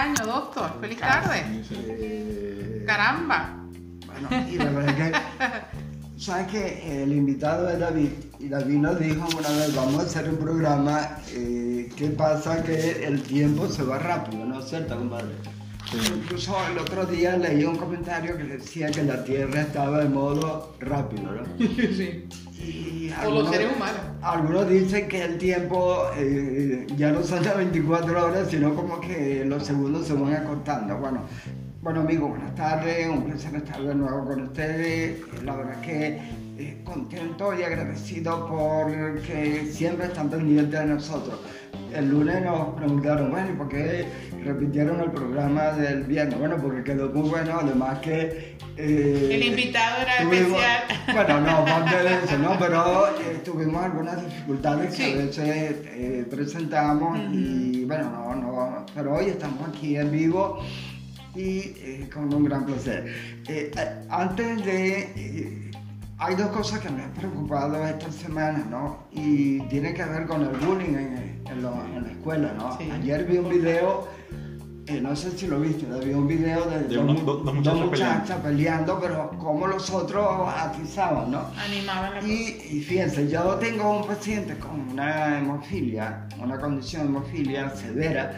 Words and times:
año, 0.00 0.26
doctor. 0.26 0.72
Feliz 0.80 0.98
tarde. 0.98 1.44
Eh, 1.70 2.84
Caramba. 2.86 3.56
Bueno, 4.06 4.48
y 4.48 4.56
la 4.56 4.70
verdad 4.70 5.00
es 5.00 5.12
que, 5.12 6.18
¿sabes 6.18 6.46
que 6.48 7.02
El 7.02 7.12
invitado 7.12 7.68
es 7.68 7.78
David, 7.78 8.10
y 8.38 8.48
David 8.48 8.76
nos 8.76 8.98
dijo 8.98 9.28
una 9.38 9.48
vez, 9.50 9.74
vamos 9.74 10.00
a 10.00 10.06
hacer 10.06 10.28
un 10.28 10.36
programa, 10.36 11.18
eh, 11.32 11.92
¿qué 11.96 12.08
pasa? 12.08 12.62
Que 12.62 13.04
el 13.04 13.22
tiempo 13.22 13.68
se 13.68 13.82
va 13.82 13.98
rápido, 13.98 14.44
¿no 14.44 14.60
es 14.60 14.68
cierto, 14.68 14.96
compadre? 14.96 15.34
Incluso 15.92 16.56
el 16.70 16.78
otro 16.78 17.04
día 17.04 17.36
leí 17.36 17.64
un 17.64 17.76
comentario 17.76 18.36
que 18.36 18.44
decía 18.44 18.90
que 18.90 19.02
la 19.02 19.24
Tierra 19.24 19.62
estaba 19.62 20.02
en 20.02 20.12
modo 20.12 20.76
rápido, 20.78 21.32
¿no? 21.32 21.42
Sí. 21.58 22.28
Y 22.62 23.10
O 23.26 23.30
los 23.30 23.50
seres 23.50 23.68
humanos. 23.74 24.00
Algunos 24.22 24.68
dicen 24.68 25.08
que 25.08 25.24
el 25.24 25.38
tiempo 25.38 26.04
eh, 26.16 26.86
ya 26.96 27.10
no 27.10 27.22
son 27.22 27.42
las 27.42 27.56
24 27.56 28.26
horas, 28.26 28.48
sino 28.50 28.74
como 28.74 29.00
que 29.00 29.44
los 29.46 29.64
segundos 29.64 30.06
se 30.06 30.12
van 30.12 30.34
acortando. 30.34 30.98
Bueno, 30.98 31.22
bueno 31.80 32.00
amigos, 32.00 32.30
buenas 32.30 32.54
tardes, 32.54 33.08
un 33.08 33.24
placer 33.24 33.54
estar 33.54 33.80
de 33.82 33.94
nuevo 33.94 34.26
con 34.26 34.42
ustedes. 34.42 35.20
La 35.42 35.56
verdad 35.56 35.74
es 35.80 35.86
que 35.86 36.20
eh, 36.58 36.82
contento 36.84 37.58
y 37.58 37.62
agradecido 37.62 38.46
porque 38.46 39.66
siempre 39.72 40.06
están 40.06 40.28
pendientes 40.28 40.78
de 40.78 40.86
nosotros. 40.86 41.40
El 41.94 42.10
lunes 42.10 42.44
nos 42.44 42.74
preguntaron, 42.74 43.30
bueno, 43.30 43.50
¿y 43.52 43.56
por 43.56 43.68
qué 43.68 44.04
repitieron 44.44 45.00
el 45.00 45.10
programa 45.10 45.70
del 45.72 46.04
viernes? 46.04 46.38
Bueno, 46.38 46.56
porque 46.60 46.82
quedó 46.82 47.10
muy 47.10 47.28
bueno, 47.28 47.58
además 47.62 47.98
que... 48.00 48.56
eh, 48.76 49.28
El 49.32 49.42
invitado 49.44 50.02
era 50.02 50.18
tuvimos- 50.22 50.60
especial. 50.60 50.82
Bueno, 51.14 51.40
no, 51.40 51.50
aparte 51.58 51.96
de 52.02 52.14
eso, 52.24 52.38
¿no? 52.38 52.58
Pero 52.58 53.06
eh, 53.20 53.40
tuvimos 53.44 53.84
algunas 53.84 54.24
dificultades 54.24 54.94
que 54.96 55.04
a 55.12 55.16
veces 55.16 55.74
eh, 55.86 56.26
presentamos 56.30 57.18
y 57.32 57.84
bueno, 57.84 58.10
no, 58.10 58.34
no, 58.36 58.86
pero 58.94 59.14
hoy 59.16 59.26
estamos 59.26 59.68
aquí 59.68 59.96
en 59.96 60.10
vivo 60.10 60.60
y 61.34 62.04
con 62.12 62.32
un 62.34 62.44
gran 62.44 62.66
placer. 62.66 63.06
Antes 64.08 64.64
de... 64.64 65.70
hay 66.18 66.34
dos 66.34 66.48
cosas 66.48 66.80
que 66.80 66.90
me 66.90 67.02
han 67.02 67.12
preocupado 67.12 67.86
esta 67.86 68.10
semana, 68.12 68.64
¿no? 68.70 69.04
Y 69.12 69.60
tiene 69.68 69.94
que 69.94 70.04
ver 70.04 70.26
con 70.26 70.42
el 70.42 70.48
bullying 70.56 70.94
en, 70.94 71.40
en 71.50 71.62
lo- 71.62 71.84
en 71.96 72.02
la 72.04 72.10
escuela, 72.10 72.52
¿no? 72.56 72.76
Sí. 72.78 72.90
Ayer 72.90 73.24
vi 73.24 73.38
un 73.38 73.48
video, 73.48 74.08
no 75.02 75.14
sé 75.14 75.30
si 75.32 75.46
lo 75.46 75.60
viste, 75.60 75.86
vi 76.04 76.12
un 76.12 76.26
video 76.26 76.64
de, 76.64 76.80
De 76.80 76.94
dos 76.96 77.04
unos- 77.04 77.20
mu- 77.20 77.24
dos- 77.26 77.44
dos 77.44 77.54
muchachos 77.54 77.80
muchachas 77.86 78.38
peleando, 78.40 78.98
pero 79.00 79.30
como 79.38 79.66
los 79.66 79.88
otros 79.90 80.48
atizaban, 80.56 81.30
¿no? 81.30 81.44
Animaban. 81.64 82.28
Y, 82.28 82.56
y 82.76 82.80
fíjense, 82.80 83.28
yo 83.28 83.54
tengo 83.56 83.98
un 84.00 84.06
paciente 84.06 84.56
con 84.58 84.80
una 84.92 85.38
hemofilia, 85.38 86.26
una 86.42 86.58
condición 86.58 87.02
de 87.02 87.08
hemofilia 87.08 87.70
severa, 87.76 88.32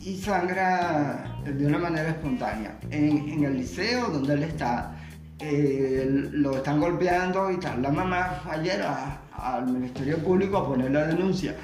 y 0.00 0.16
sangra 0.18 1.40
de 1.44 1.66
una 1.66 1.78
manera 1.78 2.10
espontánea. 2.10 2.78
En, 2.90 3.28
en 3.30 3.44
el 3.44 3.56
liceo 3.58 4.08
donde 4.08 4.34
él 4.34 4.42
está, 4.44 4.94
eh, 5.40 6.28
lo 6.32 6.56
están 6.56 6.78
golpeando 6.80 7.50
y 7.50 7.56
tal. 7.58 7.82
La 7.82 7.90
mamá 7.90 8.40
fue 8.44 8.54
ayer 8.54 8.82
a- 8.82 9.20
al 9.36 9.66
Ministerio 9.66 10.18
Público 10.18 10.58
a 10.58 10.66
poner 10.68 10.90
la 10.92 11.06
denuncia. 11.06 11.56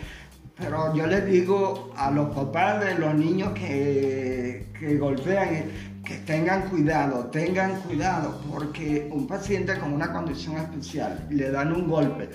Pero 0.56 0.94
yo 0.94 1.06
les 1.06 1.26
digo 1.26 1.92
a 1.96 2.10
los 2.10 2.34
papás 2.34 2.84
de 2.84 2.94
los 2.98 3.14
niños 3.14 3.52
que, 3.54 4.66
que 4.78 4.96
golpean 4.98 5.64
que 6.04 6.16
tengan 6.18 6.68
cuidado, 6.68 7.26
tengan 7.30 7.80
cuidado, 7.80 8.38
porque 8.52 9.08
un 9.10 9.26
paciente 9.26 9.78
con 9.78 9.92
una 9.94 10.12
condición 10.12 10.56
especial 10.58 11.26
le 11.30 11.50
dan 11.50 11.72
un 11.72 11.88
golpe 11.88 12.28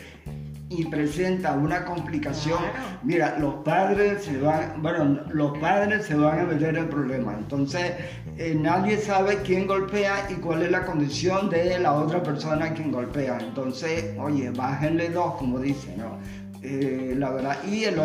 y 0.71 0.85
presenta 0.85 1.53
una 1.53 1.83
complicación, 1.85 2.57
Claro. 2.59 2.99
mira, 3.03 3.37
los 3.39 3.55
padres 3.63 4.23
se 4.23 4.39
van, 4.39 4.81
bueno, 4.81 5.21
los 5.31 5.57
padres 5.57 6.05
se 6.05 6.15
van 6.15 6.39
a 6.39 6.43
meter 6.43 6.69
en 6.69 6.75
el 6.83 6.89
problema. 6.89 7.33
Entonces, 7.37 7.93
eh, 8.37 8.55
nadie 8.59 8.97
sabe 8.97 9.37
quién 9.43 9.65
golpea 9.67 10.27
y 10.29 10.35
cuál 10.35 10.61
es 10.63 10.71
la 10.71 10.85
condición 10.85 11.49
de 11.49 11.79
la 11.79 11.93
otra 11.93 12.21
persona 12.21 12.65
a 12.65 12.73
quien 12.73 12.91
golpea. 12.91 13.39
Entonces, 13.39 14.15
oye, 14.19 14.51
bájenle 14.51 15.09
dos, 15.09 15.35
como 15.35 15.59
dice, 15.59 15.95
¿no? 15.97 16.17
Eh, 16.61 17.13
la 17.17 17.31
verdad, 17.31 17.57
y 17.65 17.85
el, 17.85 17.99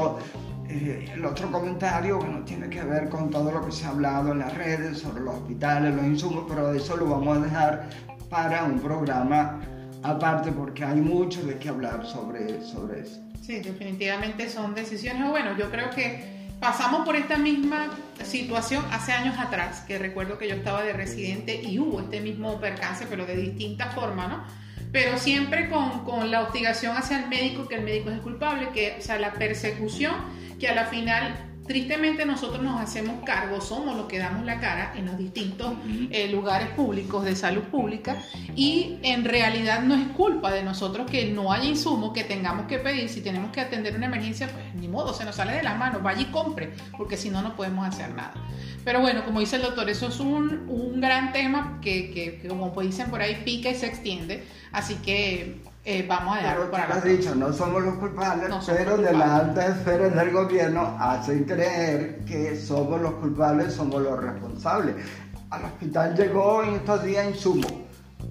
eh, 0.69 1.11
el 1.15 1.25
otro 1.25 1.51
comentario, 1.51 2.19
bueno, 2.19 2.45
tiene 2.45 2.69
que 2.69 2.83
ver 2.83 3.09
con 3.09 3.31
todo 3.31 3.51
lo 3.51 3.65
que 3.65 3.73
se 3.73 3.85
ha 3.85 3.91
hablado 3.91 4.33
en 4.33 4.39
las 4.39 4.55
redes 4.55 4.99
sobre 4.99 5.23
los 5.23 5.35
hospitales, 5.35 5.95
los 5.95 6.05
insumos, 6.05 6.45
pero 6.49 6.73
eso 6.73 6.97
lo 6.97 7.07
vamos 7.07 7.39
a 7.39 7.41
dejar 7.41 7.91
para 8.31 8.65
un 8.65 8.81
programa 8.81 9.61
aparte 10.03 10.53
porque 10.53 10.85
hay 10.85 11.01
mucho 11.01 11.45
de 11.45 11.57
qué 11.59 11.71
hablar 11.71 12.07
sobre, 12.07 12.63
sobre 12.63 13.01
eso. 13.01 13.21
Sí, 13.43 13.61
definitivamente 13.61 14.49
son 14.49 14.75
decisiones. 14.75 15.27
O 15.27 15.31
Bueno, 15.31 15.57
yo 15.57 15.71
creo 15.71 15.91
que 15.91 16.49
pasamos 16.61 17.05
por 17.05 17.17
esta 17.17 17.37
misma 17.37 17.91
situación 18.23 18.85
hace 18.91 19.13
años 19.13 19.39
atrás, 19.39 19.85
que 19.87 19.99
recuerdo 19.99 20.39
que 20.39 20.49
yo 20.49 20.55
estaba 20.55 20.83
de 20.83 20.93
residente 20.93 21.61
y 21.63 21.79
hubo 21.79 22.01
este 22.01 22.21
mismo 22.21 22.61
percance, 22.61 23.07
pero 23.09 23.27
de 23.27 23.37
distinta 23.37 23.91
forma, 23.91 24.29
¿no? 24.29 24.64
Pero 24.95 25.19
siempre 25.19 25.69
con, 25.69 26.05
con 26.05 26.31
la 26.31 26.43
hostigación 26.43 26.97
hacia 26.97 27.19
el 27.19 27.29
médico, 27.29 27.67
que 27.67 27.75
el 27.75 27.83
médico 27.83 28.11
es 28.11 28.21
culpable, 28.21 28.69
que, 28.73 28.95
o 28.97 29.03
sea, 29.03 29.19
la 29.19 29.33
persecución, 29.33 30.15
que 30.61 30.69
a 30.69 30.75
la 30.77 30.85
final, 30.85 31.54
tristemente 31.67 32.27
nosotros 32.27 32.63
nos 32.63 32.81
hacemos 32.81 33.25
cargo, 33.25 33.61
somos 33.61 33.97
los 33.97 34.07
que 34.07 34.19
damos 34.19 34.45
la 34.45 34.61
cara 34.61 34.93
en 34.97 35.07
los 35.07 35.17
distintos 35.17 35.75
eh, 36.11 36.29
lugares 36.29 36.69
públicos 36.69 37.25
de 37.25 37.35
salud 37.35 37.63
pública 37.63 38.23
y 38.55 38.99
en 39.03 39.25
realidad 39.25 39.83
no 39.83 39.95
es 39.95 40.07
culpa 40.09 40.53
de 40.53 40.63
nosotros 40.63 41.11
que 41.11 41.31
no 41.31 41.53
haya 41.53 41.65
insumos 41.65 42.13
que 42.13 42.25
tengamos 42.25 42.67
que 42.67 42.79
pedir, 42.79 43.09
si 43.09 43.21
tenemos 43.21 43.51
que 43.51 43.61
atender 43.61 43.97
una 43.97 44.07
emergencia, 44.07 44.49
pues 44.49 44.75
ni 44.75 44.89
modo, 44.89 45.15
se 45.15 45.25
nos 45.25 45.37
sale 45.37 45.53
de 45.53 45.63
las 45.63 45.79
manos, 45.79 46.03
vaya 46.03 46.21
y 46.21 46.27
compre, 46.27 46.73
porque 46.97 47.17
si 47.17 47.31
no, 47.31 47.43
no 47.43 47.57
podemos 47.57 47.87
hacer 47.87 48.15
nada. 48.15 48.35
Pero 48.85 49.01
bueno, 49.01 49.25
como 49.25 49.41
dice 49.41 49.57
el 49.57 49.63
doctor, 49.63 49.89
eso 49.89 50.09
es 50.09 50.21
un, 50.21 50.69
un 50.69 51.01
gran 51.01 51.33
tema 51.33 51.79
que, 51.83 52.11
que, 52.11 52.41
que, 52.41 52.49
como 52.49 52.73
pues 52.75 52.89
dicen 52.89 53.11
por 53.11 53.23
ahí, 53.23 53.43
pica 53.45 53.71
y 53.71 53.75
se 53.75 53.87
extiende, 53.87 54.45
así 54.73 54.97
que 54.97 55.63
eh, 55.87 56.07
vamos 56.09 56.37
a 56.37 56.41
dejarlo 56.41 56.71
para 56.71 56.89
la 56.89 56.95
has 56.95 57.05
dicho, 57.05 57.35
no 57.35 57.53
somos 57.53 57.83
los 57.83 57.97
culpables, 57.97 58.49
No 58.49 58.63
somos 58.63 58.81
pero 58.81 58.97
los 58.97 59.07
de 59.07 59.13
las 59.13 59.29
altas 59.29 59.77
esferas 59.77 60.15
del 60.15 60.31
gobierno 60.31 60.97
hacen 60.99 61.45
creer 61.45 62.25
que 62.25 62.57
somos 62.57 63.03
los 63.03 63.13
culpables, 63.15 63.75
somos 63.75 64.01
los 64.01 64.19
responsables. 64.19 64.97
Al 65.51 65.65
hospital 65.67 66.17
llegó 66.17 66.63
en 66.63 66.77
estos 66.77 67.05
días 67.05 67.27
insumos, 67.27 67.71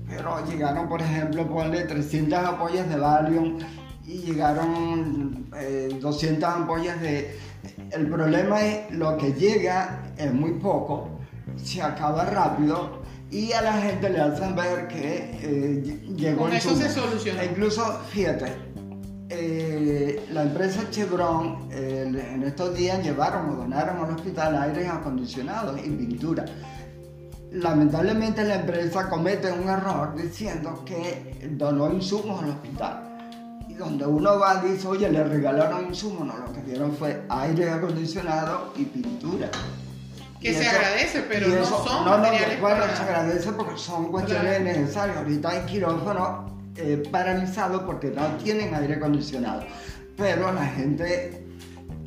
pero 0.07 0.43
llegaron, 0.47 0.89
por 0.89 0.99
ejemplo, 0.99 1.47
ponle 1.47 1.83
300 1.83 2.39
ampollas 2.39 2.89
de 2.89 2.95
Valium 2.95 3.59
y 4.07 4.17
llegaron 4.17 5.47
eh, 5.55 5.95
200 6.01 6.49
ampollas 6.49 6.99
de... 7.01 7.39
El 7.91 8.09
problema 8.09 8.61
es 8.61 8.91
lo 8.91 9.15
que 9.15 9.31
llega 9.31 10.01
es 10.17 10.33
muy 10.33 10.53
poco, 10.53 11.07
se 11.55 11.83
acaba 11.83 12.25
rápido 12.25 13.02
y 13.33 13.51
a 13.51 13.61
la 13.61 13.73
gente 13.73 14.09
le 14.09 14.19
hacen 14.21 14.55
ver 14.55 14.87
que 14.87 15.39
eh, 15.41 15.83
ll- 15.83 16.15
llegó 16.15 16.43
Con 16.43 16.53
eso 16.53 16.75
se 16.75 16.89
solucionó. 16.89 17.43
Incluso, 17.43 17.83
fíjate, 18.11 18.45
eh, 19.29 20.25
la 20.31 20.43
empresa 20.43 20.81
Chevron 20.91 21.67
eh, 21.71 22.29
en 22.35 22.43
estos 22.43 22.75
días 22.77 23.03
llevaron 23.03 23.49
o 23.49 23.55
donaron 23.55 24.05
al 24.05 24.15
hospital 24.15 24.55
aires 24.61 24.87
acondicionados 24.89 25.79
y 25.83 25.89
pintura. 25.89 26.45
Lamentablemente 27.51 28.43
la 28.43 28.55
empresa 28.55 29.09
comete 29.09 29.51
un 29.51 29.67
error 29.69 30.15
diciendo 30.15 30.83
que 30.85 31.49
donó 31.51 31.91
insumos 31.91 32.43
al 32.43 32.49
hospital. 32.51 33.09
Y 33.69 33.75
donde 33.75 34.05
uno 34.05 34.37
va 34.39 34.61
dice, 34.61 34.87
oye, 34.87 35.09
le 35.09 35.23
regalaron 35.23 35.87
insumos, 35.87 36.27
no, 36.27 36.37
lo 36.37 36.53
que 36.53 36.61
dieron 36.61 36.91
fue 36.95 37.23
aire 37.29 37.69
acondicionado 37.71 38.71
y 38.75 38.83
pintura. 38.85 39.49
Que 40.43 40.51
Y 40.51 40.53
se 40.55 40.67
agradece, 40.67 41.21
pero 41.29 41.47
no 41.47 41.65
son 41.65 41.85
no, 41.85 42.03
no, 42.03 42.17
materiales 42.17 42.59
bueno, 42.59 42.79
para- 42.81 42.95
se 42.97 43.03
agradece 43.03 43.51
porque 43.53 43.77
son 43.77 44.11
cuestiones 44.11 44.59
Claro. 44.59 44.63
necesarias. 44.79 45.17
Ahorita 45.17 45.49
hay 45.49 45.59
quirófanos 45.61 46.51
eh, 46.75 47.01
paralizados 47.11 47.83
porque 47.83 48.07
no 48.11 48.27
tienen 48.43 48.75
aire 48.75 48.95
acondicionado. 48.95 49.63
Pero 50.17 50.51
la 50.51 50.65
gente 50.65 51.45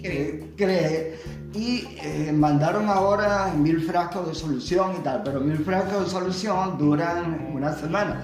eh, 0.03 0.53
cree 0.57 1.19
y 1.55 1.89
eh, 2.03 2.31
mandaron 2.35 2.89
ahora 2.91 3.53
mil 3.57 3.81
frascos 3.81 4.29
de 4.29 4.35
solución 4.35 4.97
y 5.01 5.03
tal, 5.03 5.23
pero 5.23 5.41
mil 5.41 5.59
frascos 5.65 6.05
de 6.05 6.11
solución 6.11 6.77
duran 6.79 7.53
una 7.55 7.73
semana. 7.75 8.23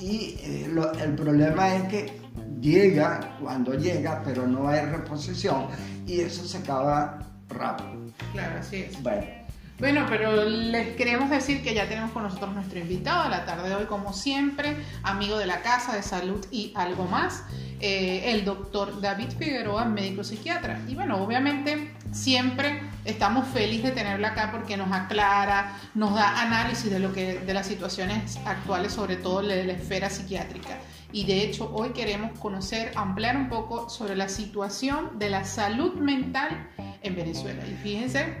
Y 0.00 0.36
eh, 0.42 0.68
lo- 0.72 0.92
el 0.92 1.14
problema 1.14 1.74
es 1.76 1.82
que 1.84 2.20
llega 2.60 3.36
cuando 3.40 3.74
llega, 3.74 4.22
pero 4.24 4.46
no 4.46 4.66
hay 4.68 4.80
reposición 4.86 5.68
y 6.06 6.20
eso 6.20 6.44
se 6.44 6.58
acaba 6.58 7.18
rápido. 7.48 8.12
Claro, 8.32 8.60
así 8.60 8.76
es. 8.76 9.02
Bueno. 9.02 9.46
Bueno, 9.78 10.06
pero 10.08 10.42
les 10.46 10.96
queremos 10.96 11.28
decir 11.28 11.62
que 11.62 11.74
ya 11.74 11.86
tenemos 11.86 12.10
con 12.12 12.22
nosotros 12.22 12.54
nuestro 12.54 12.78
invitado 12.78 13.24
a 13.24 13.28
la 13.28 13.44
tarde 13.44 13.68
de 13.68 13.74
hoy, 13.74 13.84
como 13.84 14.14
siempre, 14.14 14.74
amigo 15.02 15.36
de 15.36 15.44
la 15.44 15.60
casa 15.60 15.94
de 15.94 16.02
salud 16.02 16.46
y 16.50 16.72
algo 16.74 17.04
más, 17.04 17.44
eh, 17.80 18.22
el 18.32 18.46
doctor 18.46 19.02
David 19.02 19.32
Figueroa, 19.38 19.84
médico 19.84 20.24
psiquiatra. 20.24 20.80
Y 20.88 20.94
bueno, 20.94 21.22
obviamente 21.22 21.92
siempre 22.10 22.84
estamos 23.04 23.46
felices 23.48 23.90
de 23.90 23.92
tenerlo 23.92 24.26
acá 24.26 24.50
porque 24.50 24.78
nos 24.78 24.90
aclara, 24.90 25.76
nos 25.94 26.14
da 26.14 26.40
análisis 26.40 26.90
de 26.90 26.98
lo 26.98 27.12
que 27.12 27.40
de 27.40 27.52
las 27.52 27.66
situaciones 27.66 28.38
actuales, 28.46 28.94
sobre 28.94 29.16
todo 29.16 29.42
de 29.42 29.62
la 29.64 29.74
esfera 29.74 30.08
psiquiátrica. 30.08 30.78
Y 31.16 31.24
de 31.24 31.44
hecho 31.44 31.72
hoy 31.72 31.94
queremos 31.94 32.38
conocer, 32.38 32.92
ampliar 32.94 33.38
un 33.38 33.48
poco 33.48 33.88
sobre 33.88 34.16
la 34.16 34.28
situación 34.28 35.18
de 35.18 35.30
la 35.30 35.44
salud 35.44 35.94
mental 35.94 36.68
en 37.02 37.16
Venezuela. 37.16 37.66
Y 37.66 37.72
fíjense 37.82 38.36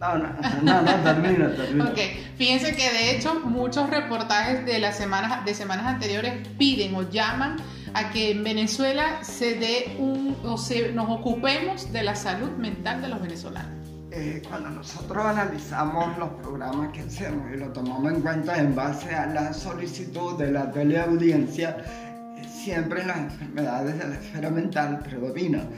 No, 0.00 0.18
no, 0.18 0.26
no, 0.60 0.82
no, 0.82 0.92
termina, 1.04 1.54
termina. 1.54 1.84
Ok, 1.84 1.98
fíjense 2.36 2.74
que 2.74 2.90
de 2.90 3.16
hecho 3.16 3.38
muchos 3.44 3.88
reportajes 3.90 4.66
de 4.66 4.80
las 4.80 4.96
semanas, 4.96 5.44
de 5.44 5.54
semanas 5.54 5.86
anteriores 5.86 6.48
piden 6.58 6.96
o 6.96 7.08
llaman 7.08 7.58
a 7.94 8.10
que 8.10 8.32
en 8.32 8.42
Venezuela 8.42 9.22
se 9.22 9.54
dé 9.54 9.94
un, 10.00 10.36
o 10.42 10.58
se, 10.58 10.90
nos 10.90 11.08
ocupemos 11.10 11.92
de 11.92 12.02
la 12.02 12.16
salud 12.16 12.50
mental 12.56 13.02
de 13.02 13.08
los 13.08 13.22
venezolanos. 13.22 13.79
Eh, 14.12 14.42
cuando 14.48 14.70
nosotros 14.70 15.24
analizamos 15.24 16.18
los 16.18 16.30
programas 16.42 16.92
que 16.92 17.00
hacemos 17.02 17.46
y 17.54 17.56
lo 17.56 17.68
tomamos 17.68 18.12
en 18.12 18.20
cuenta 18.22 18.58
en 18.58 18.74
base 18.74 19.14
a 19.14 19.26
la 19.26 19.52
solicitud 19.52 20.36
de 20.36 20.50
la 20.50 20.68
teleaudiencia, 20.72 21.76
eh, 22.36 22.44
siempre 22.44 23.06
las 23.06 23.18
enfermedades 23.18 23.98
de 24.00 24.08
la 24.08 24.14
esfera 24.16 24.50
mental 24.50 24.98
predominan. 24.98 25.68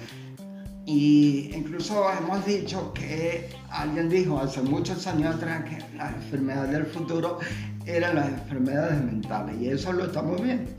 Y 0.86 1.50
incluso 1.54 2.10
hemos 2.10 2.44
dicho 2.46 2.94
que 2.94 3.50
alguien 3.70 4.08
dijo 4.08 4.40
hace 4.40 4.62
muchos 4.62 5.06
años 5.06 5.36
atrás 5.36 5.64
que 5.64 5.96
las 5.96 6.14
enfermedades 6.14 6.72
del 6.72 6.86
futuro 6.86 7.38
eran 7.84 8.16
las 8.16 8.28
enfermedades 8.28 9.04
mentales 9.04 9.60
y 9.60 9.68
eso 9.68 9.92
lo 9.92 10.06
estamos 10.06 10.42
viendo. 10.42 10.70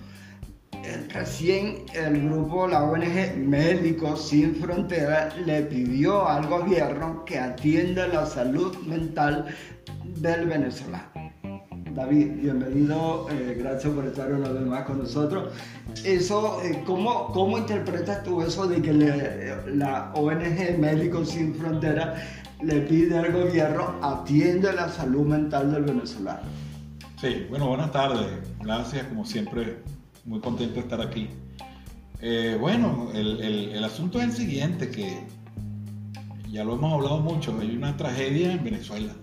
Recién 1.13 1.85
el 1.93 2.27
grupo, 2.27 2.67
la 2.67 2.83
ONG 2.83 3.37
Médicos 3.37 4.27
Sin 4.27 4.55
Fronteras, 4.55 5.37
le 5.45 5.61
pidió 5.61 6.27
al 6.27 6.47
gobierno 6.47 7.23
que 7.23 7.39
atienda 7.39 8.07
la 8.07 8.25
salud 8.25 8.75
mental 8.79 9.45
del 10.03 10.45
venezolano. 10.45 11.07
David, 11.95 12.31
bienvenido, 12.41 13.27
eh, 13.31 13.55
gracias 13.57 13.93
por 13.93 14.05
estar 14.05 14.33
una 14.33 14.49
vez 14.49 14.63
más 14.63 14.83
con 14.83 14.97
nosotros. 14.97 15.53
Eso, 16.03 16.61
eh, 16.63 16.83
¿cómo, 16.85 17.27
¿Cómo 17.31 17.57
interpretas 17.57 18.23
tú 18.23 18.41
eso 18.41 18.67
de 18.67 18.81
que 18.81 18.91
la 18.91 20.11
ONG 20.15 20.79
Médicos 20.79 21.29
Sin 21.29 21.55
Fronteras 21.55 22.19
le 22.61 22.81
pide 22.81 23.19
al 23.19 23.31
gobierno 23.31 23.95
atienda 24.01 24.73
la 24.73 24.89
salud 24.89 25.27
mental 25.27 25.71
del 25.71 25.83
venezolano? 25.83 26.41
Sí, 27.21 27.45
bueno, 27.49 27.67
buenas 27.67 27.91
tardes. 27.93 28.27
Gracias, 28.59 29.05
como 29.05 29.23
siempre, 29.23 29.77
muy 30.25 30.39
contento 30.39 30.75
de 30.75 30.79
estar 30.81 31.01
aquí. 31.01 31.29
Eh, 32.21 32.57
bueno, 32.59 33.09
el, 33.13 33.41
el, 33.41 33.83
asunto 33.83 34.19
es 34.19 34.25
el 34.25 34.31
siguiente, 34.31 34.89
que 34.89 35.19
ya 36.49 36.63
lo 36.63 36.75
hemos 36.75 36.93
hablado 36.93 37.19
mucho, 37.19 37.57
hay 37.59 37.75
una 37.75 37.97
tragedia 37.97 38.53
en 38.53 38.63
Venezuela. 38.63 39.13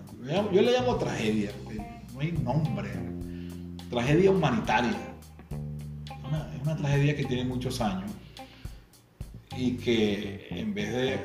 Yo 0.53 0.61
le 0.61 0.71
llamo 0.71 0.95
tragedia, 0.97 1.51
hay 2.19 2.31
nombre. 2.31 2.89
Tragedia 3.89 4.31
humanitaria. 4.31 5.15
es 6.55 6.61
una 6.61 6.75
tragedia 6.77 7.15
que 7.15 7.25
tiene 7.25 7.43
muchos 7.45 7.81
años 7.81 8.11
y 9.57 9.73
que 9.77 10.47
en 10.49 10.73
vez 10.73 10.93
de 10.93 11.19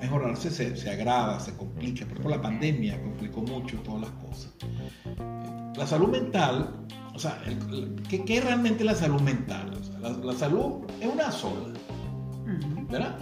mejorarse 0.00 0.50
se, 0.50 0.90
agrava, 0.90 1.38
se 1.40 1.54
complica. 1.56 2.06
Por 2.06 2.30
la 2.30 2.40
pandemia 2.40 3.00
complicó 3.02 3.42
mucho 3.42 3.78
todas 3.80 4.02
las 4.02 4.10
cosas. 4.10 4.54
La 5.76 5.86
salud 5.86 6.08
mental, 6.08 6.85
o 7.16 7.18
sea, 7.18 7.42
¿qué, 8.10 8.22
es 8.28 8.44
realmente 8.44 8.84
la 8.84 8.94
salud 8.94 9.22
mental? 9.22 9.70
la, 10.22 10.34
salud 10.34 10.84
es 11.00 11.10
una 11.10 11.32
sola, 11.32 11.72
¿verdad? 12.90 13.18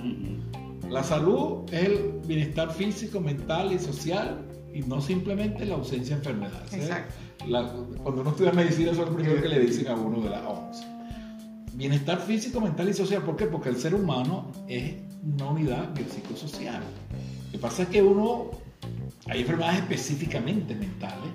La 0.90 1.04
salud 1.04 1.72
es 1.72 1.84
el 1.84 2.20
bienestar 2.26 2.72
físico, 2.72 3.20
mental 3.20 3.72
y 3.72 3.78
social 3.78 4.44
y 4.74 4.80
no 4.80 5.00
simplemente 5.00 5.64
la 5.64 5.76
ausencia 5.76 6.16
de 6.16 6.22
enfermedades. 6.22 6.72
Exacto. 6.72 7.14
cuando 8.02 8.22
uno 8.22 8.30
estudia 8.30 8.50
medicina, 8.50 8.90
eso 8.90 9.02
es 9.04 9.08
lo 9.08 9.14
primero 9.14 9.40
que 9.40 9.48
le 9.48 9.60
dicen 9.60 9.86
a 9.86 9.94
uno 9.94 10.20
de 10.20 10.30
la 10.30 10.48
OMS. 10.48 10.84
Bienestar 11.74 12.18
físico, 12.18 12.60
mental 12.60 12.88
y 12.88 12.94
social. 12.94 13.22
¿Por 13.22 13.36
qué? 13.36 13.46
Porque 13.46 13.68
el 13.68 13.76
ser 13.76 13.94
humano 13.94 14.50
es 14.66 14.94
una 15.22 15.50
unidad 15.50 15.94
biopsicosocial. 15.94 16.82
Lo 17.46 17.52
que 17.52 17.58
pasa 17.58 17.84
es 17.84 17.90
que 17.90 18.02
uno, 18.02 18.50
hay 19.28 19.42
enfermedades 19.42 19.82
específicamente 19.82 20.74
mentales, 20.74 21.30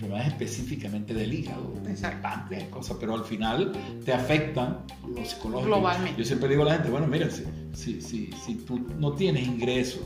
enfermedades 0.00 0.32
específicamente 0.32 1.12
del 1.12 1.32
hígado, 1.32 1.74
páncreas, 2.22 2.64
cosas, 2.64 2.96
pero 2.98 3.14
al 3.14 3.24
final 3.24 3.72
te 4.04 4.12
afectan 4.12 4.78
los 5.14 5.28
psicológicos. 5.28 5.66
Globalmente. 5.66 6.18
Yo 6.18 6.24
siempre 6.24 6.48
digo 6.48 6.62
a 6.62 6.66
la 6.66 6.74
gente, 6.74 6.90
bueno, 6.90 7.06
mira, 7.06 7.28
si, 7.30 7.44
si, 7.74 8.00
si, 8.00 8.30
si 8.32 8.54
tú 8.54 8.78
no 8.98 9.12
tienes 9.12 9.46
ingreso, 9.46 10.00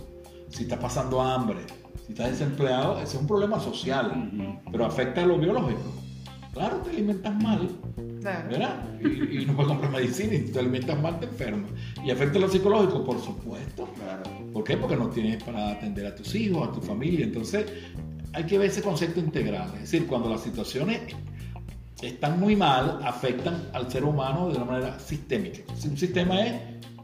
si 0.49 0.65
estás 0.65 0.81
pasando 0.81 1.21
hambre, 1.21 1.61
si 2.07 2.13
estás 2.13 2.31
desempleado, 2.31 2.97
ese 3.01 3.17
es 3.17 3.21
un 3.21 3.27
problema 3.27 3.61
social, 3.61 4.61
pero 4.71 4.85
afecta 4.85 5.23
a 5.23 5.27
lo 5.27 5.39
biológico. 5.39 5.93
Claro, 6.53 6.77
te 6.79 6.91
alimentas 6.91 7.35
mal, 7.43 7.69
¿verdad? 8.23 8.85
Y, 9.01 9.45
no 9.45 9.57
puedes 9.57 9.73
comprar 9.73 9.91
medicina 9.91 10.35
y 10.35 10.43
te 10.43 10.59
alimentas 10.59 11.01
mal, 11.01 11.19
te 11.19 11.27
enfermas. 11.27 11.71
Y 12.05 12.11
afecta 12.11 12.39
a 12.39 12.43
lo 12.43 12.49
psicológico, 12.49 13.05
por 13.05 13.21
supuesto. 13.21 13.89
Claro. 13.95 14.23
¿Por 14.53 14.63
qué? 14.63 14.77
Porque 14.77 14.97
no 14.97 15.09
tienes 15.09 15.43
para 15.43 15.71
atender 15.71 16.07
a 16.07 16.15
tus 16.15 16.33
hijos, 16.37 16.69
a 16.69 16.73
tu 16.73 16.81
familia. 16.81 17.25
Entonces, 17.25 17.67
hay 18.35 18.45
que 18.45 18.59
ver 18.59 18.69
ese 18.71 18.83
concepto 18.83 19.21
integral. 19.21 19.71
Es 19.75 19.83
decir, 19.83 20.07
cuando 20.07 20.29
las 20.29 20.43
situaciones 20.43 21.01
están 22.03 22.39
muy 22.39 22.57
mal, 22.57 23.01
afectan 23.05 23.69
al 23.73 23.91
ser 23.91 24.05
humano 24.05 24.49
de 24.49 24.57
una 24.57 24.65
manera 24.65 24.99
sistémica. 24.99 25.61
Un 25.85 25.97
sistema 25.97 26.41
es 26.45 26.61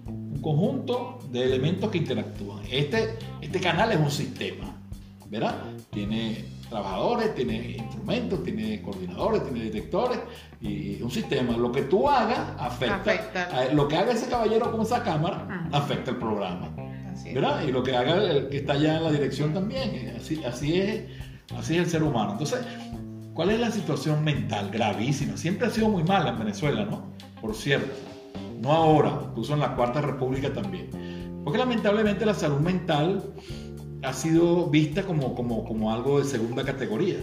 un 0.07 0.41
conjunto 0.43 1.21
de 1.31 1.45
elementos 1.45 1.91
que 1.91 1.99
interactúan. 1.99 2.63
Este, 2.71 3.19
este 3.41 3.61
canal 3.61 3.93
es 3.93 3.99
un 3.99 4.11
sistema. 4.11 4.81
¿verdad? 5.31 5.55
Tiene 5.91 6.45
trabajadores, 6.69 7.35
tiene 7.37 7.77
instrumentos, 7.79 8.43
tiene 8.43 8.83
coordinadores, 8.83 9.45
tiene 9.45 9.65
detectores 9.65 10.19
y 10.61 11.01
un 11.03 11.11
sistema. 11.11 11.57
Lo 11.57 11.71
que 11.71 11.83
tú 11.83 12.09
hagas 12.09 12.41
afecta. 12.59 13.73
lo 13.73 13.87
que 13.87 13.97
haga 13.97 14.13
ese 14.13 14.29
caballero 14.29 14.73
con 14.73 14.83
esa 14.83 15.03
cámara 15.05 15.69
afecta 15.73 16.11
el 16.11 16.17
programa. 16.17 16.75
¿Verdad? 17.35 17.63
Y 17.67 17.73
lo 17.73 17.83
que 17.83 17.97
haga 17.97 18.23
el 18.23 18.49
que 18.49 18.59
está 18.59 18.75
allá 18.75 18.97
en 18.97 19.05
la 19.05 19.13
dirección 19.13 19.53
también. 19.53 20.15
Así, 20.17 20.43
así, 20.45 20.81
es, 20.81 21.05
así 21.57 21.75
es 21.75 21.81
el 21.81 21.87
ser 21.87 22.03
humano. 22.03 22.33
Entonces, 22.33 22.61
¿cuál 23.35 23.51
es 23.51 23.61
la 23.61 23.71
situación 23.71 24.25
mental? 24.25 24.71
Gravísima. 24.71 25.37
Siempre 25.37 25.69
ha 25.69 25.71
sido 25.71 25.89
muy 25.89 26.03
mala 26.05 26.31
en 26.31 26.39
Venezuela, 26.39 26.85
¿no? 26.85 27.13
Por 27.41 27.55
cierto. 27.55 27.93
No 28.61 28.73
ahora, 28.73 29.21
incluso 29.31 29.55
en 29.55 29.61
la 29.61 29.75
Cuarta 29.75 30.01
República 30.01 30.53
también. 30.53 30.91
Porque 31.45 31.59
lamentablemente 31.59 32.27
la 32.27 32.35
salud 32.35 32.61
mental 32.61 33.23
ha 34.03 34.13
sido 34.13 34.67
vista 34.67 35.03
como, 35.03 35.35
como, 35.35 35.65
como 35.65 35.93
algo 35.93 36.19
de 36.19 36.25
segunda 36.25 36.65
categoría. 36.65 37.17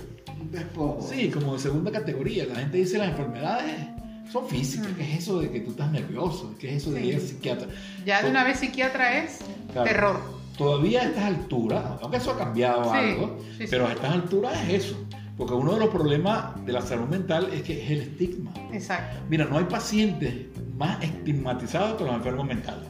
Sí, 1.02 1.30
como 1.30 1.54
de 1.54 1.60
segunda 1.60 1.92
categoría. 1.92 2.46
La 2.46 2.56
gente 2.56 2.78
dice 2.78 2.98
las 2.98 3.10
enfermedades 3.10 3.97
son 4.32 4.48
físicas. 4.48 4.88
¿Qué 4.98 5.04
es 5.04 5.20
eso 5.20 5.40
de 5.40 5.52
que 5.52 5.60
tú 5.62 5.72
estás 5.72 5.92
nervioso? 5.92 6.56
¿Qué 6.60 6.70
es 6.70 6.84
eso 6.84 6.92
de 6.92 7.06
ir 7.06 7.16
al 7.16 7.22
psiquiatra? 7.22 7.68
Ya 8.06 8.22
de 8.22 8.30
una 8.30 8.44
vez 8.44 8.60
psiquiatra 8.60 9.24
es 9.24 9.40
terror. 9.74 10.20
Todavía 10.58 11.02
a 11.02 11.06
estas 11.06 11.24
alturas, 11.24 11.84
aunque 12.02 12.18
eso 12.18 12.32
ha 12.32 12.38
cambiado 12.38 12.92
algo, 12.92 13.40
pero 13.70 13.88
a 13.88 13.92
estas 13.92 14.12
alturas 14.12 14.54
es 14.68 14.86
eso. 14.86 15.08
Porque 15.38 15.54
uno 15.54 15.76
de 15.76 15.82
los 15.82 15.90
problemas 15.90 16.66
de 16.66 16.74
la 16.74 16.82
salud 16.82 17.08
mental 17.08 17.50
es 17.54 17.62
que 17.62 17.84
es 17.84 17.92
el 17.92 18.02
estigma. 18.02 18.52
Exacto. 18.74 19.20
Mira, 19.30 19.46
no 19.46 19.60
hay 19.60 19.66
pacientes 19.66 20.48
más 20.76 21.04
estigmatizados 21.04 21.98
que 21.98 22.06
los 22.06 22.16
enfermos 22.16 22.48
mentales. 22.48 22.90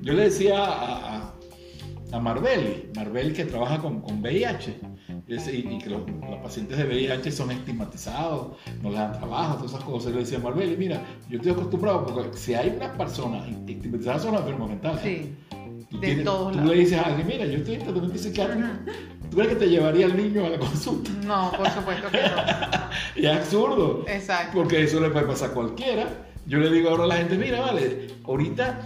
Yo 0.00 0.14
le 0.14 0.24
decía 0.24 0.64
a 0.64 1.34
a 2.12 2.20
Marbelli, 2.20 2.90
Marbelli 2.94 3.32
que 3.32 3.44
trabaja 3.44 3.78
con, 3.78 4.00
con 4.00 4.20
VIH, 4.20 4.80
y, 5.28 5.78
que 5.78 5.90
los, 5.90 6.02
pacientes 6.42 6.78
de 6.78 6.84
VIH 6.84 7.32
son 7.32 7.50
estigmatizados, 7.50 8.56
no 8.82 8.90
le 8.90 8.96
dan 8.96 9.12
trabajo, 9.12 9.56
todas 9.56 9.72
esas 9.72 9.84
cosas. 9.84 10.12
le 10.12 10.20
decía 10.20 10.38
a 10.38 10.40
Marbelli, 10.40 10.76
mira, 10.76 11.02
yo 11.28 11.38
estoy 11.38 11.52
acostumbrado 11.52 12.06
porque 12.06 12.36
si 12.36 12.54
hay 12.54 12.72
una 12.76 12.92
persona 12.92 13.44
estigmatizada 13.66 14.20
son 14.20 14.32
los 14.32 14.42
enfermos 14.42 14.68
mentales. 14.68 15.02
Sí. 15.02 15.34
Tú, 15.90 16.00
de 16.00 16.16
tú 16.16 16.50
le 16.64 16.74
dices 16.74 16.98
a 16.98 17.02
alguien, 17.02 17.26
mira, 17.26 17.46
yo 17.46 17.58
estoy 17.58 17.74
en 17.74 17.80
tratamiento 17.82 18.18
psiquiátrico. 18.18 18.68
¿Tú 19.30 19.36
crees 19.36 19.52
que 19.52 19.56
te 19.56 19.68
llevaría 19.68 20.06
el 20.06 20.16
niño 20.16 20.46
a 20.46 20.50
la 20.50 20.58
consulta? 20.58 21.10
No, 21.24 21.52
por 21.56 21.70
supuesto 21.70 22.08
que 22.10 22.18
no. 22.22 23.22
y 23.22 23.26
es 23.26 23.36
absurdo. 23.36 24.04
Exacto. 24.08 24.52
Porque 24.54 24.84
eso 24.84 25.00
le 25.00 25.10
puede 25.10 25.26
pasar 25.26 25.50
a 25.50 25.54
cualquiera. 25.54 26.06
Yo 26.46 26.58
le 26.58 26.70
digo 26.70 26.90
ahora 26.90 27.04
a 27.04 27.06
la 27.08 27.16
gente, 27.16 27.36
mira, 27.36 27.60
vale, 27.60 28.08
ahorita 28.24 28.80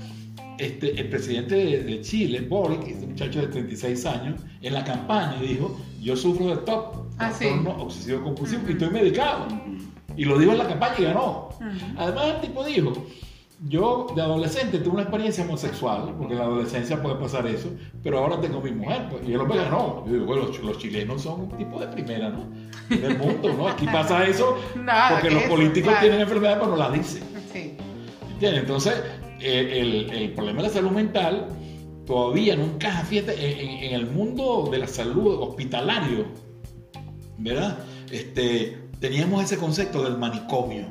este, 0.61 1.01
el 1.01 1.09
presidente 1.09 1.55
de, 1.55 2.01
Chile, 2.03 2.43
Boric, 2.43 2.87
este 2.87 3.07
muchacho 3.07 3.41
de 3.41 3.47
36 3.49 4.05
años, 4.05 4.41
en 4.61 4.75
la 4.75 4.85
campaña 4.85 5.41
dijo, 5.41 5.81
yo 6.03 6.15
sufro 6.15 6.49
de 6.49 6.57
TOP, 6.59 6.97
ah, 7.19 7.31
trastorno 7.31 7.71
obsesivo 7.83 8.23
compulsivo, 8.23 8.63
y 8.69 8.73
estoy 8.73 8.91
medicado. 8.91 9.49
Y 10.17 10.27
lo 10.27 10.39
dijo 10.39 10.53
en 10.53 10.59
la 10.59 10.69
campaña 10.69 10.95
y 10.99 11.05
ganó. 11.05 11.49
Además, 11.97 12.27
el 12.35 12.41
tipo 12.43 12.63
dijo, 12.63 12.93
yo 13.69 14.09
de 14.15 14.21
adolescente 14.21 14.79
tuve 14.81 14.95
una 14.95 15.03
experiencia 15.03 15.45
homosexual, 15.45 16.15
porque 16.19 16.35
en 16.35 16.41
la 16.41 16.45
adolescencia 16.45 17.01
puede 17.01 17.17
pasar 17.17 17.47
eso, 17.47 17.71
pero 18.03 18.19
ahora 18.19 18.39
tengo 18.39 18.61
mi 18.61 18.73
mujer, 18.73 19.07
pues, 19.11 19.27
y 19.27 19.33
el 19.33 19.41
hombre 19.41 19.59
ganó. 19.59 20.05
Yo 20.07 20.13
digo, 20.13 20.27
bueno, 20.27 20.49
los, 20.63 20.79
chilenos 20.79 21.23
son 21.23 21.41
un 21.43 21.57
tipo 21.57 21.81
de 21.81 21.87
primera, 21.87 22.29
¿no? 22.29 22.47
Del 22.95 23.17
mundo, 23.17 23.55
¿no? 23.55 23.67
Aquí 23.67 23.87
pasa 23.93 24.27
eso 24.27 24.59
porque 25.11 25.31
los 25.31 25.45
políticos 25.45 25.95
tienen 26.01 26.21
enfermedades, 26.21 26.59
pero 26.59 26.71
no 26.73 26.77
la 26.77 26.91
dicen. 26.91 27.23
Sí. 27.51 27.77
¿Entiendes? 28.33 28.61
Entonces, 28.63 28.95
el, 29.43 30.33
problema 30.35 30.63
de 30.63 30.69
la 30.69 30.75
salud 30.75 30.91
mental 30.91 31.49
todavía 32.07 32.57
no 32.57 32.65
encaja, 32.65 33.05
fíjate, 33.05 33.87
en, 33.87 33.95
el 33.95 34.07
mundo 34.11 34.69
de 34.71 34.79
la 34.79 34.87
salud 34.87 35.41
hospitalario, 35.41 36.27
¿verdad? 37.39 37.79
Este, 38.11 38.79
teníamos 39.01 39.45
ese 39.45 39.57
concepto 39.57 40.03
del 40.03 40.19
manicomio. 40.19 40.87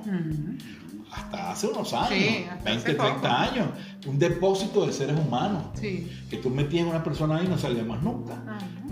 Hasta 1.12 1.52
hace 1.52 1.68
unos 1.68 1.92
años, 1.94 2.54
20, 2.64 2.94
30 2.94 3.42
años, 3.42 3.68
un 4.08 4.20
depósito 4.20 4.86
de 4.86 4.94
seres 4.94 5.18
humanos. 5.20 5.64
Que 5.82 6.38
tú 6.42 6.50
metías 6.52 6.86
a 6.86 6.90
una 6.90 7.04
persona 7.04 7.38
ahí 7.38 7.46
y 7.46 7.50
no 7.50 7.58
salía 7.58 7.84
más 7.84 8.02
nunca. 8.04 8.36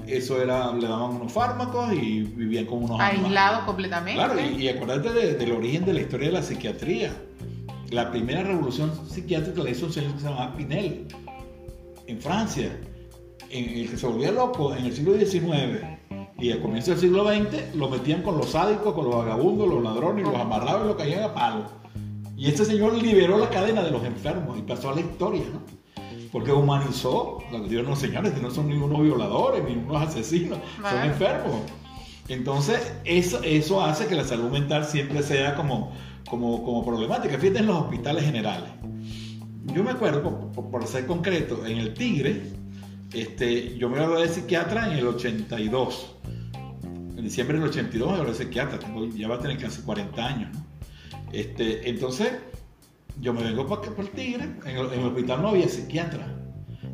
eso 0.08 0.42
era, 0.42 0.74
le 0.74 0.88
daban 0.88 1.12
unos 1.16 1.32
fármacos 1.32 1.94
y 1.94 2.24
vivían 2.24 2.66
como 2.66 2.86
unos. 2.86 3.00
Aislados 3.00 3.64
completamente. 3.66 4.16
Claro, 4.16 4.40
y, 4.40 4.64
y 4.64 4.68
acuérdate 4.68 5.12
de- 5.14 5.34
del 5.36 5.52
origen 5.52 5.86
de 5.86 5.94
la 5.94 6.02
historia 6.02 6.28
de 6.28 6.34
la 6.34 6.42
psiquiatría. 6.42 7.14
La 7.92 8.12
primera 8.12 8.44
revolución 8.44 8.92
psiquiátrica 9.08 9.64
la 9.64 9.70
hizo 9.70 9.86
un 9.86 9.94
señor 9.94 10.14
que 10.14 10.20
se 10.20 10.26
llamaba 10.26 10.56
Pinel, 10.56 11.08
en 12.06 12.20
Francia, 12.20 12.78
en 13.50 13.80
el 13.80 13.90
que 13.90 13.98
se 13.98 14.08
volvía 14.08 14.32
loco 14.32 14.76
en 14.76 14.86
el 14.86 14.94
siglo 14.94 15.18
XIX. 15.18 15.84
Y 16.40 16.52
al 16.52 16.62
comienzo 16.62 16.92
del 16.92 17.00
siglo 17.00 17.26
XX 17.26 17.76
lo 17.76 17.90
metían 17.90 18.22
con 18.22 18.38
los 18.38 18.52
sádicos, 18.52 18.94
con 18.94 19.06
los 19.06 19.16
vagabundos, 19.16 19.68
los 19.70 19.84
ladrones, 19.84 20.26
y 20.26 20.30
los 20.30 20.40
amarraban 20.40 20.84
y 20.84 20.88
los 20.88 20.98
caían 20.98 21.24
a 21.24 21.34
palo. 21.34 21.66
Y 22.36 22.48
este 22.48 22.66
señor 22.66 22.94
liberó 23.02 23.38
la 23.40 23.50
cadena 23.50 23.82
de 23.82 23.90
los 23.90 24.04
enfermos 24.04 24.58
y 24.60 24.62
pasó 24.62 24.90
a 24.90 24.96
la 24.96 25.02
historia, 25.02 25.44
¿no? 25.52 25.62
Porque 26.32 26.52
humanizó, 26.52 27.40
los 27.52 27.70
Dios 27.70 27.88
no 27.88 27.96
señores, 27.96 28.34
que 28.34 28.42
no 28.42 28.52
son 28.52 28.68
ni 28.68 28.76
unos 28.76 29.02
violadores, 29.02 29.64
ni 29.64 29.76
unos 29.76 30.02
asesinos, 30.02 30.60
son 30.82 31.04
enfermos. 31.04 31.62
Entonces, 32.28 32.94
eso, 33.06 33.42
eso 33.44 33.82
hace 33.82 34.08
que 34.08 34.16
la 34.16 34.26
salud 34.26 34.52
mental 34.52 34.86
siempre 34.86 35.24
sea 35.24 35.56
como, 35.56 35.94
como, 36.30 36.64
como 36.64 36.86
problemática. 36.86 37.38
Fíjate 37.38 37.60
en 37.60 37.68
los 37.68 37.82
hospitales 37.84 38.24
generales. 38.26 38.70
Yo 39.74 39.84
me 39.84 39.92
acuerdo, 39.92 40.52
por, 40.52 40.88
ser 40.88 41.06
concreto, 41.06 41.66
en 41.66 41.78
el 41.78 41.94
Tigre, 41.94 42.42
este, 43.14 43.78
yo 43.78 43.90
me 43.90 43.98
gradué 43.98 44.24
de 44.24 44.30
psiquiatra 44.30 44.92
en 44.92 44.98
el 45.00 45.08
82. 45.08 46.16
En 46.84 47.24
diciembre 47.24 47.60
del 47.60 47.70
82 47.70 48.08
me 48.10 48.16
gradué 48.18 48.32
de 48.34 48.44
psiquiatra, 48.46 48.80
tengo- 48.80 49.06
ya 49.10 49.28
va 49.28 49.36
a 49.36 49.40
tener 49.40 49.58
casi 49.58 49.82
40 49.82 50.26
años. 50.26 50.50
¿no? 50.56 50.66
Este, 51.32 51.90
entonces, 51.90 52.32
yo 53.20 53.34
me 53.34 53.44
vengo 53.44 53.68
para 53.68 53.82
el 54.02 54.10
Tigre, 54.12 54.44
en 54.66 54.78
el, 54.78 54.94
en 54.94 55.00
el 55.02 55.06
hospital 55.08 55.42
no 55.42 55.50
había 55.50 55.68
psiquiatra. 55.68 56.34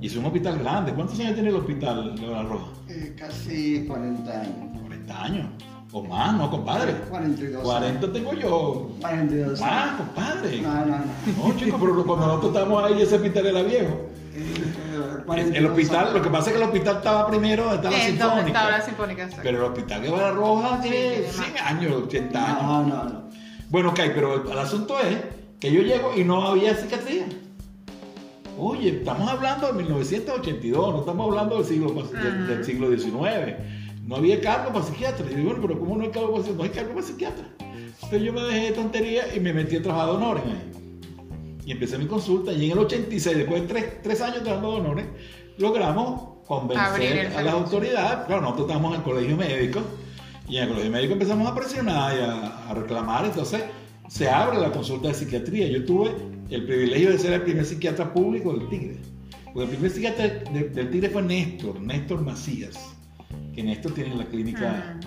Y 0.02 0.08
es 0.08 0.16
un 0.18 0.26
hospital 0.26 0.60
grande. 0.60 0.94
¿Cuántos 0.94 1.20
años 1.20 1.34
tiene 1.36 1.50
el 1.50 1.56
hospital 1.56 2.16
de 2.16 2.28
La 2.28 2.44
Roja? 2.44 2.72
Eh, 2.90 3.16
casi 3.18 3.86
40 3.86 4.42
años. 4.42 4.82
40 4.82 5.24
años. 5.24 5.48
O 5.96 6.02
más, 6.04 6.34
¿no, 6.36 6.50
compadre? 6.50 6.94
42 7.10 7.62
40 7.64 8.12
tengo 8.12 8.34
yo. 8.34 8.90
42 9.00 9.60
Más, 9.62 9.72
años. 9.72 9.98
compadre. 9.98 10.62
No, 10.62 10.74
no, 10.74 10.86
no. 10.86 11.48
No, 11.50 11.56
chicos, 11.56 11.80
pero 11.80 12.04
cuando 12.06 12.26
nosotros 12.28 12.52
estábamos 12.52 12.84
ahí, 12.84 13.02
ese 13.02 13.16
hospital 13.16 13.46
era 13.46 13.62
viejo. 13.62 14.10
Eh, 14.36 15.24
42 15.28 15.56
El 15.58 15.66
hospital, 15.68 16.14
lo 16.16 16.22
que 16.24 16.30
pasa 16.32 16.50
es 16.50 16.56
que 16.56 16.64
el 16.64 16.68
hospital 16.68 16.96
estaba 16.98 17.28
primero 17.28 17.64
donde 17.66 17.76
estaba 17.78 17.92
la 17.96 18.36
¿Dónde 18.38 18.48
estaba 18.52 18.72
la 18.72 18.82
sinfónica. 18.82 18.84
sinfónica? 18.86 19.24
Exacto. 19.24 19.42
Pero 19.44 19.58
el 19.60 19.64
hospital 19.72 20.02
de 20.02 20.10
Barra 20.10 20.32
Roja 20.32 20.82
tiene 20.82 20.98
tiene 21.12 21.28
100 21.28 21.54
más. 21.54 21.62
años, 21.62 21.92
80 22.08 22.46
años. 22.46 22.64
No, 22.64 22.84
no, 22.84 23.04
no. 23.04 23.24
Bueno, 23.70 23.90
ok, 23.90 24.00
pero 24.16 24.44
el, 24.44 24.52
el 24.52 24.58
asunto 24.60 25.00
es 25.00 25.18
que 25.60 25.72
yo 25.72 25.82
llego 25.84 26.12
y 26.18 26.24
no 26.24 26.42
había 26.48 26.76
psiquiatría. 26.76 27.26
Oye, 28.58 28.98
estamos 29.00 29.30
hablando 29.30 29.68
de 29.68 29.74
1982, 29.74 30.94
no 30.94 31.00
estamos 31.02 31.28
hablando 31.30 31.58
del 31.58 31.66
siglo, 31.66 31.92
del 32.48 32.64
siglo 32.66 32.90
XIX. 32.96 33.58
No 34.06 34.18
había 34.18 34.40
cargo 34.42 34.74
para 34.74 34.86
psiquiatra. 34.86 35.26
Y 35.32 35.36
digo, 35.36 35.50
bueno, 35.52 35.66
pero 35.68 35.80
¿cómo 35.80 35.96
no 35.98 36.04
hay 36.04 36.10
cargo 36.10 36.32
para 36.34 36.44
psiquiatra? 36.44 36.58
No 36.58 36.64
hay 36.64 36.70
cargo 36.70 36.94
para 36.94 37.08
psiquiatra. 37.08 37.46
Entonces 37.96 38.22
yo 38.22 38.34
me 38.34 38.42
dejé 38.42 38.60
de 38.66 38.72
tontería 38.74 39.24
y 39.36 39.40
me 39.40 39.54
metí 39.54 39.78
a 39.78 39.82
trabajar 39.82 40.08
de 40.10 40.16
honores 40.16 40.44
ahí. 40.46 40.72
Y 41.66 41.72
empecé 41.72 41.98
mi 41.98 42.06
consulta 42.08 42.52
y 42.52 42.66
en 42.66 42.72
el 42.74 42.80
86, 42.80 43.38
después 43.38 43.62
de 43.62 43.68
tres, 43.68 44.02
tres 44.04 44.22
años 44.22 44.44
trabajando 44.44 44.72
de 44.74 44.80
honores, 44.82 45.06
logramos 45.58 46.34
convencer 46.46 46.86
a 47.38 47.42
las 47.42 47.54
autoridades. 47.54 48.26
Claro, 48.28 48.42
nosotros 48.42 48.68
estábamos 48.68 48.92
en 48.94 48.98
el 49.00 49.04
colegio 49.04 49.38
médico 49.38 49.80
y 50.50 50.58
en 50.58 50.64
el 50.64 50.70
colegio 50.70 50.92
médico 50.92 51.14
empezamos 51.14 51.48
a 51.48 51.56
presionar 51.56 52.18
y 52.18 52.20
a, 52.22 52.70
a 52.70 52.74
reclamar. 52.74 53.24
Entonces 53.26 53.64
se 54.10 54.30
abre 54.30 54.60
la 54.60 54.72
consulta 54.72 55.08
de 55.08 55.14
psiquiatría. 55.14 55.68
Yo 55.70 55.86
tuve 55.86 56.12
el 56.50 56.66
privilegio 56.66 57.12
de 57.12 57.18
ser 57.18 57.32
el 57.34 57.42
primer 57.44 57.64
psiquiatra 57.66 58.14
público 58.14 58.52
del 58.54 58.68
Tigre. 58.68 58.98
Porque 59.46 59.62
el 59.64 59.70
primer 59.70 59.92
psiquiatra 59.92 60.28
de- 60.28 60.70
del 60.70 60.90
Tigre 60.92 61.10
fue 61.10 61.22
Néstor, 61.22 61.80
Néstor 61.80 62.22
Macías. 62.22 62.78
Que 63.54 63.64
Néstor 63.64 63.94
tiene 63.94 64.16
la 64.16 64.26
clínica 64.26 64.98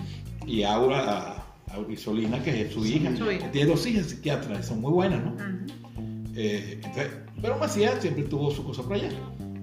y 0.45 0.63
Aura 0.63 1.43
Aurisolina, 1.71 2.41
que 2.41 2.61
es 2.61 2.73
su 2.73 2.85
hija. 2.85 3.11
Tiene 3.51 3.69
dos 3.69 3.85
hijas 3.85 4.07
psiquiatras, 4.07 4.67
son 4.67 4.81
muy 4.81 4.91
buenas, 4.91 5.23
¿no? 5.23 5.35
Eh, 6.35 6.79
entonces, 6.83 7.09
pero 7.41 7.57
Macías 7.57 8.01
siempre 8.01 8.23
tuvo 8.23 8.51
su 8.51 8.63
cosa 8.63 8.83
por 8.83 8.93
allá. 8.93 9.09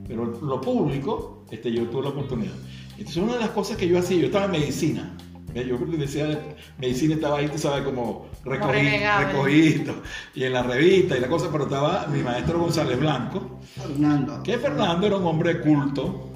Pero 0.07 0.27
lo 0.27 0.61
público, 0.61 1.45
este, 1.51 1.73
yo 1.73 1.85
tuve 1.89 2.03
la 2.03 2.09
oportunidad. 2.11 2.53
Entonces, 2.99 3.17
una 3.17 3.35
de 3.35 3.41
las 3.41 3.51
cosas 3.51 3.77
que 3.77 3.89
yo 3.89 3.99
hacía, 3.99 4.19
yo 4.19 4.27
estaba 4.27 4.45
en 4.47 4.51
medicina. 4.53 5.17
Yo 5.55 5.79
decía, 5.79 6.41
medicina 6.79 7.15
estaba 7.15 7.39
ahí, 7.39 7.49
tú 7.49 7.59
sabes, 7.59 7.85
como 7.85 8.27
recogido, 8.45 9.95
y 10.35 10.45
en 10.45 10.53
la 10.53 10.65
revista 10.65 11.17
y 11.17 11.21
la 11.21 11.29
cosa, 11.29 11.49
pero 11.53 11.65
estaba 11.65 12.09
mi 12.09 12.23
maestro 12.23 12.59
González 12.59 12.99
Blanco, 12.99 13.61
Fernando. 13.77 14.43
que 14.43 14.59
Fernando 14.59 15.07
era 15.07 15.17
un 15.17 15.27
hombre 15.27 15.61
culto, 15.61 16.33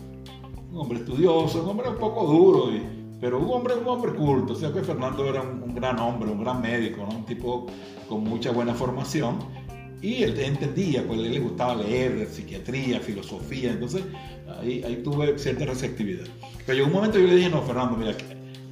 hombre 0.81 0.99
estudioso, 0.99 1.63
un 1.63 1.71
hombre 1.71 1.89
un 1.89 1.97
poco 1.97 2.27
duro, 2.27 2.71
pero 3.21 3.39
un 3.39 3.51
hombre, 3.51 3.75
un 3.75 3.87
hombre 3.89 4.13
culto. 4.13 4.53
O 4.53 4.57
sea 4.57 4.73
que 4.73 4.83
Fernando 4.83 5.25
era 5.29 5.43
un, 5.43 5.75
gran 5.75 5.99
hombre, 5.99 6.31
un 6.31 6.43
gran 6.43 6.61
médico, 6.61 7.07
un 7.09 7.25
tipo 7.25 7.67
con 8.09 8.25
mucha 8.25 8.51
buena 8.51 8.75
formación. 8.75 9.39
Y 10.01 10.23
él 10.23 10.39
entendía, 10.39 11.05
pues 11.07 11.19
a 11.19 11.23
él 11.25 11.33
le 11.33 11.41
gustaba 11.41 11.75
leer, 11.75 12.29
psiquiatría, 12.31 13.01
filosofía, 13.01 13.73
entonces 13.73 14.05
ahí, 14.61 14.83
ahí 14.85 15.03
tuve 15.03 15.37
cierta 15.39 15.65
receptividad. 15.65 16.27
Pero 16.65 16.77
llegó 16.77 16.87
un 16.87 16.93
momento 16.93 17.19
yo 17.19 17.27
le 17.27 17.35
dije, 17.35 17.51
no, 17.51 17.63
Fernando, 17.63 17.97
mira, 17.97 18.15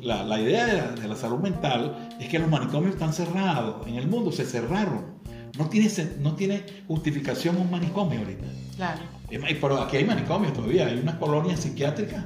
la, 0.02 0.22
la 0.22 0.40
idea 0.40 0.92
de 0.92 1.08
la 1.08 1.16
salud 1.16 1.38
mental 1.38 2.10
es 2.20 2.28
que 2.28 2.38
los 2.38 2.48
manicomios 2.48 2.92
están 2.92 3.12
cerrados, 3.12 3.84
en 3.88 3.96
el 3.96 4.06
mundo 4.06 4.30
se 4.30 4.44
cerraron. 4.44 5.16
No 5.58 5.66
tiene, 5.68 5.90
no 6.20 6.34
tiene 6.34 6.64
justificación 6.86 7.56
un 7.56 7.70
manicomio 7.70 8.18
ahorita. 8.20 8.44
Claro. 8.76 9.00
Pero 9.28 9.80
aquí 9.80 9.96
hay 9.96 10.04
manicomios 10.04 10.52
todavía, 10.52 10.86
hay 10.86 10.98
unas 10.98 11.16
colonias 11.16 11.60
psiquiátricas 11.60 12.24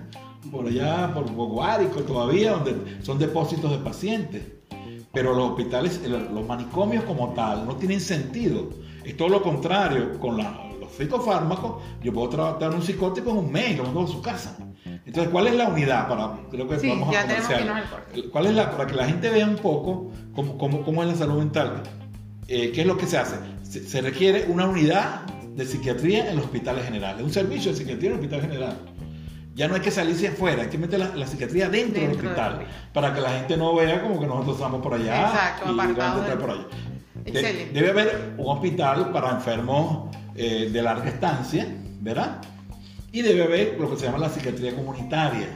por 0.51 0.67
allá, 0.67 1.13
por 1.15 1.31
Guárico 1.31 2.01
todavía, 2.01 2.53
donde 2.53 3.03
son 3.03 3.19
depósitos 3.19 3.71
de 3.71 3.79
pacientes. 3.79 4.43
Pero 5.13 5.35
los 5.35 5.51
hospitales, 5.51 6.01
los 6.09 6.47
manicomios 6.47 7.05
como 7.05 7.31
tal, 7.35 7.67
no 7.67 7.77
tienen 7.77 8.01
sentido. 8.01 8.71
Es 9.05 9.17
todo 9.17 9.29
lo 9.29 9.43
contrario, 9.43 10.19
con 10.19 10.37
la- 10.37 10.67
los 10.81 10.93
psicofármacos, 10.93 11.83
yo 12.03 12.13
puedo 12.13 12.29
tratar 12.31 12.75
un 12.75 12.83
psicótico 12.83 13.31
en 13.31 13.37
un 13.39 13.53
mes 13.53 13.77
lo 13.77 13.85
mando 13.85 14.03
a 14.03 14.07
su 14.09 14.21
casa. 14.23 14.57
Entonces, 14.85 15.31
¿cuál 15.31 15.47
es 15.49 15.55
la 15.55 15.69
unidad 15.69 16.09
para, 16.09 16.37
creo 16.51 16.69
que 16.69 16.79
Sí, 16.79 16.89
vamos 16.89 17.09
a 17.09 17.27
que. 18.13 18.29
¿Cuál 18.31 18.47
es 18.47 18.55
la, 18.55 18.71
para 18.71 18.87
que 18.87 18.95
la 18.95 19.07
gente 19.07 19.29
vea 19.31 19.47
un 19.47 19.57
poco 19.57 20.11
cómo, 20.35 20.57
cómo, 20.59 20.83
cómo 20.83 21.03
es 21.03 21.09
la 21.09 21.15
salud 21.17 21.39
mental? 21.39 21.83
Eh, 22.53 22.73
¿Qué 22.75 22.81
es 22.81 22.87
lo 22.87 22.97
que 22.97 23.07
se 23.07 23.17
hace? 23.17 23.37
Se, 23.63 23.87
se 23.89 24.01
requiere 24.01 24.47
una 24.49 24.67
unidad 24.67 25.21
de 25.55 25.65
psiquiatría 25.65 26.29
en 26.31 26.37
los 26.37 26.47
hospitales 26.47 26.85
generales, 26.85 27.23
un 27.23 27.33
servicio 27.33 27.71
de 27.71 27.77
psiquiatría 27.79 28.11
en 28.11 28.15
el 28.17 28.21
hospital 28.21 28.41
general. 28.43 28.77
Ya 29.55 29.69
no 29.69 29.75
hay 29.77 29.81
que 29.81 29.91
salirse 29.91 30.29
afuera, 30.29 30.63
hay 30.63 30.69
que 30.69 30.79
meter 30.79 30.99
la, 30.99 31.15
la 31.15 31.27
psiquiatría 31.27 31.69
dentro, 31.69 32.01
del 32.01 32.11
Dentro 32.11 32.29
del 32.29 32.39
hospital 32.39 32.67
para 32.93 33.15
que 33.15 33.21
la 33.21 33.31
gente 33.31 33.57
no 33.57 33.75
vea 33.77 34.03
como 34.03 34.19
que 34.19 34.27
nosotros 34.27 34.57
estamos 34.57 34.83
por 34.83 34.95
allá 34.95 35.27
Exacto, 35.29 35.73
y 35.73 35.77
la 35.77 35.83
gente 35.85 36.01
está 36.01 36.39
por 36.39 36.51
allá. 36.51 36.67
De- 37.25 37.31
Excelente. 37.31 37.73
debe 37.75 37.91
haber 37.91 38.35
un 38.39 38.47
hospital 38.49 39.13
para 39.13 39.31
enfermos 39.31 40.09
eh, 40.35 40.71
de 40.73 40.83
larga 40.83 41.09
estancia, 41.09 41.67
¿verdad? 42.01 42.41
Y 43.13 43.23
debe 43.23 43.43
haber 43.45 43.77
lo 43.79 43.91
que 43.91 43.97
se 43.97 44.07
llama 44.07 44.19
la 44.19 44.29
psiquiatría 44.31 44.75
comunitaria, 44.75 45.47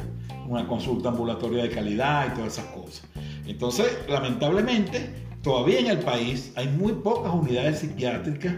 una 0.48 0.66
consulta 0.68 1.08
ambulatoria 1.08 1.62
de 1.64 1.70
calidad 1.70 2.26
y 2.30 2.36
todas 2.36 2.52
esas 2.58 2.66
cosas. 2.66 3.02
Entonces, 3.46 3.86
lamentablemente, 4.08 5.10
todavía 5.44 5.78
en 5.80 5.86
el 5.88 5.98
país 5.98 6.52
hay 6.56 6.66
muy 6.68 6.92
pocas 6.94 7.32
unidades 7.32 7.78
psiquiátricas 7.80 8.54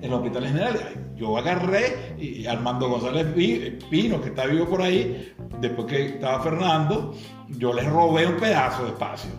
en 0.00 0.10
los 0.10 0.20
hospitales 0.20 0.52
generales. 0.52 0.82
Yo 1.16 1.36
agarré 1.36 2.14
y 2.18 2.46
Armando 2.46 2.88
González 2.88 3.26
Pi- 3.34 3.78
Pino, 3.90 4.20
que 4.22 4.28
está 4.28 4.46
vivo 4.46 4.64
por 4.66 4.80
ahí, 4.80 5.34
después 5.60 5.88
que 5.88 6.06
estaba 6.06 6.40
Fernando, 6.40 7.14
yo 7.48 7.72
le 7.74 7.82
robé 7.82 8.26
un 8.28 8.36
pedazo 8.36 8.84
de 8.84 8.90
espacio. 8.90 9.30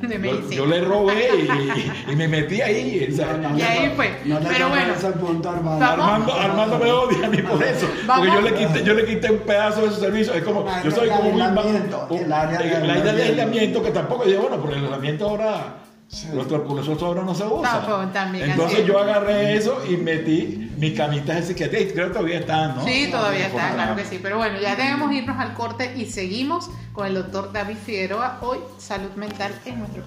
De 0.00 0.18
Yo, 0.50 0.66
le 0.66 0.80
robé 0.80 1.28
y, 2.08 2.12
y 2.12 2.16
me 2.16 2.26
metí 2.26 2.60
ahí. 2.60 3.08
o 3.12 3.14
sea, 3.16 3.36
No, 3.36 3.50
no, 3.50 3.58
Y 3.58 3.62
ahí 3.62 3.88
no, 3.88 3.94
fue. 3.94 4.10
No 4.24 4.40
le 4.40 4.46
Pero 4.48 4.68
bueno, 4.68 4.94
Armando. 5.48 5.84
Armando, 5.84 6.32
Armando 6.34 6.78
me 6.78 6.90
odia 6.90 7.26
a 7.26 7.30
mí 7.30 7.38
por 7.38 7.62
eso. 7.62 7.86
Vamos. 8.06 8.26
Porque 8.28 8.42
yo 8.42 8.50
le, 8.50 8.54
quité, 8.66 8.84
yo 8.84 8.94
le 8.94 9.04
quité 9.06 9.30
un 9.30 9.38
pedazo 9.40 9.82
de 9.82 9.90
su 9.90 10.00
servicio. 10.00 10.34
Es 10.34 10.42
como, 10.42 10.66
yo 10.84 10.90
soy 10.90 11.08
como 11.08 11.28
un- 11.30 11.40
el 12.18 12.32
área 12.32 13.12
de 13.12 13.22
aislamiento. 13.22 13.82
que 13.82 13.90
tampoco 13.92 14.26
yo, 14.26 14.40
bueno, 14.42 14.56
pero 14.60 14.74
el 14.76 14.84
aislamiento 14.84 15.28
ahora. 15.28 15.76
Los 16.34 16.46
nosotros 16.46 17.02
ahora 17.02 17.22
no 17.22 17.34
se 17.34 17.44
usa. 17.44 18.10
También, 18.12 18.50
Entonces 18.50 18.74
así 18.74 18.82
es. 18.82 18.86
yo 18.86 18.98
agarré 18.98 19.56
eso 19.56 19.82
y 19.88 19.96
metí 19.96 20.70
mis 20.76 20.94
camitas 20.94 21.36
de 21.36 21.42
psiquiatría. 21.42 21.92
Creo 21.92 22.08
que 22.08 22.12
todavía 22.12 22.38
están, 22.40 22.76
¿no? 22.76 22.84
Sí, 22.84 23.08
todavía 23.10 23.50
Por 23.50 23.60
está, 23.60 23.74
claro 23.74 23.96
que 23.96 24.04
sí. 24.04 24.20
Pero 24.22 24.36
bueno, 24.36 24.60
ya 24.60 24.76
debemos 24.76 25.10
irnos 25.12 25.38
al 25.38 25.54
corte 25.54 25.94
y 25.96 26.04
seguimos 26.04 26.68
con 26.92 27.06
el 27.06 27.14
doctor 27.14 27.50
David 27.50 27.76
Figueroa. 27.84 28.38
Hoy, 28.42 28.58
salud 28.76 29.10
mental 29.16 29.52
en 29.64 29.78
nuestro 29.78 30.02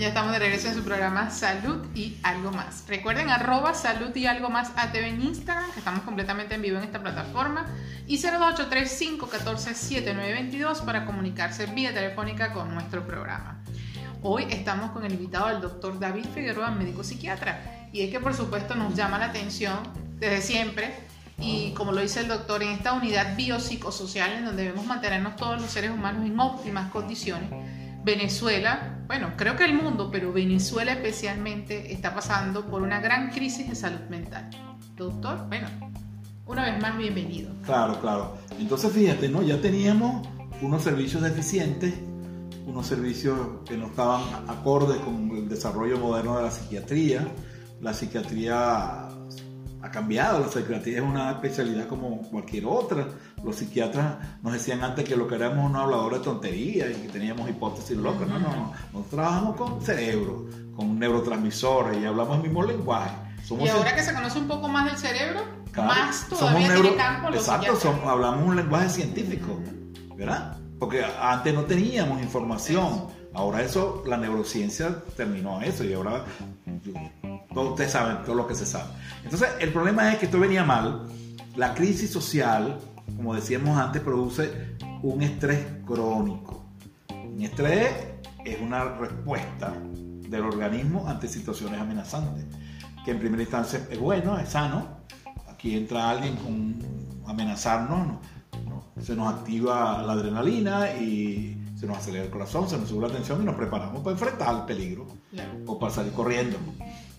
ya 0.00 0.08
estamos 0.08 0.32
de 0.32 0.38
regreso 0.38 0.68
en 0.68 0.74
su 0.74 0.82
programa 0.82 1.30
Salud 1.30 1.84
y 1.94 2.16
Algo 2.22 2.50
Más. 2.52 2.84
Recuerden 2.88 3.28
arroba 3.28 3.74
Salud 3.74 4.16
y 4.16 4.24
Algo 4.24 4.48
Más 4.48 4.72
ATV 4.74 5.04
en 5.04 5.20
Instagram, 5.20 5.70
que 5.72 5.80
estamos 5.80 6.04
completamente 6.04 6.54
en 6.54 6.62
vivo 6.62 6.78
en 6.78 6.84
esta 6.84 7.02
plataforma, 7.02 7.66
y 8.06 8.16
0283-514-7922 8.16 10.86
para 10.86 11.04
comunicarse 11.04 11.66
vía 11.66 11.92
telefónica 11.92 12.54
con 12.54 12.72
nuestro 12.72 13.06
programa. 13.06 13.62
Hoy 14.22 14.46
estamos 14.48 14.92
con 14.92 15.04
el 15.04 15.12
invitado 15.12 15.48
del 15.48 15.60
doctor 15.60 16.00
David 16.00 16.24
Figueroa, 16.32 16.70
médico 16.70 17.04
psiquiatra, 17.04 17.90
y 17.92 18.00
es 18.00 18.10
que 18.10 18.20
por 18.20 18.32
supuesto 18.32 18.74
nos 18.74 18.94
llama 18.94 19.18
la 19.18 19.26
atención 19.26 19.80
desde 20.18 20.40
siempre 20.40 20.94
y 21.42 21.72
como 21.72 21.92
lo 21.92 22.00
dice 22.00 22.20
el 22.20 22.28
doctor, 22.28 22.62
en 22.62 22.70
esta 22.70 22.92
unidad 22.92 23.36
biopsicosocial 23.36 24.32
en 24.32 24.44
donde 24.44 24.64
debemos 24.64 24.86
mantenernos 24.86 25.36
todos 25.36 25.60
los 25.60 25.70
seres 25.70 25.90
humanos 25.90 26.26
en 26.26 26.38
óptimas 26.38 26.90
condiciones, 26.90 27.50
Venezuela, 28.04 28.98
bueno, 29.06 29.32
creo 29.36 29.56
que 29.56 29.64
el 29.64 29.74
mundo, 29.74 30.10
pero 30.10 30.32
Venezuela 30.32 30.92
especialmente 30.92 31.92
está 31.92 32.14
pasando 32.14 32.66
por 32.66 32.82
una 32.82 33.00
gran 33.00 33.30
crisis 33.30 33.68
de 33.68 33.74
salud 33.74 34.00
mental. 34.08 34.48
Doctor, 34.96 35.46
bueno, 35.48 35.68
una 36.46 36.64
vez 36.64 36.80
más 36.80 36.96
bienvenido. 36.96 37.50
Claro, 37.64 38.00
claro. 38.00 38.38
Entonces 38.58 38.92
fíjate, 38.92 39.28
¿no? 39.28 39.42
Ya 39.42 39.60
teníamos 39.60 40.26
unos 40.62 40.82
servicios 40.82 41.22
deficientes, 41.22 41.94
unos 42.66 42.86
servicios 42.86 43.36
que 43.66 43.76
no 43.76 43.86
estaban 43.86 44.22
acordes 44.48 44.98
con 44.98 45.30
el 45.36 45.48
desarrollo 45.48 45.98
moderno 45.98 46.36
de 46.36 46.44
la 46.44 46.50
psiquiatría. 46.50 47.28
La 47.80 47.94
psiquiatría 47.94 49.08
ha 49.82 49.90
cambiado, 49.90 50.40
la 50.40 50.48
psiquiatría 50.48 50.98
es 50.98 51.02
una 51.02 51.30
especialidad 51.30 51.86
como 51.86 52.22
cualquier 52.22 52.66
otra. 52.66 53.08
Los 53.42 53.56
psiquiatras 53.56 54.16
nos 54.42 54.52
decían 54.52 54.84
antes 54.84 55.04
que 55.04 55.16
lo 55.16 55.26
que 55.26 55.36
éramos 55.36 55.64
unos 55.70 55.82
habladores 55.82 56.18
de 56.18 56.24
tonterías 56.24 56.90
y 56.90 57.02
que 57.02 57.08
teníamos 57.08 57.48
hipótesis 57.48 57.96
locas. 57.96 58.28
No, 58.28 58.38
no, 58.38 58.48
no. 58.48 58.72
Nosotros 58.92 59.10
trabajamos 59.10 59.56
con 59.56 59.80
cerebro, 59.80 60.46
con 60.76 60.98
neurotransmisores 60.98 61.98
y 61.98 62.04
hablamos 62.04 62.36
el 62.36 62.42
mismo 62.42 62.62
lenguaje. 62.62 63.14
y 63.58 63.68
ahora 63.68 63.94
que 63.94 64.02
se 64.02 64.12
conoce 64.12 64.38
un 64.38 64.48
poco 64.48 64.68
más 64.68 64.84
del 64.86 64.96
cerebro, 64.96 65.40
más 65.76 66.26
todavía 66.28 66.66
somos 66.66 66.82
tiene 66.82 66.96
campo 66.96 67.30
los 67.30 67.48
Exacto, 67.48 67.94
hablamos 68.06 68.46
un 68.46 68.56
lenguaje 68.56 68.90
científico, 68.90 69.58
¿verdad? 70.14 70.56
Porque 70.78 71.04
antes 71.04 71.54
no 71.54 71.64
teníamos 71.64 72.20
información. 72.22 73.19
Ahora 73.32 73.62
eso, 73.62 74.02
la 74.06 74.16
neurociencia 74.16 75.02
terminó 75.16 75.60
eso 75.60 75.84
y 75.84 75.92
ahora 75.92 76.24
todos 77.54 77.70
ustedes 77.70 77.92
saben 77.92 78.24
todo 78.24 78.34
lo 78.34 78.46
que 78.46 78.54
se 78.54 78.66
sabe. 78.66 78.90
Entonces, 79.24 79.48
el 79.60 79.72
problema 79.72 80.12
es 80.12 80.18
que 80.18 80.26
esto 80.26 80.40
venía 80.40 80.64
mal. 80.64 81.06
La 81.56 81.74
crisis 81.74 82.10
social, 82.10 82.78
como 83.16 83.34
decíamos 83.34 83.78
antes, 83.78 84.02
produce 84.02 84.76
un 85.02 85.22
estrés 85.22 85.64
crónico. 85.86 86.64
Un 87.10 87.42
estrés 87.42 87.92
es 88.44 88.60
una 88.60 88.84
respuesta 88.84 89.74
del 90.28 90.42
organismo 90.42 91.08
ante 91.08 91.28
situaciones 91.28 91.80
amenazantes, 91.80 92.44
que 93.04 93.10
en 93.10 93.18
primera 93.18 93.42
instancia 93.42 93.86
es 93.90 93.98
bueno, 93.98 94.38
es 94.38 94.48
sano. 94.48 95.00
Aquí 95.48 95.76
entra 95.76 96.10
alguien 96.10 96.36
con 96.36 96.76
amenazarnos, 97.26 98.18
se 99.00 99.14
nos 99.14 99.32
activa 99.32 100.02
la 100.02 100.12
adrenalina 100.12 100.92
y 100.92 101.59
se 101.80 101.86
nos 101.86 101.96
acelera 101.96 102.26
el 102.26 102.30
corazón, 102.30 102.68
se 102.68 102.76
nos 102.76 102.90
sube 102.90 103.08
la 103.08 103.14
tensión 103.14 103.40
y 103.40 103.46
nos 103.46 103.54
preparamos 103.54 104.02
para 104.02 104.12
enfrentar 104.12 104.54
el 104.54 104.62
peligro 104.66 105.06
o 105.66 105.78
para 105.78 105.90
salir 105.90 106.12
corriendo. 106.12 106.58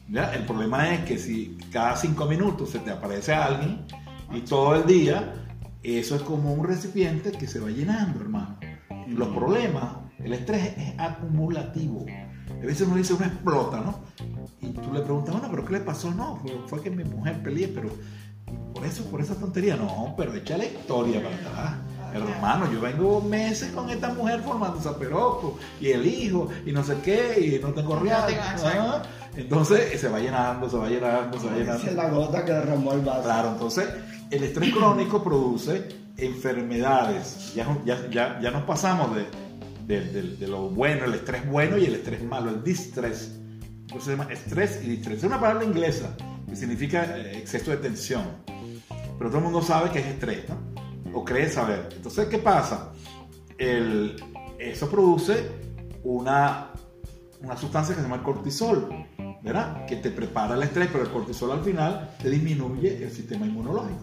El 0.07 0.45
problema 0.45 0.93
es 0.93 1.03
que 1.05 1.17
si 1.17 1.57
cada 1.71 1.95
cinco 1.95 2.27
minutos 2.27 2.69
se 2.69 2.77
te 2.77 2.91
aparece 2.91 3.33
alguien 3.33 3.87
y 4.31 4.41
todo 4.41 4.75
el 4.75 4.85
día, 4.85 5.33
eso 5.81 6.15
es 6.15 6.21
como 6.21 6.53
un 6.53 6.67
recipiente 6.67 7.31
que 7.31 7.47
se 7.47 7.59
va 7.59 7.71
llenando, 7.71 8.21
hermano. 8.21 8.59
Los 9.07 9.29
problemas, 9.29 9.95
el 10.19 10.33
estrés 10.33 10.77
es 10.77 10.99
acumulativo. 10.99 12.05
A 12.51 12.63
veces 12.63 12.85
uno 12.85 12.97
dice, 12.97 13.15
uno 13.15 13.25
explota, 13.25 13.81
¿no? 13.81 14.01
Y 14.59 14.67
tú 14.73 14.93
le 14.93 14.99
preguntas, 14.99 15.33
bueno, 15.33 15.47
¿pero 15.49 15.65
qué 15.65 15.73
le 15.73 15.79
pasó? 15.79 16.11
No, 16.11 16.39
fue, 16.67 16.83
que 16.83 16.91
mi 16.91 17.03
mujer 17.03 17.41
peleé, 17.41 17.67
pero 17.67 17.89
por 18.75 18.85
eso, 18.85 19.05
por 19.05 19.21
esa 19.21 19.33
tontería. 19.33 19.75
No, 19.75 20.13
pero 20.15 20.35
echa 20.35 20.55
la 20.55 20.65
historia 20.65 21.23
para 21.23 21.35
atrás. 21.35 21.75
Hermano, 22.13 22.71
yo 22.71 22.81
vengo 22.81 23.21
meses 23.21 23.71
con 23.71 23.89
esta 23.89 24.13
mujer 24.13 24.41
formando 24.41 24.79
zaperoco 24.79 25.57
y 25.79 25.89
el 25.89 26.05
hijo 26.05 26.49
y 26.65 26.71
no 26.71 26.83
sé 26.83 26.97
qué 27.03 27.39
y 27.39 27.63
no 27.63 27.73
tengo 27.73 27.97
real. 27.97 28.33
Entonces 29.35 29.99
se 29.99 30.09
va 30.09 30.19
llenando, 30.19 30.69
se 30.69 30.77
va 30.77 30.89
llenando, 30.89 31.39
se 31.39 31.47
va 31.47 31.55
llenando. 31.55 31.87
es 31.87 31.95
la 31.95 32.09
gota 32.09 32.43
que 32.43 32.51
derramó 32.51 32.93
el 32.93 33.01
vaso. 33.01 33.23
Claro, 33.23 33.49
entonces 33.49 33.89
el 34.29 34.43
estrés 34.43 34.73
crónico 34.73 35.23
produce 35.23 35.87
enfermedades. 36.17 37.53
Ya, 37.55 37.65
ya, 37.85 38.09
ya, 38.09 38.39
ya 38.41 38.51
nos 38.51 38.63
pasamos 38.63 39.15
de, 39.15 39.25
de, 39.87 40.47
lo 40.47 40.69
bueno, 40.69 41.05
el 41.05 41.13
estrés 41.13 41.49
bueno 41.49 41.77
y 41.77 41.85
el 41.85 41.95
estrés 41.95 42.23
malo, 42.23 42.49
el 42.49 42.63
distrés. 42.63 43.37
Entonces 43.81 44.03
se 44.03 44.11
llama 44.11 44.31
estrés 44.31 44.79
y 44.83 44.89
distrés. 44.89 45.19
Es 45.19 45.23
una 45.23 45.39
palabra 45.39 45.65
inglesa 45.65 46.15
que 46.49 46.55
significa 46.55 47.17
eh, 47.17 47.37
exceso 47.37 47.71
de 47.71 47.77
tensión. 47.77 48.23
Pero 49.17 49.29
todo 49.29 49.37
el 49.37 49.43
mundo 49.43 49.61
sabe 49.61 49.91
que 49.91 49.99
es 49.99 50.07
estrés, 50.07 50.49
¿no? 50.49 50.80
O 51.13 51.23
cree 51.23 51.49
saber. 51.49 51.89
Entonces, 51.95 52.27
¿qué 52.27 52.37
pasa? 52.37 52.93
El, 53.57 54.15
eso 54.57 54.89
produce 54.89 55.49
una, 56.03 56.71
una 57.41 57.57
sustancia 57.57 57.93
que 57.93 58.01
se 58.01 58.07
llama 58.07 58.17
el 58.17 58.23
cortisol 58.23 58.89
¿verdad? 59.41 59.85
Que 59.85 59.95
te 59.97 60.11
prepara 60.11 60.55
el 60.55 60.63
estrés, 60.63 60.89
pero 60.91 61.03
el 61.03 61.09
cortisol 61.09 61.51
al 61.51 61.61
final 61.61 62.15
te 62.21 62.29
disminuye 62.29 63.03
el 63.03 63.11
sistema 63.11 63.45
inmunológico, 63.45 64.01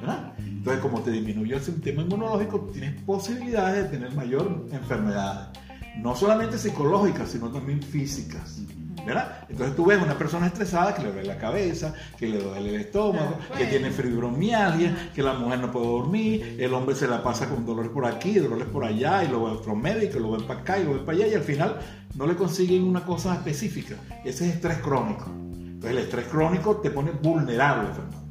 ¿verdad? 0.00 0.34
Entonces, 0.38 0.82
como 0.82 1.00
te 1.00 1.10
disminuye 1.10 1.54
el 1.54 1.62
sistema 1.62 2.02
inmunológico, 2.02 2.60
tienes 2.72 3.00
posibilidades 3.02 3.84
de 3.84 3.90
tener 3.90 4.14
mayor 4.14 4.66
enfermedades, 4.70 5.58
no 5.98 6.14
solamente 6.14 6.58
psicológicas, 6.58 7.30
sino 7.30 7.50
también 7.50 7.82
físicas. 7.82 8.60
¿Verdad? 9.06 9.44
Entonces 9.48 9.76
tú 9.76 9.86
ves 9.86 10.02
una 10.02 10.18
persona 10.18 10.46
estresada 10.46 10.94
que 10.94 11.02
le 11.02 11.12
duele 11.12 11.28
la 11.28 11.38
cabeza, 11.38 11.94
que 12.18 12.26
le 12.26 12.38
duele 12.38 12.70
el 12.70 12.80
estómago, 12.80 13.38
que 13.56 13.66
tiene 13.66 13.90
fibromialgia, 13.90 15.10
que 15.14 15.22
la 15.22 15.34
mujer 15.34 15.60
no 15.60 15.70
puede 15.70 15.86
dormir, 15.86 16.56
el 16.58 16.74
hombre 16.74 16.96
se 16.96 17.06
la 17.06 17.22
pasa 17.22 17.48
con 17.48 17.64
dolores 17.64 17.90
por 17.90 18.04
aquí, 18.04 18.34
dolores 18.34 18.66
por 18.66 18.84
allá, 18.84 19.22
y 19.24 19.28
lo 19.28 19.44
ve 19.44 19.50
a 19.52 19.54
otro 19.54 19.76
médico, 19.76 20.18
lo 20.18 20.32
ven 20.32 20.46
para 20.46 20.60
acá 20.60 20.78
y 20.78 20.84
lo 20.84 20.94
ven 20.94 21.04
para 21.04 21.18
allá, 21.18 21.28
y 21.28 21.34
al 21.34 21.42
final 21.42 21.78
no 22.14 22.26
le 22.26 22.34
consiguen 22.34 22.84
una 22.84 23.04
cosa 23.04 23.34
específica. 23.34 23.94
Ese 24.24 24.48
es 24.48 24.54
estrés 24.56 24.78
crónico. 24.78 25.26
Entonces 25.26 25.90
el 25.90 25.98
estrés 25.98 26.26
crónico 26.26 26.76
te 26.78 26.90
pone 26.90 27.12
vulnerable, 27.12 27.88
Fernando. 27.92 28.26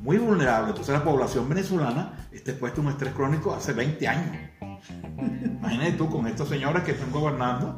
Muy 0.00 0.18
vulnerable. 0.18 0.70
Entonces 0.70 0.92
la 0.94 1.02
población 1.02 1.48
venezolana 1.48 2.28
está 2.30 2.52
expuesta 2.52 2.80
a 2.80 2.84
un 2.84 2.90
estrés 2.90 3.12
crónico 3.14 3.54
hace 3.54 3.72
20 3.72 4.08
años. 4.08 4.36
Imagínate 5.44 5.92
tú 5.92 6.08
con 6.08 6.26
estos 6.26 6.48
señores 6.48 6.82
que 6.84 6.92
están 6.92 7.10
gobernando 7.10 7.76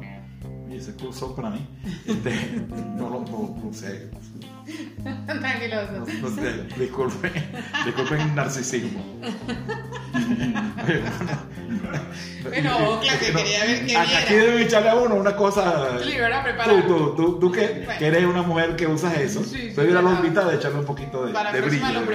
y 0.71 0.77
ese 0.77 0.93
curso 0.93 1.35
para 1.35 1.49
mí, 1.49 1.59
este, 2.05 2.65
no 2.97 3.09
lo 3.09 3.21
no, 3.21 3.73
sé. 3.73 4.09
Tranquilo. 5.25 5.77
No, 5.91 6.05
disculpen, 6.77 7.33
disculpen 7.85 8.21
el 8.21 8.35
narcisismo. 8.35 9.03
bueno, 12.43 12.99
claro, 13.01 13.19
que 13.19 13.31
quería 13.33 13.65
ver 13.65 13.85
que 13.85 13.97
Aquí 13.97 14.33
debe 14.33 14.63
echarle 14.63 14.89
a 14.89 14.95
uno 14.95 15.15
una 15.15 15.35
cosa. 15.35 15.97
Tú, 16.65 16.81
tú, 16.87 17.15
tú, 17.15 17.39
tú 17.39 17.51
que, 17.51 17.87
que, 17.97 18.07
eres 18.07 18.25
una 18.25 18.41
mujer 18.41 18.75
que 18.75 18.87
usas 18.87 19.17
eso, 19.17 19.43
sí, 19.43 19.73
sí, 19.73 19.87
la 19.87 20.01
lombita 20.01 20.45
de 20.45 20.55
echarle 20.55 20.79
un 20.79 20.85
poquito 20.85 21.25
de, 21.25 21.33
para 21.33 21.51
de 21.51 21.61
brillo. 21.61 22.05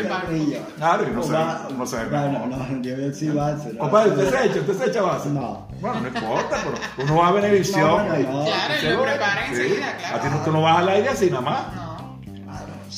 Claro, 0.77 1.07
y 1.09 1.11
no, 1.11 1.23
se, 1.23 1.33
no 1.33 1.87
se 1.87 2.05
ve. 2.05 2.11
No, 2.11 2.47
no, 2.47 2.57
no, 2.57 2.83
yo 2.83 3.13
sí 3.13 3.29
base. 3.31 3.77
Compadre, 3.77 4.11
¿usted 4.11 4.31
se 4.31 4.47
echa? 4.47 4.61
¿Usted 4.61 4.75
se 4.75 4.91
echa 4.91 5.03
base? 5.03 5.29
No. 5.31 5.69
Bueno, 5.81 6.01
no 6.01 6.09
importa, 6.09 6.63
pero 6.65 7.05
uno 7.05 7.17
va 7.17 7.29
a 7.29 7.33
Benevisión. 7.33 8.09
No, 8.09 8.15
bueno, 8.15 8.33
no. 8.33 8.45
Claro, 8.45 8.75
y 8.83 8.87
lo 8.87 9.03
prepara 9.03 9.47
enseguida, 9.47 9.97
claro. 9.97 10.17
A 10.17 10.21
ti 10.21 10.29
no, 10.31 10.45
tú 10.45 10.53
no 10.53 10.63
vas 10.63 10.79
al 10.79 10.89
aire 10.89 11.09
así 11.09 11.31
nada 11.31 11.43
más. 11.43 11.86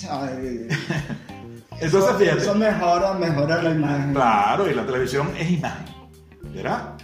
No. 0.03 0.09
Claro, 0.09 0.33
o 0.33 1.79
sea, 1.79 1.87
Entonces, 1.87 2.17
fíjate. 2.17 2.43
Eso 2.43 2.55
mejora, 2.55 3.15
mejora 3.15 3.63
la 3.63 3.71
imagen. 3.71 4.13
Claro, 4.13 4.71
y 4.71 4.75
la 4.75 4.87
televisión 4.87 5.31
es 5.39 5.51
imagen. 5.51 5.87
¿Verdad? 6.43 6.95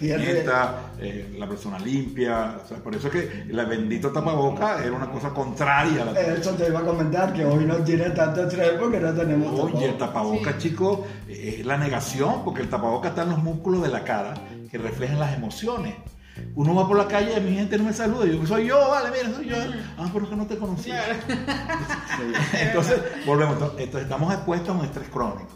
La 0.00 0.16
neta, 0.18 0.74
eh, 0.98 1.36
la 1.38 1.46
persona 1.46 1.78
limpia, 1.78 2.56
o 2.64 2.66
sea, 2.66 2.78
por 2.78 2.94
eso 2.94 3.08
es 3.08 3.12
que 3.12 3.42
el 3.48 3.66
bendito 3.66 4.10
tapaboca 4.10 4.82
era 4.82 4.92
una 4.92 5.10
cosa 5.10 5.28
contraria 5.30 6.02
a 6.02 6.04
la 6.06 6.20
Eso 6.20 6.52
te 6.52 6.68
iba 6.68 6.80
a 6.80 6.84
comentar, 6.84 7.32
que 7.32 7.44
hoy 7.44 7.64
no 7.64 7.76
tiene 7.76 8.10
tanto 8.10 8.44
estrés 8.44 8.72
porque 8.78 8.98
no 8.98 9.12
tenemos 9.12 9.60
Oye, 9.60 9.90
el 9.90 9.98
tapaboca, 9.98 10.56
chico, 10.58 11.06
es 11.28 11.64
la 11.64 11.76
negación, 11.76 12.44
porque 12.44 12.62
el 12.62 12.68
tapaboca 12.68 13.08
está 13.08 13.22
en 13.22 13.30
los 13.30 13.42
músculos 13.42 13.82
de 13.82 13.88
la 13.88 14.02
cara 14.02 14.34
que 14.70 14.78
reflejan 14.78 15.20
las 15.20 15.36
emociones. 15.36 15.94
Uno 16.58 16.74
va 16.74 16.88
por 16.88 16.96
la 16.96 17.06
calle 17.06 17.36
y 17.36 17.40
mi 17.40 17.54
gente 17.54 17.78
no 17.78 17.84
me 17.84 17.92
saluda. 17.92 18.26
Yo, 18.26 18.44
soy 18.44 18.66
yo, 18.66 18.90
vale, 18.90 19.10
mira, 19.16 19.32
soy 19.32 19.46
yo. 19.46 19.56
Ah, 19.96 20.10
pero 20.12 20.24
es 20.24 20.30
que 20.30 20.36
no 20.36 20.46
te 20.46 20.58
conocí. 20.58 20.90
Entonces, 22.52 23.00
volvemos. 23.24 23.56
Entonces, 23.78 24.02
estamos 24.02 24.34
expuestos 24.34 24.68
a 24.70 24.72
un 24.72 24.84
estrés 24.84 25.08
crónico. 25.08 25.50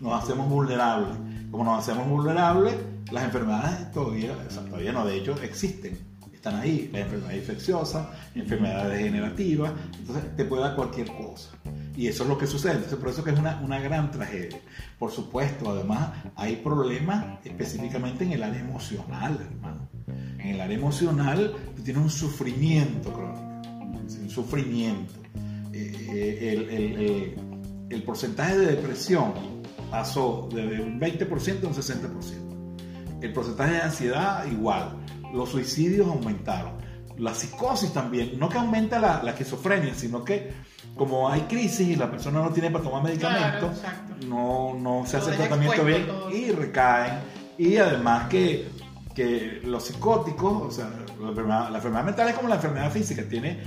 Nos 0.00 0.22
hacemos 0.22 0.46
vulnerables. 0.48 1.16
Como 1.50 1.64
nos 1.64 1.78
hacemos 1.78 2.06
vulnerables, 2.08 2.74
las 3.10 3.24
enfermedades 3.24 3.90
todavía, 3.92 4.36
todavía 4.68 4.92
no, 4.92 5.06
de 5.06 5.16
hecho, 5.16 5.34
existen. 5.42 5.98
Están 6.30 6.56
ahí. 6.56 6.90
Las 6.92 7.02
enfermedades 7.02 7.38
infecciosas, 7.38 8.06
enfermedades 8.34 8.98
degenerativas. 8.98 9.72
Entonces, 9.98 10.36
te 10.36 10.44
puede 10.44 10.62
dar 10.62 10.76
cualquier 10.76 11.06
cosa. 11.06 11.52
Y 11.96 12.06
eso 12.08 12.24
es 12.24 12.28
lo 12.28 12.36
que 12.36 12.46
sucede. 12.46 12.74
Entonces, 12.74 12.98
por 12.98 13.08
eso 13.08 13.24
que 13.24 13.30
es 13.30 13.38
una, 13.38 13.60
una 13.62 13.80
gran 13.80 14.10
tragedia. 14.10 14.60
Por 14.98 15.10
supuesto, 15.10 15.70
además, 15.70 16.10
hay 16.36 16.56
problemas 16.56 17.38
específicamente 17.44 18.24
en 18.24 18.32
el 18.32 18.42
área 18.42 18.60
emocional, 18.60 19.38
hermano 19.40 19.93
En 20.38 20.48
el 20.50 20.60
área 20.60 20.76
emocional, 20.76 21.54
tú 21.76 21.82
tienes 21.82 22.02
un 22.02 22.10
sufrimiento 22.10 23.12
crónico, 23.12 23.40
un 24.20 24.30
sufrimiento. 24.30 25.14
Eh, 25.72 25.92
eh, 26.12 26.52
el, 26.52 26.70
el- 26.70 27.00
el- 27.00 27.34
el 27.90 28.02
porcentaje 28.02 28.56
de 28.58 28.66
depresión 28.66 29.32
pasó 29.90 30.48
de 30.52 30.80
un 30.80 30.98
20% 31.00 31.64
a 31.64 31.68
un 31.68 31.74
60%. 31.74 33.20
El 33.22 33.32
porcentaje 33.32 33.72
de 33.74 33.80
ansiedad 33.82 34.44
igual. 34.50 34.96
Los 35.32 35.50
suicidios 35.50 36.08
aumentaron. 36.08 36.72
La 37.18 37.34
psicosis 37.34 37.92
también. 37.92 38.38
No 38.38 38.48
que 38.48 38.58
aumenta 38.58 38.98
la, 38.98 39.22
la 39.22 39.30
esquizofrenia, 39.32 39.94
sino 39.94 40.24
que 40.24 40.50
como 40.96 41.28
hay 41.30 41.42
crisis 41.42 41.88
y 41.88 41.96
la 41.96 42.10
persona 42.10 42.40
no 42.42 42.50
tiene 42.50 42.70
para 42.70 42.84
tomar 42.84 43.02
medicamentos, 43.02 43.78
Claro, 43.80 44.26
no, 44.28 44.74
no 44.78 45.06
se 45.06 45.16
hace 45.16 45.30
el 45.30 45.36
tratamiento 45.36 45.84
bien 45.84 46.06
y 46.32 46.50
recaen. 46.52 47.14
Y 47.58 47.76
además 47.76 48.28
que, 48.28 48.68
que 49.14 49.60
los 49.64 49.84
psicóticos, 49.84 50.62
o 50.62 50.70
sea, 50.70 50.90
la 51.20 51.28
enfermedad, 51.28 52.04
mental 52.04 52.28
es 52.28 52.34
como 52.34 52.48
la 52.48 52.56
enfermedad 52.56 52.90
física, 52.90 53.22
tiene 53.28 53.62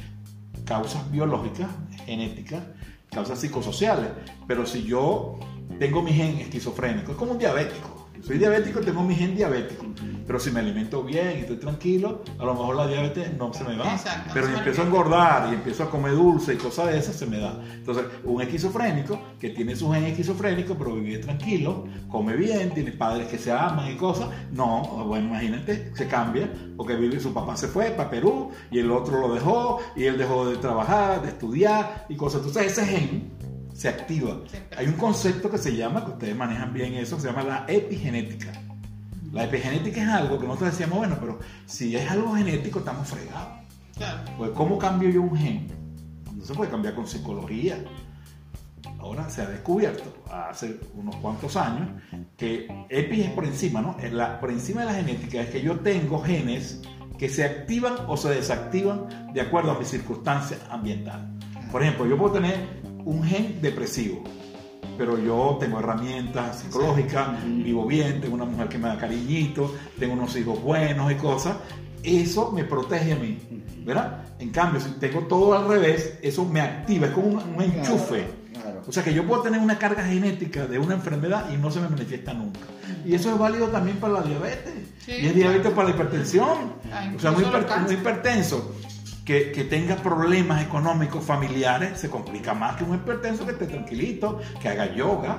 causas 0.66 1.10
biológicas, 1.10 1.70
genéticas, 2.06 2.64
causas 3.10 3.40
psicosociales. 3.40 4.10
Pero 4.48 4.66
si 4.66 4.84
yo 4.84 5.40
tengo 5.80 6.02
mi 6.02 6.12
gen 6.12 6.40
esquizofrénico, 6.40 7.12
es 7.12 7.18
como 7.18 7.32
un 7.32 7.40
diabético. 7.40 8.10
Soy 8.22 8.38
diabético, 8.38 8.82
tengo 8.82 9.04
mi 9.04 9.16
gen 9.16 9.36
diabético. 9.36 9.86
Pero 10.28 10.40
si 10.40 10.52
me 10.52 10.60
alimento 10.60 11.04
bien 11.04 11.38
y 11.38 11.42
estoy 11.42 11.56
tranquilo, 11.56 12.22
a 12.38 12.44
lo 12.44 12.54
mejor 12.54 12.76
la 12.76 12.88
diabetes 12.88 13.36
no 13.38 13.54
se 13.54 13.64
me 13.64 13.78
va. 13.78 13.94
Exacto, 13.94 14.32
Pero 14.34 14.48
si 14.48 14.54
empiezo 14.54 14.82
a 14.82 14.86
engordar 14.86 15.50
y 15.52 15.56
empiezo 15.56 15.84
a 15.84 15.90
comer 15.90 16.12
dulce 16.12 16.54
y 16.54 16.58
cosas 16.58 16.88
de 16.88 16.98
esas, 16.98 17.16
se 17.16 17.26
me 17.26 17.40
da. 17.40 17.58
Entonces, 17.74 18.04
un 18.26 18.42
esquizofrénico 18.42 19.18
que 19.40 19.52
tiene 19.52 19.76
su 19.76 19.90
gen 19.90 20.04
esquizofrénico, 20.04 20.76
pero 20.76 20.96
vive 20.96 21.20
tranquilo, 21.20 21.86
come 22.10 22.36
bien, 22.36 22.72
tiene 22.72 22.92
padres 22.92 23.28
que 23.28 23.38
se 23.38 23.54
aman 23.54 23.90
y 23.90 23.96
cosas, 23.96 24.28
no, 24.52 25.06
bueno, 25.08 25.28
imagínate, 25.28 25.92
se 25.96 26.08
cambia, 26.08 26.52
porque 26.76 26.96
vive, 26.96 27.20
su 27.22 27.34
papá 27.34 27.56
se 27.56 27.70
fue 27.70 27.92
para 27.92 28.10
Perú 28.10 28.52
y 28.70 28.80
el 28.80 28.92
otro 28.92 29.22
lo 29.22 29.34
dejó 29.34 29.80
y 29.96 30.04
él 30.04 30.18
dejó 30.18 30.50
de 30.50 30.58
trabajar, 30.58 31.22
de 31.22 31.30
estudiar 31.30 32.06
y 32.10 32.18
cosas. 32.18 32.42
Entonces, 32.42 32.74
ese 32.74 32.86
gen 32.86 33.32
se 33.74 33.88
activa. 33.88 34.42
Hay 34.76 34.88
un 34.88 34.94
concepto 34.94 35.50
que 35.50 35.58
se 35.58 35.76
llama, 35.76 36.04
que 36.04 36.12
ustedes 36.12 36.36
manejan 36.36 36.74
bien 36.74 36.96
eso, 36.96 37.20
se 37.20 37.28
llama 37.28 37.44
la 37.44 37.66
epigenética. 37.68 38.67
La 39.38 39.44
epigenética 39.46 40.02
es 40.02 40.10
algo 40.10 40.40
que 40.40 40.48
nosotros 40.48 40.72
decíamos, 40.72 40.98
bueno, 40.98 41.18
pero 41.20 41.40
si 41.66 41.96
es 41.96 42.10
algo 42.10 42.34
genético, 42.36 42.80
estamos 42.80 43.08
fregados. 43.08 43.60
Claro. 43.96 44.20
Pues, 44.38 44.52
¿cómo 44.52 44.78
cambio 44.78 45.10
yo 45.10 45.22
un 45.22 45.38
gen? 45.38 45.68
No 46.36 46.44
se 46.44 46.54
puede 46.54 46.70
cambiar 46.72 46.96
con 46.96 47.08
psicología. 47.08 47.78
Ahora 49.00 49.30
se 49.30 49.42
ha 49.42 49.46
descubierto, 49.48 50.12
hace 50.32 50.80
unos 50.96 51.16
cuantos 51.18 51.56
años, 51.56 51.90
que 52.36 52.68
EPI 52.90 53.22
es 53.22 53.30
por 53.32 53.46
encima, 53.46 53.82
¿no? 53.82 53.96
La- 54.12 54.40
por 54.40 54.50
encima 54.52 54.82
de 54.82 54.88
la 54.88 54.94
genética 54.96 55.42
es 55.42 55.50
que 55.50 55.62
yo 55.62 55.80
tengo 55.80 56.20
genes 56.22 56.82
que 57.18 57.30
se 57.30 57.44
activan 57.44 57.94
o 58.08 58.18
se 58.18 58.30
desactivan 58.30 59.32
de 59.34 59.42
acuerdo 59.42 59.72
a 59.72 59.80
mis 59.80 59.88
circunstancias 59.88 60.60
ambientales. 60.70 61.26
Por 61.72 61.82
ejemplo, 61.84 62.06
yo 62.06 62.18
puedo 62.18 62.34
tener 62.34 62.56
un 63.06 63.24
gen 63.24 63.62
depresivo, 63.62 64.24
pero 64.98 65.18
yo 65.18 65.58
tengo 65.60 65.80
herramientas 65.80 66.60
psicológicas, 66.60 67.30
vivo 67.46 67.86
bien, 67.86 68.22
tengo 68.22 68.36
una 68.36 68.46
mujer 68.46 68.68
que 68.70 68.78
me 68.78 68.88
da 68.88 68.98
cariñito, 68.98 69.74
tengo 70.00 70.14
unos 70.14 70.36
hijos 70.36 70.62
buenos 70.62 71.12
y 71.12 71.16
cosas. 71.16 71.58
Eso 72.04 72.52
me 72.52 72.64
protege 72.64 73.14
a 73.14 73.16
mí, 73.16 73.38
¿verdad? 73.86 74.24
En 74.40 74.50
cambio, 74.52 74.80
si 74.80 74.90
tengo 75.00 75.22
todo 75.22 75.54
al 75.58 75.68
revés, 75.68 76.18
eso 76.22 76.46
me 76.46 76.62
activa, 76.62 77.08
es 77.08 77.14
como 77.14 77.28
un, 77.28 77.36
un 77.56 77.62
enchufe. 77.62 78.28
Claro. 78.54 78.82
O 78.88 78.92
sea 78.92 79.04
que 79.04 79.14
yo 79.14 79.26
puedo 79.26 79.42
tener 79.42 79.60
una 79.60 79.78
carga 79.78 80.04
genética 80.04 80.66
de 80.68 80.80
una 80.80 80.96
enfermedad 80.96 81.50
y 81.54 81.58
no 81.58 81.70
se 81.72 81.80
me 81.80 81.90
manifiesta 81.90 82.34
nunca. 82.34 82.60
Y 83.06 83.14
eso 83.16 83.32
es 83.32 83.38
válido 83.38 83.68
también 83.68 83.98
para 83.98 84.14
la 84.14 84.22
diabetes. 84.22 84.74
Sí. 85.06 85.12
y 85.22 85.28
es 85.28 85.36
diabetes 85.36 85.72
para 85.72 85.90
la 85.90 85.96
hipertensión. 85.96 86.74
Ah, 86.92 87.12
o 87.16 87.20
sea, 87.20 87.32
los 87.32 87.42
hiper- 87.42 87.92
hipertenso 87.94 88.76
que, 89.28 89.52
que 89.52 89.66
tenga 89.66 89.98
problemas 89.98 90.64
económicos 90.64 91.24
familiares 91.24 92.00
se 92.00 92.10
complica 92.10 92.54
más 92.54 92.78
que 92.78 92.86
un 92.86 92.96
hipertenso 92.96 93.46
que 93.46 93.52
esté 93.52 93.68
tranquilito, 93.68 94.40
que 94.62 94.70
haga 94.70 94.96
yoga, 94.96 95.38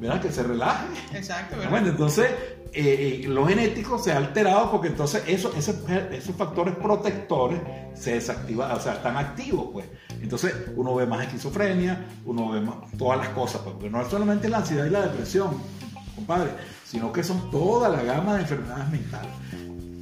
¿verdad? 0.00 0.20
Que 0.20 0.32
se 0.32 0.42
relaje. 0.42 0.86
Exacto, 1.14 1.54
¿verdad? 1.56 1.70
Bueno, 1.70 1.88
entonces, 1.90 2.26
eh, 2.72 3.22
eh, 3.24 3.28
lo 3.28 3.46
genético 3.46 3.96
se 3.98 4.10
ha 4.12 4.16
alterado 4.16 4.72
porque 4.72 4.88
entonces 4.88 5.22
eso, 5.28 5.52
ese- 5.56 5.78
esos 6.12 6.34
factores 6.34 6.74
protectores 6.74 7.60
se 7.94 8.14
desactivan, 8.14 8.72
o 8.72 8.80
sea, 8.80 8.94
están 8.94 9.16
activos, 9.16 9.68
pues. 9.72 9.86
Entonces, 10.20 10.52
uno 10.74 10.96
ve 10.96 11.06
más 11.06 11.22
esquizofrenia, 11.22 12.06
uno 12.26 12.50
ve 12.50 12.60
más 12.60 12.74
todas 12.98 13.18
las 13.18 13.28
cosas, 13.28 13.60
pues, 13.62 13.74
porque 13.74 13.88
no 13.88 14.02
es 14.02 14.08
solamente 14.08 14.48
la 14.48 14.58
ansiedad 14.58 14.84
y 14.84 14.90
la 14.90 15.02
depresión, 15.02 15.50
compadre, 16.16 16.50
sino 16.84 17.12
que 17.12 17.22
son 17.22 17.52
toda 17.52 17.88
la 17.88 18.02
gama 18.02 18.34
de 18.34 18.40
enfermedades 18.42 18.88
mentales. 18.90 19.30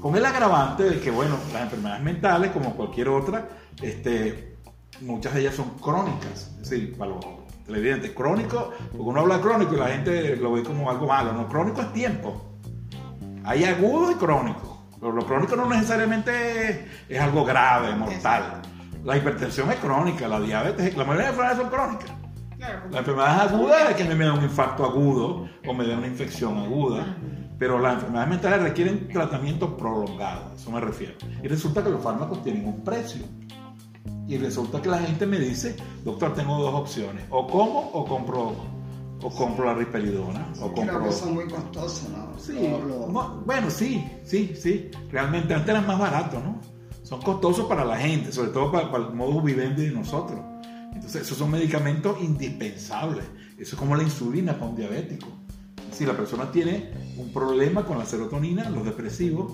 Con 0.06 0.14
el 0.14 0.24
agravante 0.24 0.84
de 0.84 1.00
que, 1.00 1.10
bueno, 1.10 1.36
las 1.52 1.62
enfermedades 1.62 2.00
mentales, 2.00 2.52
como 2.52 2.76
cualquier 2.76 3.08
otra, 3.08 3.48
este, 3.82 4.56
muchas 5.00 5.34
de 5.34 5.40
ellas 5.40 5.56
son 5.56 5.70
crónicas. 5.80 6.54
Es 6.60 6.70
decir, 6.70 6.96
para 6.96 7.10
los 7.10 7.24
televidentes, 7.66 8.12
crónico, 8.12 8.70
porque 8.92 9.02
uno 9.02 9.18
habla 9.22 9.38
de 9.38 9.42
crónico 9.42 9.74
y 9.74 9.78
la 9.78 9.88
gente 9.88 10.36
lo 10.36 10.52
ve 10.52 10.62
como 10.62 10.88
algo 10.88 11.08
malo. 11.08 11.32
No, 11.32 11.48
crónico 11.48 11.80
es 11.80 11.92
tiempo. 11.92 12.40
Hay 13.42 13.64
agudo 13.64 14.12
y 14.12 14.14
crónico. 14.14 14.86
Pero 15.00 15.10
lo 15.10 15.26
crónico 15.26 15.56
no 15.56 15.68
necesariamente 15.68 16.70
es, 16.70 16.78
es 17.08 17.20
algo 17.20 17.44
grave, 17.44 17.92
mortal. 17.96 18.62
La 19.02 19.16
hipertensión 19.16 19.72
es 19.72 19.76
crónica, 19.80 20.28
la 20.28 20.38
diabetes, 20.38 20.96
la 20.96 21.02
mayoría 21.02 21.24
de 21.24 21.30
enfermedades 21.30 21.58
son 21.58 21.68
crónicas. 21.68 22.12
La 22.92 22.98
enfermedad 23.00 23.40
aguda 23.40 23.90
es 23.90 23.96
que 23.96 24.04
me 24.04 24.24
da 24.24 24.34
un 24.34 24.44
infarto 24.44 24.84
agudo 24.84 25.48
o 25.66 25.74
me 25.74 25.84
da 25.84 25.98
una 25.98 26.06
infección 26.06 26.58
aguda. 26.58 27.16
Pero 27.58 27.78
las 27.78 27.94
enfermedades 27.94 28.28
mentales 28.30 28.62
requieren 28.62 29.08
tratamiento 29.08 29.76
prolongado, 29.76 30.50
a 30.50 30.54
eso 30.54 30.70
me 30.70 30.80
refiero. 30.80 31.14
Y 31.42 31.48
resulta 31.48 31.82
que 31.82 31.90
los 31.90 32.02
fármacos 32.02 32.42
tienen 32.42 32.66
un 32.66 32.84
precio. 32.84 33.24
Y 34.28 34.36
resulta 34.38 34.82
que 34.82 34.88
la 34.88 34.98
gente 34.98 35.26
me 35.26 35.38
dice, 35.38 35.76
doctor, 36.04 36.34
tengo 36.34 36.58
dos 36.60 36.74
opciones. 36.74 37.24
O 37.30 37.46
como 37.46 37.90
o 37.92 38.04
compro, 38.04 38.54
o 39.22 39.30
compro 39.30 39.64
la 39.66 39.74
risperidona. 39.74 40.52
O 40.60 40.72
Creo 40.72 40.86
compro... 40.86 41.04
que 41.04 41.12
son 41.12 41.34
muy 41.34 41.46
costosos, 41.46 42.08
¿no? 42.10 42.38
Sí, 42.38 42.52
Lo- 42.68 42.84
lo- 42.84 43.06
no, 43.08 43.42
bueno, 43.46 43.70
sí, 43.70 44.04
sí, 44.24 44.54
sí. 44.60 44.90
Realmente 45.10 45.54
antes 45.54 45.70
eran 45.70 45.86
más 45.86 45.98
baratos, 45.98 46.42
¿no? 46.42 46.60
Son 47.04 47.22
costosos 47.22 47.66
para 47.66 47.84
la 47.84 47.96
gente, 47.96 48.32
sobre 48.32 48.50
todo 48.50 48.70
para, 48.72 48.90
para 48.90 49.04
el 49.06 49.14
modo 49.14 49.40
vivendi 49.40 49.86
de 49.86 49.92
nosotros. 49.92 50.40
Entonces, 50.92 51.22
esos 51.22 51.38
son 51.38 51.50
medicamentos 51.52 52.16
indispensables. 52.20 53.24
Eso 53.58 53.74
es 53.76 53.78
como 53.78 53.94
la 53.94 54.02
insulina 54.02 54.54
para 54.54 54.66
un 54.66 54.76
diabético. 54.76 55.28
Si 55.90 56.04
la 56.04 56.14
persona 56.16 56.50
tiene 56.50 56.90
un 57.16 57.32
problema 57.32 57.84
con 57.84 57.98
la 57.98 58.04
serotonina, 58.04 58.68
los 58.70 58.84
depresivos, 58.84 59.52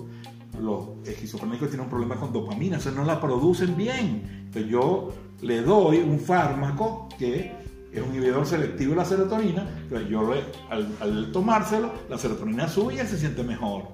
los 0.60 0.88
esquizofrénicos 1.06 1.68
tienen 1.68 1.84
un 1.84 1.90
problema 1.90 2.16
con 2.16 2.32
dopamina, 2.32 2.78
o 2.78 2.80
sea, 2.80 2.92
no 2.92 3.04
la 3.04 3.20
producen 3.20 3.76
bien. 3.76 4.42
Entonces, 4.46 4.70
yo 4.70 5.12
le 5.40 5.62
doy 5.62 5.98
un 5.98 6.18
fármaco 6.20 7.08
que 7.18 7.52
es 7.92 8.02
un 8.02 8.10
inhibidor 8.14 8.46
selectivo 8.46 8.90
de 8.90 8.96
la 8.96 9.04
serotonina, 9.04 9.66
entonces 9.82 10.08
yo 10.08 10.32
le- 10.32 10.44
al, 10.70 10.88
al 11.00 11.30
tomárselo, 11.32 11.92
la 12.08 12.18
serotonina 12.18 12.68
sube 12.68 12.94
y 12.94 12.98
él 12.98 13.06
se 13.06 13.18
siente 13.18 13.42
mejor. 13.42 13.84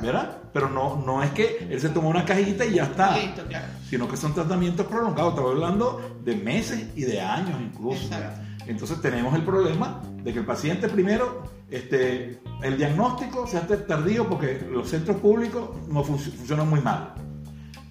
¿Verdad? 0.00 0.38
Pero 0.54 0.70
no, 0.70 1.02
no 1.04 1.22
es 1.22 1.32
que 1.32 1.66
él 1.70 1.78
se 1.78 1.90
tomó 1.90 2.08
una 2.08 2.24
cajita 2.24 2.64
y 2.64 2.76
ya 2.76 2.84
está 2.84 3.14
listo, 3.18 3.42
claro. 3.46 3.66
sino 3.90 4.08
que 4.08 4.16
son 4.16 4.32
tratamientos 4.32 4.86
prolongados. 4.86 5.32
Estamos 5.34 5.52
hablando 5.52 6.16
de 6.24 6.34
meses 6.34 6.86
y 6.96 7.02
de 7.02 7.20
años 7.20 7.60
incluso. 7.60 8.04
Exacto. 8.04 8.40
Entonces 8.66 9.02
tenemos 9.02 9.34
el 9.34 9.42
problema 9.42 10.00
de 10.24 10.32
que 10.32 10.38
el 10.38 10.46
paciente 10.46 10.88
primero, 10.88 11.42
este, 11.72 12.40
el 12.62 12.76
diagnóstico 12.76 13.46
se 13.46 13.58
hace 13.58 13.76
tardío 13.78 14.28
porque 14.28 14.66
los 14.70 14.88
centros 14.88 15.16
públicos 15.18 15.70
no 15.88 16.04
func- 16.04 16.30
funcionan 16.32 16.68
muy 16.68 16.80
mal. 16.80 17.14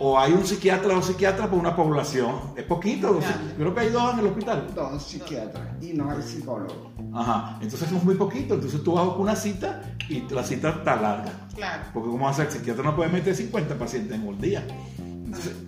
O 0.04 0.18
hay 0.18 0.34
un 0.34 0.44
psiquiatra 0.44 0.98
o 0.98 1.02
psiquiatra 1.04 1.48
por 1.48 1.60
una 1.60 1.76
población. 1.76 2.36
Es 2.56 2.64
poquito. 2.64 3.20
Creo 3.56 3.76
que 3.76 3.82
hay 3.82 3.90
dos 3.90 4.14
en 4.14 4.20
el 4.22 4.26
hospital. 4.28 4.68
Dos 4.74 5.04
psiquiatras 5.04 5.68
y 5.84 5.94
no 5.94 6.10
hay 6.10 6.24
psicólogo. 6.24 6.92
Ajá. 7.14 7.60
Entonces 7.62 7.92
es 7.92 8.04
muy 8.04 8.16
poquito. 8.16 8.56
Entonces 8.56 8.82
tú 8.84 8.94
vas 8.94 9.08
con 9.10 9.22
una 9.22 9.36
cita 9.36 9.84
y 10.10 10.22
la 10.34 10.44
cita 10.44 10.70
está 10.70 10.96
larga. 10.96 11.32
Claro. 11.56 11.84
Porque 11.94 12.10
¿cómo 12.10 12.28
a 12.28 12.34
ser? 12.34 12.48
El 12.48 12.52
psiquiatra 12.52 12.84
no 12.84 12.96
puede 12.96 13.12
meter 13.12 13.36
50 13.36 13.76
pacientes 13.78 14.16
en 14.18 14.28
un 14.28 14.42
día. 14.42 14.66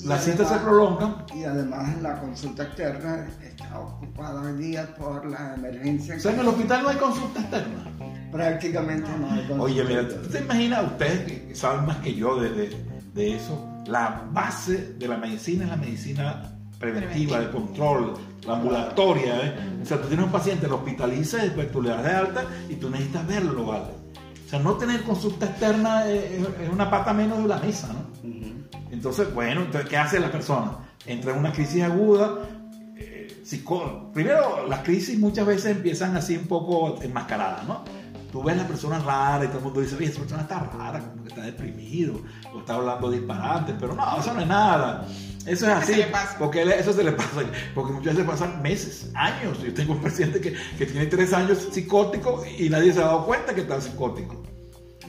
Las 0.05 0.23
citas 0.25 0.49
se 0.49 0.55
prolongan 0.57 1.15
Y 1.35 1.43
además 1.43 2.01
la 2.01 2.19
consulta 2.19 2.63
externa 2.63 3.27
está 3.43 3.79
ocupada 3.79 4.41
hoy 4.41 4.57
día 4.57 4.93
por 4.95 5.25
la 5.25 5.55
emergencia. 5.55 6.15
O 6.15 6.19
sea, 6.19 6.33
en 6.33 6.39
el 6.39 6.47
hospital 6.47 6.83
no 6.83 6.89
hay 6.89 6.97
consulta 6.97 7.39
externa. 7.41 7.85
Prácticamente 8.31 9.09
no 9.19 9.27
hay 9.31 9.37
consulta 9.47 9.63
Oye, 9.63 9.83
mira. 9.83 10.07
¿tú 10.09 10.29
te 10.29 10.39
imaginas, 10.39 10.83
ustedes 10.85 11.19
que 11.47 11.55
saben 11.55 11.85
más 11.85 11.97
que 11.97 12.13
yo 12.15 12.39
de, 12.39 12.49
de- 12.51 12.93
de 13.13 13.35
eso, 13.35 13.69
la 13.85 14.23
base 14.31 14.95
de 14.97 15.07
la 15.07 15.17
medicina 15.17 15.65
es 15.65 15.69
la 15.69 15.77
medicina 15.77 16.51
preventiva, 16.79 17.39
de 17.39 17.51
control, 17.51 18.15
la 18.47 18.53
ambulatoria. 18.53 19.39
¿eh? 19.45 19.53
O 19.83 19.85
sea, 19.85 20.01
tú 20.01 20.07
tienes 20.07 20.25
un 20.25 20.31
paciente, 20.31 20.67
lo 20.67 20.77
hospitalizas, 20.77 21.43
después 21.43 21.71
tú 21.71 21.81
le 21.81 21.89
das 21.91 22.03
de 22.03 22.09
alta 22.11 22.43
y 22.69 22.75
tú 22.75 22.89
necesitas 22.89 23.27
verlo, 23.27 23.65
¿vale? 23.67 23.85
O 24.45 24.49
sea, 24.49 24.59
no 24.59 24.73
tener 24.73 25.03
consulta 25.03 25.45
externa 25.45 26.07
es, 26.09 26.41
una 26.71 26.89
pata 26.89 27.13
menos 27.13 27.37
de 27.43 27.47
la 27.47 27.57
mesa, 27.59 27.89
¿no? 27.93 28.52
Entonces, 29.03 29.33
bueno, 29.33 29.63
entonces, 29.63 29.89
¿qué 29.89 29.97
hace 29.97 30.17
la 30.17 30.31
persona? 30.31 30.77
Entra 31.05 31.33
en 31.33 31.39
una 31.39 31.51
crisis 31.51 31.83
aguda. 31.83 32.35
eh, 32.95 33.43
Primero, 34.13 34.65
las 34.65 34.79
crisis 34.79 35.19
muchas 35.19 35.45
veces 35.45 35.75
empiezan 35.75 36.15
así 36.15 36.37
un 36.37 36.47
poco 36.47 37.01
enmascaradas, 37.03 37.67
¿no? 37.67 37.83
tú 38.31 38.41
ves 38.41 38.55
a 38.55 38.61
la 38.63 38.67
persona 38.67 38.99
rara 38.99 39.43
y 39.43 39.47
todo 39.49 39.57
el 39.57 39.63
mundo 39.65 39.81
dice, 39.81 39.95
oye, 39.97 40.05
esa 40.05 40.21
persona 40.21 40.43
está 40.43 40.59
rara, 40.61 41.01
como 41.01 41.21
que 41.21 41.29
está 41.29 41.41
deprimido, 41.41 42.15
o 42.51 42.59
está 42.59 42.75
hablando 42.75 43.11
disparate, 43.11 43.75
pero 43.77 43.93
no, 43.93 44.17
eso 44.17 44.33
no 44.33 44.39
es 44.39 44.47
nada. 44.47 45.05
Eso 45.45 45.67
es 45.67 45.73
así, 45.73 46.01
porque 46.39 46.63
eso 46.63 46.93
se 46.93 47.03
le 47.03 47.11
pasa, 47.11 47.41
porque 47.75 47.91
muchas 47.91 48.15
veces 48.15 48.31
pasan 48.31 48.61
meses, 48.61 49.11
años. 49.15 49.61
Yo 49.61 49.73
tengo 49.73 49.93
un 49.93 50.01
paciente 50.01 50.39
que, 50.39 50.55
que 50.77 50.85
tiene 50.85 51.07
tres 51.07 51.33
años 51.33 51.67
psicótico 51.71 52.43
y 52.57 52.69
nadie 52.69 52.93
se 52.93 53.01
ha 53.01 53.07
dado 53.07 53.25
cuenta 53.25 53.53
que 53.53 53.61
está 53.61 53.81
psicótico. 53.81 54.41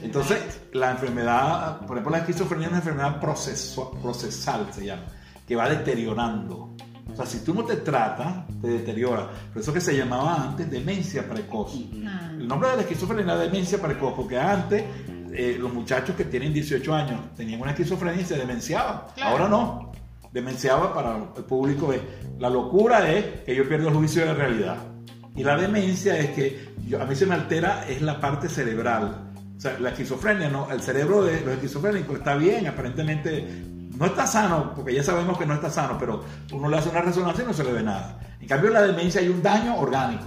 Entonces, 0.01 0.61
la 0.73 0.91
enfermedad, 0.91 1.79
por 1.81 1.97
ejemplo, 1.97 2.11
la 2.11 2.19
esquizofrenia 2.19 2.65
es 2.67 2.71
una 2.71 2.79
enfermedad 2.79 3.19
procesal, 3.19 4.67
se 4.71 4.85
llama, 4.85 5.03
que 5.47 5.55
va 5.55 5.69
deteriorando. 5.69 6.75
O 7.11 7.15
sea, 7.15 7.25
si 7.25 7.39
tú 7.39 7.53
no 7.53 7.63
te 7.63 7.77
tratas, 7.77 8.45
te 8.61 8.67
deteriora. 8.67 9.29
Por 9.53 9.61
eso 9.61 9.71
que 9.71 9.79
se 9.79 9.95
llamaba 9.95 10.43
antes 10.43 10.69
demencia 10.69 11.27
precoz. 11.27 11.75
El 11.75 12.47
nombre 12.47 12.69
de 12.69 12.75
la 12.77 12.81
esquizofrenia 12.81 13.23
era 13.23 13.37
demencia 13.37 13.81
precoz, 13.81 14.13
porque 14.15 14.37
antes 14.37 14.83
eh, 15.31 15.57
los 15.59 15.73
muchachos 15.73 16.15
que 16.15 16.25
tienen 16.25 16.53
18 16.53 16.93
años 16.93 17.19
tenían 17.35 17.61
una 17.61 17.71
esquizofrenia 17.71 18.21
y 18.21 18.25
se 18.25 18.37
demenciaban. 18.37 19.01
Ahora 19.21 19.47
no. 19.47 19.91
Demenciaba 20.31 20.93
para 20.93 21.15
el 21.15 21.43
público 21.45 21.93
es, 21.93 22.01
la 22.39 22.49
locura 22.49 23.09
es 23.09 23.41
que 23.41 23.55
yo 23.55 23.67
pierdo 23.67 23.87
el 23.87 23.95
juicio 23.95 24.21
de 24.21 24.27
la 24.27 24.33
realidad. 24.33 24.77
Y 25.35 25.43
la 25.43 25.57
demencia 25.57 26.17
es 26.17 26.31
que 26.31 26.73
yo, 26.87 27.01
a 27.01 27.05
mí 27.05 27.15
se 27.15 27.25
me 27.25 27.35
altera 27.35 27.85
es 27.87 28.01
la 28.01 28.19
parte 28.19 28.49
cerebral. 28.49 29.24
La 29.79 29.89
esquizofrenia, 29.89 30.49
¿no? 30.49 30.71
El 30.71 30.81
cerebro 30.81 31.23
de 31.23 31.41
los 31.41 31.55
esquizofrénicos 31.55 32.17
está 32.17 32.35
bien, 32.35 32.67
aparentemente 32.67 33.63
no 33.97 34.05
está 34.05 34.27
sano, 34.27 34.73
porque 34.75 34.93
ya 34.93 35.03
sabemos 35.03 35.37
que 35.37 35.45
no 35.45 35.53
está 35.53 35.69
sano, 35.69 35.97
pero 35.99 36.23
uno 36.51 36.69
le 36.69 36.77
hace 36.77 36.89
una 36.89 37.01
resonancia 37.01 37.43
y 37.43 37.47
no 37.47 37.53
se 37.53 37.63
le 37.63 37.71
ve 37.71 37.83
nada. 37.83 38.19
En 38.39 38.47
cambio, 38.47 38.67
en 38.67 38.73
la 38.73 38.81
demencia 38.83 39.21
hay 39.21 39.29
un 39.29 39.41
daño 39.41 39.77
orgánico, 39.77 40.25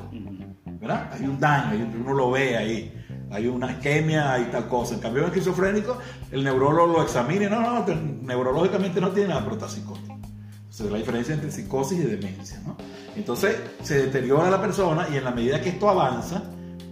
¿verdad? 0.80 1.10
Hay 1.12 1.24
un 1.24 1.38
daño, 1.38 1.88
uno 2.00 2.14
lo 2.14 2.30
ve 2.30 2.56
ahí. 2.56 2.94
Hay 3.30 3.46
una 3.46 3.70
isquemia 3.70 4.38
y 4.38 4.44
tal 4.46 4.68
cosa. 4.68 4.94
En 4.94 5.00
cambio, 5.00 5.22
en 5.22 5.28
el 5.28 5.34
esquizofrénico, 5.34 5.98
el 6.30 6.42
neurólogo 6.42 6.94
lo 6.94 7.02
examina 7.02 7.44
y 7.44 7.50
no, 7.50 7.60
no, 7.60 7.84
neurológicamente 8.22 9.00
no 9.00 9.10
tiene 9.10 9.28
nada, 9.28 9.42
pero 9.42 9.56
está 9.56 9.68
psicótico. 9.68 10.14
Entonces, 10.14 10.86
es 10.86 10.92
la 10.92 10.98
diferencia 10.98 11.34
entre 11.34 11.50
psicosis 11.50 11.98
y 11.98 12.04
demencia, 12.04 12.60
¿no? 12.64 12.76
Entonces, 13.16 13.56
se 13.82 14.06
deteriora 14.06 14.48
la 14.48 14.60
persona 14.60 15.08
y 15.12 15.16
en 15.16 15.24
la 15.24 15.30
medida 15.30 15.60
que 15.60 15.70
esto 15.70 15.90
avanza, 15.90 16.42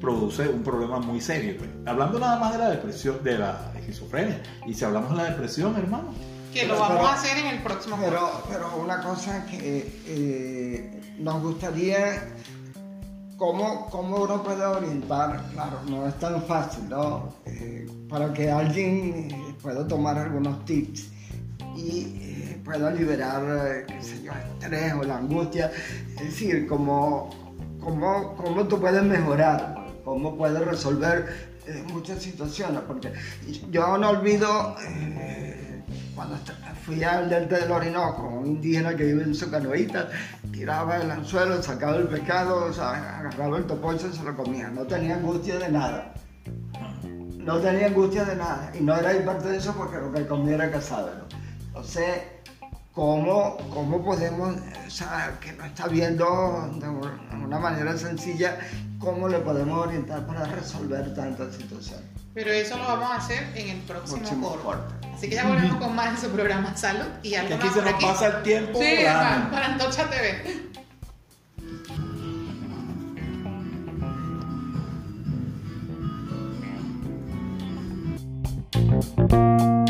produce 0.01 0.49
un 0.49 0.63
problema 0.63 0.99
muy 0.99 1.21
serio. 1.21 1.57
Hablando 1.87 2.19
nada 2.19 2.39
más 2.39 2.53
de 2.53 2.59
la 2.59 2.71
depresión, 2.71 3.23
de 3.23 3.39
la 3.39 3.73
esquizofrenia. 3.77 4.43
Y 4.67 4.75
si 4.75 4.85
hablamos 4.85 5.11
de 5.11 5.17
la 5.17 5.31
depresión, 5.31 5.77
hermano, 5.77 6.13
que 6.57 6.67
lo 6.67 6.79
vamos 6.79 7.07
a 7.07 7.15
hacer 7.15 7.37
en 7.37 7.47
el 7.49 7.63
próximo 7.63 7.99
pero, 8.01 8.43
pero 8.49 8.77
una 8.83 9.03
cosa 9.03 9.45
que 9.45 9.93
eh, 10.07 11.15
nos 11.19 11.43
gustaría, 11.43 12.31
¿cómo, 13.37 13.91
¿cómo, 13.91 14.23
uno 14.23 14.43
puede 14.43 14.65
orientar? 14.65 15.43
Claro, 15.53 15.81
no 15.87 16.07
es 16.09 16.19
tan 16.19 16.43
fácil, 16.45 16.89
¿no? 16.89 17.35
Eh, 17.45 17.87
para 18.09 18.33
que 18.33 18.51
alguien 18.51 19.31
eh, 19.31 19.55
pueda 19.61 19.87
tomar 19.87 20.17
algunos 20.17 20.65
tips 20.65 21.11
y 21.77 22.57
pueda 22.65 22.91
liberar, 22.91 23.85
qué 23.87 24.03
sé 24.03 24.23
yo, 24.23 24.33
el 24.33 24.51
estrés 24.53 24.95
o 24.95 25.03
la 25.03 25.19
angustia. 25.19 25.71
Es 26.15 26.25
decir, 26.25 26.67
cómo, 26.67 27.29
cómo, 27.81 28.35
cómo 28.35 28.67
tú 28.67 28.81
puedes 28.81 29.03
mejorar, 29.03 29.86
cómo 30.07 30.37
puedes 30.37 30.65
resolver 30.65 31.51
muchas 31.93 32.23
situaciones, 32.23 32.81
porque 32.87 33.13
yo 33.73 33.99
no 33.99 34.11
olvido 34.11 34.77
cuando 36.15 36.37
fui 36.85 37.03
al 37.03 37.29
delta 37.29 37.59
del 37.59 37.73
Orinoco, 37.73 38.23
un 38.23 38.47
indígena 38.47 38.95
que 38.95 39.03
vive 39.03 39.25
en 39.25 39.35
su 39.35 39.51
canoita, 39.51 40.09
tiraba 40.53 40.99
el 40.99 41.11
anzuelo, 41.11 41.61
sacaba 41.61 41.97
el 41.97 42.07
pescado, 42.07 42.73
agarraba 42.81 43.59
el 43.59 43.65
topocho 43.65 44.07
y 44.07 44.13
se 44.17 44.23
lo 44.23 44.37
comía. 44.37 44.69
No 44.69 44.83
tenía 44.83 45.17
angustia 45.17 45.59
de 45.59 45.71
nada. 45.71 46.15
No 47.39 47.59
tenía 47.59 47.89
angustia 47.89 48.25
de 48.25 48.37
nada. 48.37 48.71
Y 48.79 48.85
no 48.85 48.97
era 48.97 49.13
hipertenso 49.13 49.75
porque 49.77 49.97
lo 49.97 50.13
que 50.13 50.25
comía 50.25 50.55
era. 50.55 50.67
Entonces, 50.67 52.23
¿cómo, 52.97 53.59
cómo 53.75 54.03
podemos, 54.03 54.57
o 54.87 54.91
sea, 54.91 55.37
que 55.39 55.53
no 55.53 55.67
está 55.67 55.87
viendo 55.87 56.25
de 56.81 56.89
una 57.37 57.59
manera 57.59 57.97
sencilla, 57.99 58.59
cómo 58.99 59.29
le 59.29 59.39
podemos 59.41 59.87
orientar 59.87 60.27
para 60.27 60.47
resolver 60.47 61.15
tantas 61.15 61.55
situaciones? 61.55 62.07
Pero 62.33 62.51
eso 62.51 62.79
lo 62.79 62.85
vamos 62.85 63.11
a 63.11 63.17
hacer 63.17 63.45
en 63.55 63.69
el 63.69 63.79
próximo, 63.83 64.57
corte. 64.65 64.95
Así 65.15 65.29
que 65.29 65.35
ya 65.35 65.47
volvemos 65.47 65.77
con 65.77 65.95
más 65.95 66.09
en 66.09 66.19
su 66.19 66.35
programa 66.35 66.75
Salud 66.75 67.07
y 67.23 67.35
algo 67.35 67.49
que 67.49 67.55
aquí 67.55 67.69
se 67.69 67.83
nos 67.83 68.03
pasa 68.03 68.27
el 68.29 68.43
tiempo. 68.43 68.79
Sí, 68.79 68.97
para, 69.05 69.51
para 69.51 69.67
Antocha 69.67 70.09
TV. 70.09 70.67
de 79.29 79.86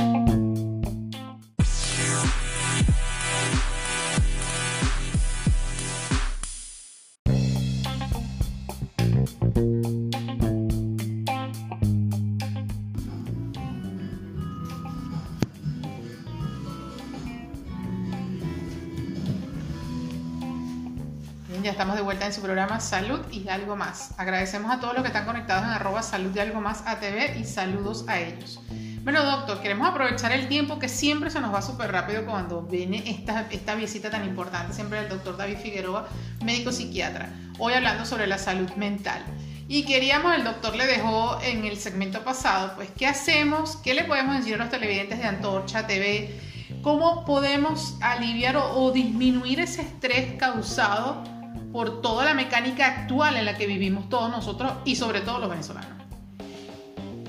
en 22.26 22.32
su 22.32 22.42
programa 22.42 22.80
Salud 22.80 23.20
y 23.30 23.48
algo 23.48 23.76
más. 23.76 24.10
Agradecemos 24.18 24.72
a 24.72 24.80
todos 24.80 24.94
los 24.94 25.02
que 25.02 25.08
están 25.08 25.26
conectados 25.26 25.64
en 25.64 25.70
arroba 25.70 26.02
salud 26.02 26.34
y 26.34 26.40
algo 26.40 26.60
más 26.60 26.82
ATV 26.84 27.38
y 27.38 27.44
saludos 27.44 28.04
a 28.08 28.18
ellos. 28.18 28.60
Bueno, 29.04 29.22
doctor, 29.22 29.60
queremos 29.62 29.88
aprovechar 29.88 30.32
el 30.32 30.48
tiempo 30.48 30.80
que 30.80 30.88
siempre 30.88 31.30
se 31.30 31.40
nos 31.40 31.54
va 31.54 31.62
súper 31.62 31.92
rápido 31.92 32.26
cuando 32.26 32.62
viene 32.62 33.08
esta, 33.08 33.46
esta 33.52 33.76
visita 33.76 34.10
tan 34.10 34.24
importante, 34.24 34.74
siempre 34.74 35.00
del 35.00 35.08
doctor 35.08 35.36
David 35.36 35.58
Figueroa, 35.58 36.08
médico 36.44 36.72
psiquiatra. 36.72 37.30
Hoy 37.58 37.74
hablando 37.74 38.04
sobre 38.04 38.26
la 38.26 38.38
salud 38.38 38.68
mental. 38.74 39.22
Y 39.68 39.84
queríamos, 39.84 40.34
el 40.34 40.42
doctor 40.42 40.74
le 40.74 40.86
dejó 40.86 41.38
en 41.42 41.64
el 41.64 41.76
segmento 41.76 42.24
pasado, 42.24 42.72
pues, 42.74 42.88
¿qué 42.96 43.06
hacemos? 43.06 43.76
¿Qué 43.76 43.94
le 43.94 44.02
podemos 44.02 44.36
decir 44.36 44.54
a 44.54 44.58
los 44.58 44.70
televidentes 44.70 45.18
de 45.18 45.24
Antorcha 45.24 45.86
TV? 45.86 46.40
¿Cómo 46.82 47.24
podemos 47.24 47.96
aliviar 48.00 48.56
o, 48.56 48.72
o 48.80 48.90
disminuir 48.90 49.60
ese 49.60 49.82
estrés 49.82 50.34
causado 50.38 51.35
por 51.76 52.00
toda 52.00 52.24
la 52.24 52.32
mecánica 52.32 52.86
actual 52.86 53.36
en 53.36 53.44
la 53.44 53.58
que 53.58 53.66
vivimos 53.66 54.08
todos 54.08 54.30
nosotros 54.30 54.72
y 54.86 54.96
sobre 54.96 55.20
todo 55.20 55.40
los 55.40 55.50
venezolanos. 55.50 55.90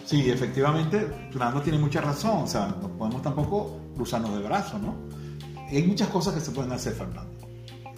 Sí, 0.06 0.30
efectivamente, 0.30 1.06
Fernando 1.32 1.62
tiene 1.62 1.78
mucha 1.78 2.00
razón, 2.00 2.44
o 2.44 2.48
sea, 2.48 2.74
no 2.82 2.88
podemos 2.98 3.22
tampoco 3.22 3.78
cruzarnos 3.94 4.34
de 4.38 4.44
brazos, 4.44 4.80
¿no? 4.80 4.96
Hay 5.70 5.84
muchas 5.84 6.08
cosas 6.08 6.34
que 6.34 6.40
se 6.40 6.52
pueden 6.52 6.72
hacer, 6.72 6.94
Fernando. 6.94 7.30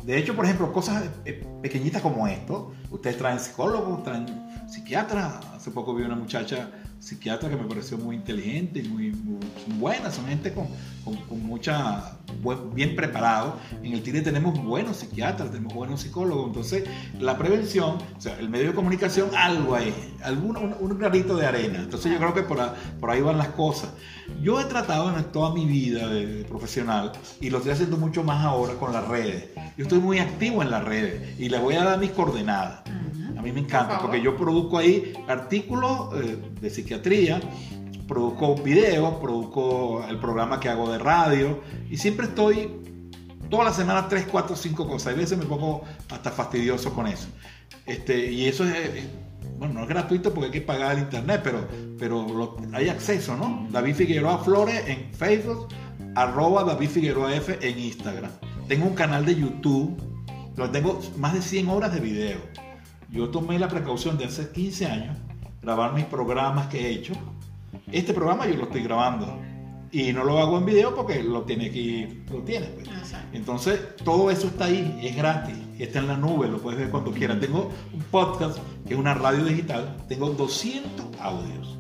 De 0.03 0.17
hecho, 0.17 0.35
por 0.35 0.45
ejemplo, 0.45 0.73
cosas 0.73 1.03
eh, 1.23 1.45
pequeñitas 1.61 2.01
como 2.01 2.25
esto, 2.25 2.71
ustedes 2.89 3.19
traen 3.19 3.39
psicólogos, 3.39 4.01
traen 4.01 4.25
psiquiatras. 4.67 5.45
Hace 5.55 5.69
poco 5.69 5.93
vi 5.93 6.01
una 6.01 6.15
muchacha 6.15 6.71
psiquiatra 6.99 7.47
que 7.47 7.57
me 7.57 7.65
pareció 7.65 7.99
muy 7.99 8.15
inteligente 8.15 8.79
y 8.79 8.87
muy, 8.87 9.11
buena, 9.77 10.09
son 10.09 10.25
gente 10.25 10.51
con, 10.51 10.67
con, 11.27 11.43
mucha, 11.43 12.17
bien 12.73 12.95
preparado. 12.95 13.57
En 13.83 13.93
el 13.93 14.03
TINE 14.03 14.21
tenemos 14.21 14.61
buenos 14.63 14.97
psiquiatras, 14.97 15.51
tenemos 15.51 15.73
buenos 15.73 16.01
psicólogos, 16.01 16.47
entonces 16.47 16.83
la 17.19 17.37
prevención, 17.37 17.97
o 18.17 18.21
sea, 18.21 18.37
el 18.39 18.49
medio 18.49 18.67
de 18.67 18.73
comunicación, 18.73 19.29
algo 19.35 19.75
ahí, 19.75 19.93
algún, 20.23 20.57
un, 20.57 20.97
granito 20.97 21.35
de 21.35 21.45
arena. 21.45 21.79
Entonces 21.79 22.11
yo 22.11 22.17
creo 22.17 22.33
que 22.33 22.43
por, 22.43 22.59
por 22.99 23.09
ahí 23.09 23.21
van 23.21 23.37
las 23.37 23.49
cosas. 23.49 23.91
Yo 24.41 24.59
he 24.59 24.65
tratado 24.65 25.15
en 25.17 25.23
toda 25.25 25.53
mi 25.53 25.65
vida 25.65 26.07
de, 26.07 26.45
profesional 26.45 27.11
y 27.41 27.49
lo 27.49 27.57
estoy 27.57 27.73
haciendo 27.73 27.97
mucho 27.97 28.23
más 28.23 28.43
ahora 28.45 28.73
con 28.73 28.93
las 28.93 29.07
redes. 29.07 29.49
Yo 29.77 29.83
estoy 29.83 29.99
muy 29.99 30.19
activo 30.19 30.61
en 30.61 30.71
las 30.71 30.83
redes 30.83 31.39
y 31.39 31.49
les 31.49 31.61
voy 31.61 31.75
a 31.75 31.83
dar 31.83 31.99
mis 31.99 32.11
coordenadas. 32.11 32.81
A 33.37 33.41
mí 33.41 33.53
me 33.53 33.61
encanta 33.61 33.99
porque 33.99 34.21
yo 34.21 34.35
produzco 34.35 34.77
ahí 34.77 35.13
artículos 35.27 36.09
eh, 36.15 36.37
de 36.59 36.69
psiquiatría, 36.69 37.39
produzco 38.09 38.55
videos, 38.55 39.13
produzco 39.19 40.03
el 40.09 40.17
programa 40.17 40.59
que 40.59 40.67
hago 40.67 40.91
de 40.91 40.97
radio 40.97 41.61
y 41.89 41.95
siempre 41.95 42.25
estoy 42.25 42.71
toda 43.49 43.63
la 43.63 43.73
semana 43.73 44.09
tres, 44.09 44.25
cuatro, 44.29 44.55
cinco 44.55 44.87
cosas. 44.87 45.13
A 45.13 45.15
veces 45.15 45.37
me 45.37 45.45
pongo 45.45 45.83
hasta 46.09 46.31
fastidioso 46.31 46.93
con 46.93 47.07
eso. 47.07 47.27
Este, 47.85 48.31
y 48.31 48.47
eso 48.47 48.65
es, 48.65 49.07
bueno, 49.57 49.75
no 49.75 49.81
es 49.83 49.87
gratuito 49.87 50.33
porque 50.33 50.47
hay 50.47 50.51
que 50.51 50.61
pagar 50.61 50.97
el 50.97 51.03
internet, 51.03 51.41
pero, 51.43 51.67
pero 51.97 52.57
hay 52.73 52.89
acceso, 52.89 53.37
¿no? 53.37 53.67
David 53.69 53.95
Figueroa 53.95 54.39
Flores 54.39 54.83
en 54.87 55.13
Facebook, 55.13 55.67
arroba 56.15 56.63
David 56.63 56.89
Figueroa 56.89 57.33
F 57.35 57.57
en 57.61 57.79
Instagram. 57.79 58.31
Tengo 58.67 58.87
un 58.87 58.95
canal 58.95 59.25
de 59.25 59.35
YouTube 59.35 59.97
donde 60.55 60.79
tengo 60.79 60.99
más 61.17 61.33
de 61.33 61.41
100 61.41 61.69
horas 61.69 61.93
de 61.93 62.01
video 62.01 62.37
yo 63.11 63.29
tomé 63.29 63.57
la 63.57 63.67
precaución 63.67 64.17
de 64.17 64.25
hace 64.25 64.51
15 64.51 64.85
años 64.85 65.17
grabar 65.61 65.93
mis 65.93 66.05
programas 66.05 66.67
que 66.67 66.87
he 66.87 66.91
hecho. 66.91 67.13
Este 67.91 68.13
programa 68.13 68.47
yo 68.47 68.55
lo 68.55 68.63
estoy 68.63 68.83
grabando. 68.83 69.39
y 69.91 70.13
no 70.13 70.23
lo 70.23 70.37
hago 70.37 70.57
en 70.59 70.65
video 70.65 70.93
porque 70.93 71.23
lo 71.23 71.41
tiene 71.43 71.65
aquí, 71.67 72.23
lo 72.31 72.39
tiene. 72.43 72.67
pues. 72.67 72.87
Exacto. 72.87 73.27
Entonces, 73.35 73.79
todo 74.03 74.29
eso 74.29 74.47
está 74.47 74.65
ahí, 74.65 74.99
es 75.01 75.15
gratis, 75.15 75.55
está 75.79 75.97
en 75.99 76.07
la 76.07 76.15
nube, 76.17 76.47
lo 76.47 76.59
puedes 76.59 76.79
ver 76.79 76.89
cuando 76.91 77.11
quieras. 77.11 77.39
Tengo 77.39 77.71
un 77.91 78.01
podcast 78.11 78.59
que 78.87 78.93
es 78.93 78.99
una 78.99 79.15
radio 79.15 79.43
digital, 79.45 79.97
tengo 80.07 80.29
200 80.29 81.07
audios. 81.19 81.75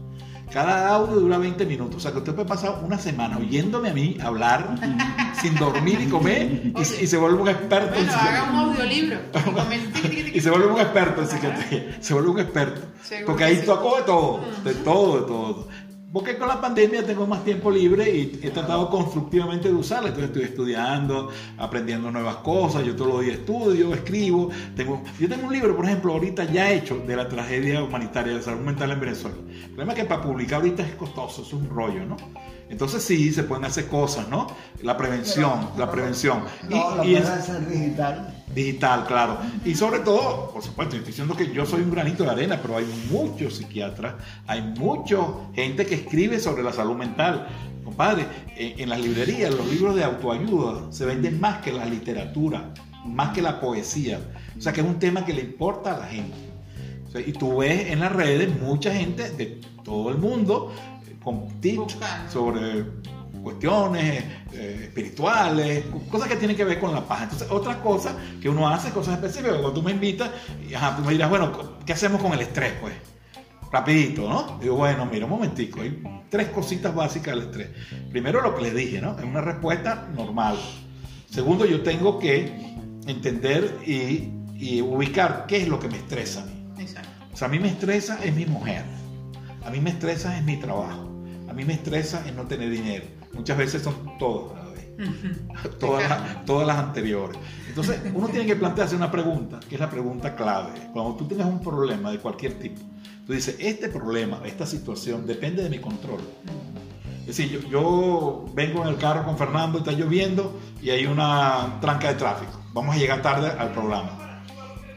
Cada 0.51 0.89
audio 0.95 1.19
dura 1.19 1.37
20 1.37 1.63
minutos, 1.67 1.97
o 1.97 1.99
sea 1.99 2.11
que 2.11 2.17
usted 2.17 2.33
puede 2.33 2.47
pasar 2.47 2.81
una 2.83 2.97
semana 2.97 3.37
oyéndome 3.37 3.89
a 3.91 3.93
mí 3.93 4.17
hablar 4.19 4.73
sin 5.39 5.53
dormir 5.53 6.01
y 6.01 6.07
comer 6.09 6.73
y, 6.75 6.81
y 6.81 6.85
se 7.05 7.17
vuelve 7.17 7.39
un 7.43 7.49
experto 7.49 7.99
en 7.99 8.09
haga 8.09 8.49
un 8.51 8.55
audiolibro. 8.55 9.19
y 10.33 10.41
se 10.41 10.49
vuelve 10.49 10.67
un 10.71 10.79
experto 10.79 11.21
en 11.21 11.27
psiquiatría, 11.27 11.97
se 11.99 12.13
vuelve 12.15 12.29
un 12.31 12.39
experto. 12.39 12.81
Seguro 13.03 13.25
Porque 13.27 13.43
que 13.43 13.49
ahí 13.49 13.55
sí. 13.57 13.65
tocó 13.67 13.97
de 13.97 14.01
todo, 14.03 14.39
de 14.63 14.73
todo, 14.73 15.19
de 15.21 15.27
todo. 15.27 15.67
Porque 16.11 16.37
con 16.39 16.47
la 16.47 16.59
pandemia 16.59 17.05
tengo 17.05 17.27
más 17.27 17.43
tiempo 17.43 17.69
libre 17.69 18.09
y 18.09 18.39
he 18.41 18.49
tratado 18.49 18.89
constructivamente 18.89 19.67
de 19.67 19.75
usarla. 19.75 20.09
Entonces 20.09 20.31
estoy 20.31 20.43
estudiando, 20.45 21.29
aprendiendo 21.57 22.09
nuevas 22.09 22.37
cosas. 22.37 22.83
Yo 22.83 22.95
todos 22.95 23.13
los 23.13 23.21
días 23.21 23.37
estudio, 23.37 23.93
escribo. 23.93 24.49
Tengo, 24.75 25.03
yo 25.19 25.29
tengo 25.29 25.45
un 25.47 25.53
libro, 25.53 25.75
por 25.75 25.85
ejemplo, 25.85 26.13
ahorita 26.13 26.45
ya 26.45 26.71
hecho 26.71 26.97
de 27.05 27.15
la 27.15 27.29
tragedia 27.29 27.83
humanitaria 27.83 28.33
de 28.33 28.41
salud 28.41 28.61
mental 28.61 28.89
en 28.91 28.99
Venezuela. 28.99 29.37
El 29.47 29.69
problema 29.69 29.93
es 29.93 29.99
que 29.99 30.05
para 30.05 30.21
publicar 30.23 30.61
ahorita 30.61 30.81
es 30.81 30.95
costoso, 30.95 31.43
es 31.43 31.53
un 31.53 31.69
rollo, 31.69 32.03
¿no? 32.05 32.17
Entonces 32.69 33.03
sí, 33.03 33.31
se 33.31 33.43
pueden 33.43 33.65
hacer 33.65 33.85
cosas, 33.87 34.27
¿no? 34.29 34.47
La 34.81 34.97
prevención, 34.97 35.69
la 35.77 35.91
prevención. 35.91 36.43
Y- 36.67 36.73
No, 36.73 36.95
la 36.95 37.05
y 37.05 37.15
es- 37.15 37.69
digital. 37.69 38.38
Digital, 38.53 39.05
claro. 39.05 39.37
Y 39.63 39.75
sobre 39.75 39.99
todo, 39.99 40.51
por 40.51 40.63
supuesto, 40.63 40.95
estoy 40.95 41.11
diciendo 41.11 41.35
que 41.35 41.51
yo 41.51 41.65
soy 41.65 41.81
un 41.81 41.91
granito 41.91 42.23
de 42.23 42.31
arena, 42.31 42.59
pero 42.61 42.77
hay 42.77 42.85
muchos 43.11 43.57
psiquiatras, 43.57 44.15
hay 44.47 44.61
mucha 44.61 45.17
gente 45.53 45.85
que 45.85 45.95
escribe 45.95 46.39
sobre 46.39 46.63
la 46.63 46.73
salud 46.73 46.95
mental. 46.95 47.47
Compadre, 47.83 48.25
en, 48.55 48.79
en 48.79 48.89
las 48.89 48.99
librerías 48.99 49.53
los 49.53 49.67
libros 49.67 49.95
de 49.95 50.03
autoayuda 50.03 50.91
se 50.91 51.05
venden 51.05 51.39
más 51.39 51.61
que 51.61 51.71
la 51.71 51.85
literatura, 51.85 52.73
más 53.05 53.33
que 53.33 53.41
la 53.41 53.59
poesía. 53.59 54.19
O 54.57 54.61
sea 54.61 54.73
que 54.73 54.81
es 54.81 54.87
un 54.87 54.99
tema 54.99 55.25
que 55.25 55.33
le 55.33 55.41
importa 55.41 55.95
a 55.95 55.99
la 55.99 56.05
gente. 56.05 56.35
O 57.07 57.11
sea, 57.11 57.21
y 57.21 57.31
tú 57.33 57.57
ves 57.57 57.89
en 57.91 57.99
las 57.99 58.11
redes 58.11 58.49
mucha 58.59 58.93
gente 58.93 59.31
de 59.31 59.59
todo 59.83 60.09
el 60.09 60.17
mundo 60.17 60.71
eh, 61.07 61.15
con 61.23 61.59
tips 61.59 61.97
sobre 62.31 62.83
cuestiones 63.43 64.23
eh, 64.53 64.81
espirituales, 64.83 65.85
cosas 66.09 66.27
que 66.27 66.35
tienen 66.35 66.55
que 66.55 66.63
ver 66.63 66.79
con 66.79 66.93
la 66.93 67.07
paz. 67.07 67.23
Entonces, 67.23 67.47
otra 67.51 67.81
cosa 67.81 68.15
que 68.41 68.49
uno 68.49 68.67
hace, 68.67 68.91
cosas 68.91 69.15
específicas, 69.15 69.53
cuando 69.53 69.73
tú 69.73 69.81
me 69.81 69.91
invitas, 69.91 70.29
y, 70.67 70.73
ajá, 70.73 70.97
tú 70.97 71.03
me 71.03 71.13
dirás, 71.13 71.29
bueno, 71.29 71.77
¿qué 71.85 71.93
hacemos 71.93 72.21
con 72.21 72.33
el 72.33 72.41
estrés? 72.41 72.73
Pues, 72.81 72.93
rapidito, 73.71 74.27
¿no? 74.27 74.57
Digo, 74.61 74.75
bueno, 74.75 75.05
mira, 75.05 75.25
un 75.25 75.31
momentico, 75.31 75.81
hay 75.81 76.01
tres 76.29 76.49
cositas 76.49 76.93
básicas 76.93 77.35
del 77.35 77.45
estrés. 77.45 77.69
Primero, 78.09 78.41
lo 78.41 78.55
que 78.55 78.63
les 78.63 78.75
dije, 78.75 79.01
¿no? 79.01 79.17
Es 79.17 79.23
una 79.23 79.41
respuesta 79.41 80.07
normal. 80.15 80.57
Segundo, 81.29 81.65
yo 81.65 81.81
tengo 81.81 82.17
que 82.19 82.75
entender 83.05 83.77
y, 83.85 84.31
y 84.55 84.81
ubicar 84.81 85.45
qué 85.47 85.57
es 85.57 85.67
lo 85.67 85.79
que 85.79 85.87
me 85.87 85.97
estresa 85.97 86.41
a 86.41 86.45
mí. 86.45 86.53
Exacto. 86.79 87.09
O 87.31 87.37
sea, 87.37 87.47
a 87.47 87.51
mí 87.51 87.59
me 87.59 87.69
estresa 87.69 88.19
es 88.23 88.35
mi 88.35 88.45
mujer. 88.45 88.83
A 89.63 89.69
mí 89.69 89.79
me 89.79 89.91
estresa 89.91 90.35
es 90.37 90.43
mi 90.43 90.57
trabajo. 90.57 91.18
A 91.49 91.53
mí 91.53 91.65
me 91.65 91.73
estresa 91.73 92.23
es 92.27 92.35
no 92.35 92.43
tener 92.43 92.69
dinero. 92.69 93.05
Muchas 93.33 93.57
veces 93.57 93.81
son 93.81 94.17
todas 94.19 94.59
a 94.59 94.65
la 94.65 94.71
vez. 94.71 94.87
Todas, 95.79 96.09
las, 96.09 96.45
todas 96.45 96.67
las 96.67 96.77
anteriores. 96.77 97.37
Entonces, 97.67 97.99
uno 98.13 98.27
tiene 98.27 98.45
que 98.45 98.57
plantearse 98.57 98.97
una 98.97 99.09
pregunta, 99.09 99.59
que 99.67 99.75
es 99.75 99.81
la 99.81 99.89
pregunta 99.89 100.35
clave. 100.35 100.71
Cuando 100.91 101.15
tú 101.15 101.25
tengas 101.25 101.47
un 101.47 101.61
problema 101.61 102.11
de 102.11 102.19
cualquier 102.19 102.59
tipo, 102.59 102.81
tú 103.25 103.31
dices, 103.31 103.55
este 103.59 103.87
problema, 103.87 104.41
esta 104.45 104.65
situación 104.65 105.25
depende 105.25 105.63
de 105.63 105.69
mi 105.69 105.79
control. 105.79 106.19
Es 107.21 107.37
decir, 107.37 107.61
yo, 107.61 107.69
yo 107.69 108.45
vengo 108.53 108.81
en 108.81 108.89
el 108.89 108.97
carro 108.97 109.23
con 109.23 109.37
Fernando, 109.37 109.77
está 109.77 109.93
lloviendo 109.93 110.59
y 110.81 110.89
hay 110.89 111.05
una 111.05 111.77
tranca 111.79 112.09
de 112.09 112.15
tráfico. 112.15 112.59
Vamos 112.73 112.95
a 112.95 112.99
llegar 112.99 113.21
tarde 113.21 113.51
al 113.57 113.71
programa. 113.71 114.43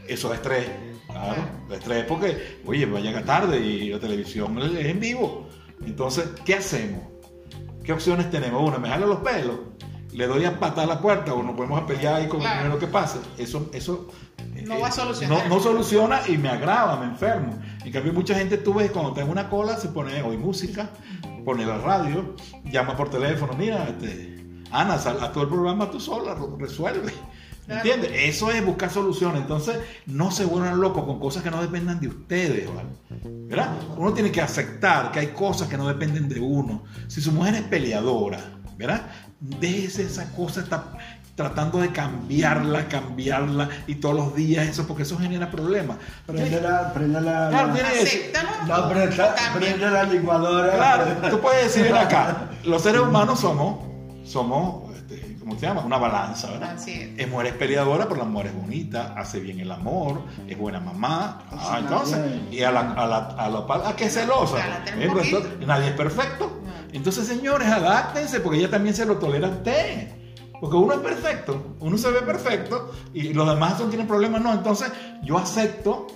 Eso 0.07 0.33
es 0.33 0.39
estrés. 0.39 0.69
Claro, 1.07 1.43
estrés 1.71 2.05
porque, 2.05 2.59
oye, 2.65 2.85
va 2.85 2.99
a 2.99 3.01
llegar 3.01 3.23
tarde 3.23 3.59
y 3.59 3.89
la 3.89 3.99
televisión 3.99 4.57
es 4.59 4.85
en 4.85 4.99
vivo. 4.99 5.47
Entonces, 5.85 6.29
¿qué 6.45 6.55
hacemos? 6.55 7.01
¿Qué 7.83 7.93
opciones 7.93 8.29
tenemos? 8.31 8.61
Uno, 8.67 8.79
me 8.79 8.89
jalo 8.89 9.07
los 9.07 9.19
pelos, 9.19 9.57
le 10.13 10.27
doy 10.27 10.45
a 10.45 10.59
patar 10.59 10.87
la 10.87 10.99
puerta 11.01 11.33
o 11.33 11.43
nos 11.43 11.55
podemos 11.55 11.81
a 11.81 11.85
pelear 11.85 12.15
ahí 12.15 12.27
con 12.27 12.39
Claro. 12.39 12.69
lo 12.69 12.79
que 12.79 12.87
pase. 12.87 13.19
Eso, 13.37 13.69
eso 13.73 14.07
No 14.65 14.75
eh, 14.75 14.79
va 14.81 14.87
a 14.87 14.91
solucionar. 14.91 15.47
No, 15.49 15.55
no 15.55 15.61
soluciona 15.61 16.21
y 16.27 16.37
me 16.37 16.49
agrava, 16.49 16.97
me 16.97 17.05
enfermo. 17.07 17.59
En 17.83 17.91
cambio, 17.91 18.13
mucha 18.13 18.35
gente 18.35 18.57
tú 18.57 18.73
ves 18.73 18.91
cuando 18.91 19.11
tengo 19.13 19.31
una 19.31 19.49
cola, 19.49 19.75
se 19.75 19.89
pone 19.89 20.21
hoy 20.21 20.37
música, 20.37 20.89
pone 21.43 21.65
la 21.65 21.77
radio, 21.79 22.35
llama 22.65 22.95
por 22.95 23.09
teléfono, 23.09 23.53
mira, 23.57 23.83
este, 23.89 24.31
Ana, 24.71 24.97
sal 24.97 25.17
a 25.21 25.31
todo 25.31 25.43
el 25.43 25.49
programa 25.49 25.91
tú 25.91 25.99
sola, 25.99 26.33
re- 26.35 26.63
Claro. 27.65 27.79
¿Entiendes? 27.81 28.11
Eso 28.13 28.51
es 28.51 28.65
buscar 28.65 28.89
soluciones. 28.89 29.41
Entonces, 29.41 29.77
no 30.05 30.31
se 30.31 30.45
vuelvan 30.45 30.79
locos 30.81 31.05
con 31.05 31.19
cosas 31.19 31.43
que 31.43 31.51
no 31.51 31.61
dependan 31.61 31.99
de 31.99 32.07
ustedes, 32.09 32.67
¿vale? 32.73 32.89
¿verdad? 33.47 33.69
Uno 33.97 34.13
tiene 34.13 34.31
que 34.31 34.41
aceptar 34.41 35.11
que 35.11 35.19
hay 35.19 35.27
cosas 35.27 35.67
que 35.69 35.77
no 35.77 35.87
dependen 35.87 36.27
de 36.27 36.39
uno. 36.39 36.83
Si 37.07 37.21
su 37.21 37.31
mujer 37.31 37.55
es 37.55 37.61
peleadora, 37.63 38.39
¿verdad? 38.77 39.03
Déjese 39.39 40.03
esa 40.03 40.31
cosa, 40.33 40.61
está 40.61 40.93
tratando 41.35 41.79
de 41.79 41.89
cambiarla, 41.91 42.87
cambiarla 42.87 43.67
y 43.87 43.95
todos 43.95 44.13
los 44.15 44.35
días 44.35 44.67
eso, 44.67 44.85
porque 44.87 45.03
eso 45.03 45.17
genera 45.17 45.49
problemas. 45.49 45.97
Prende 46.25 46.61
la, 46.61 46.93
prende 46.93 47.21
la, 47.21 47.49
Claro, 47.49 47.67
la- 47.73 49.35
prende, 49.55 49.77
la 49.89 50.03
licuadora. 50.03 50.73
Claro, 50.75 51.05
tú 51.31 51.39
puedes 51.39 51.73
decir, 51.73 51.93
acá, 51.93 52.49
los 52.63 52.81
seres 52.83 53.01
humanos 53.01 53.39
somos, 53.39 53.79
somos, 54.25 54.92
¿cómo 55.43 55.59
se 55.59 55.65
llama? 55.65 55.81
Una 55.81 55.97
balanza, 55.97 56.51
¿verdad? 56.51 56.71
Así 56.75 56.91
es. 56.93 57.09
Es 57.19 57.29
mujer 57.29 57.47
es 57.47 57.53
peleadora, 57.53 58.05
pero 58.05 58.17
la 58.17 58.25
mujer 58.25 58.47
es 58.47 58.55
bonita, 58.55 59.13
hace 59.17 59.39
bien 59.39 59.59
el 59.59 59.71
amor, 59.71 60.21
es 60.47 60.57
buena 60.57 60.79
mamá. 60.79 61.43
Ah, 61.51 61.55
Cocina 61.57 61.79
entonces, 61.79 62.19
y 62.51 62.63
a 62.63 62.71
la, 62.71 62.79
a 62.93 63.07
la, 63.07 63.17
a 63.17 63.49
la, 63.49 63.67
pal- 63.67 63.83
¿a 63.85 64.09
celosa? 64.09 64.57
Eh, 64.57 64.91
pero 64.95 65.13
poquito. 65.13 65.37
esto- 65.39 65.65
nadie 65.65 65.87
es 65.89 65.93
perfecto. 65.93 66.59
Entonces, 66.91 67.27
señores, 67.27 67.67
adáptense, 67.67 68.39
porque 68.39 68.59
ella 68.59 68.69
también 68.69 68.95
se 68.95 69.05
lo 69.05 69.17
tolera 69.17 69.47
a 69.47 69.51
usted. 69.51 70.09
Porque 70.59 70.77
uno 70.77 70.93
es 70.93 70.99
perfecto, 70.99 71.75
uno 71.81 71.97
se 71.97 72.09
ve 72.09 72.21
perfecto 72.21 72.91
y 73.13 73.33
los 73.33 73.47
demás 73.49 73.77
no 73.79 73.85
tienen 73.87 74.07
problemas, 74.07 74.41
no. 74.41 74.53
Entonces, 74.53 74.91
yo 75.23 75.37
acepto. 75.37 76.07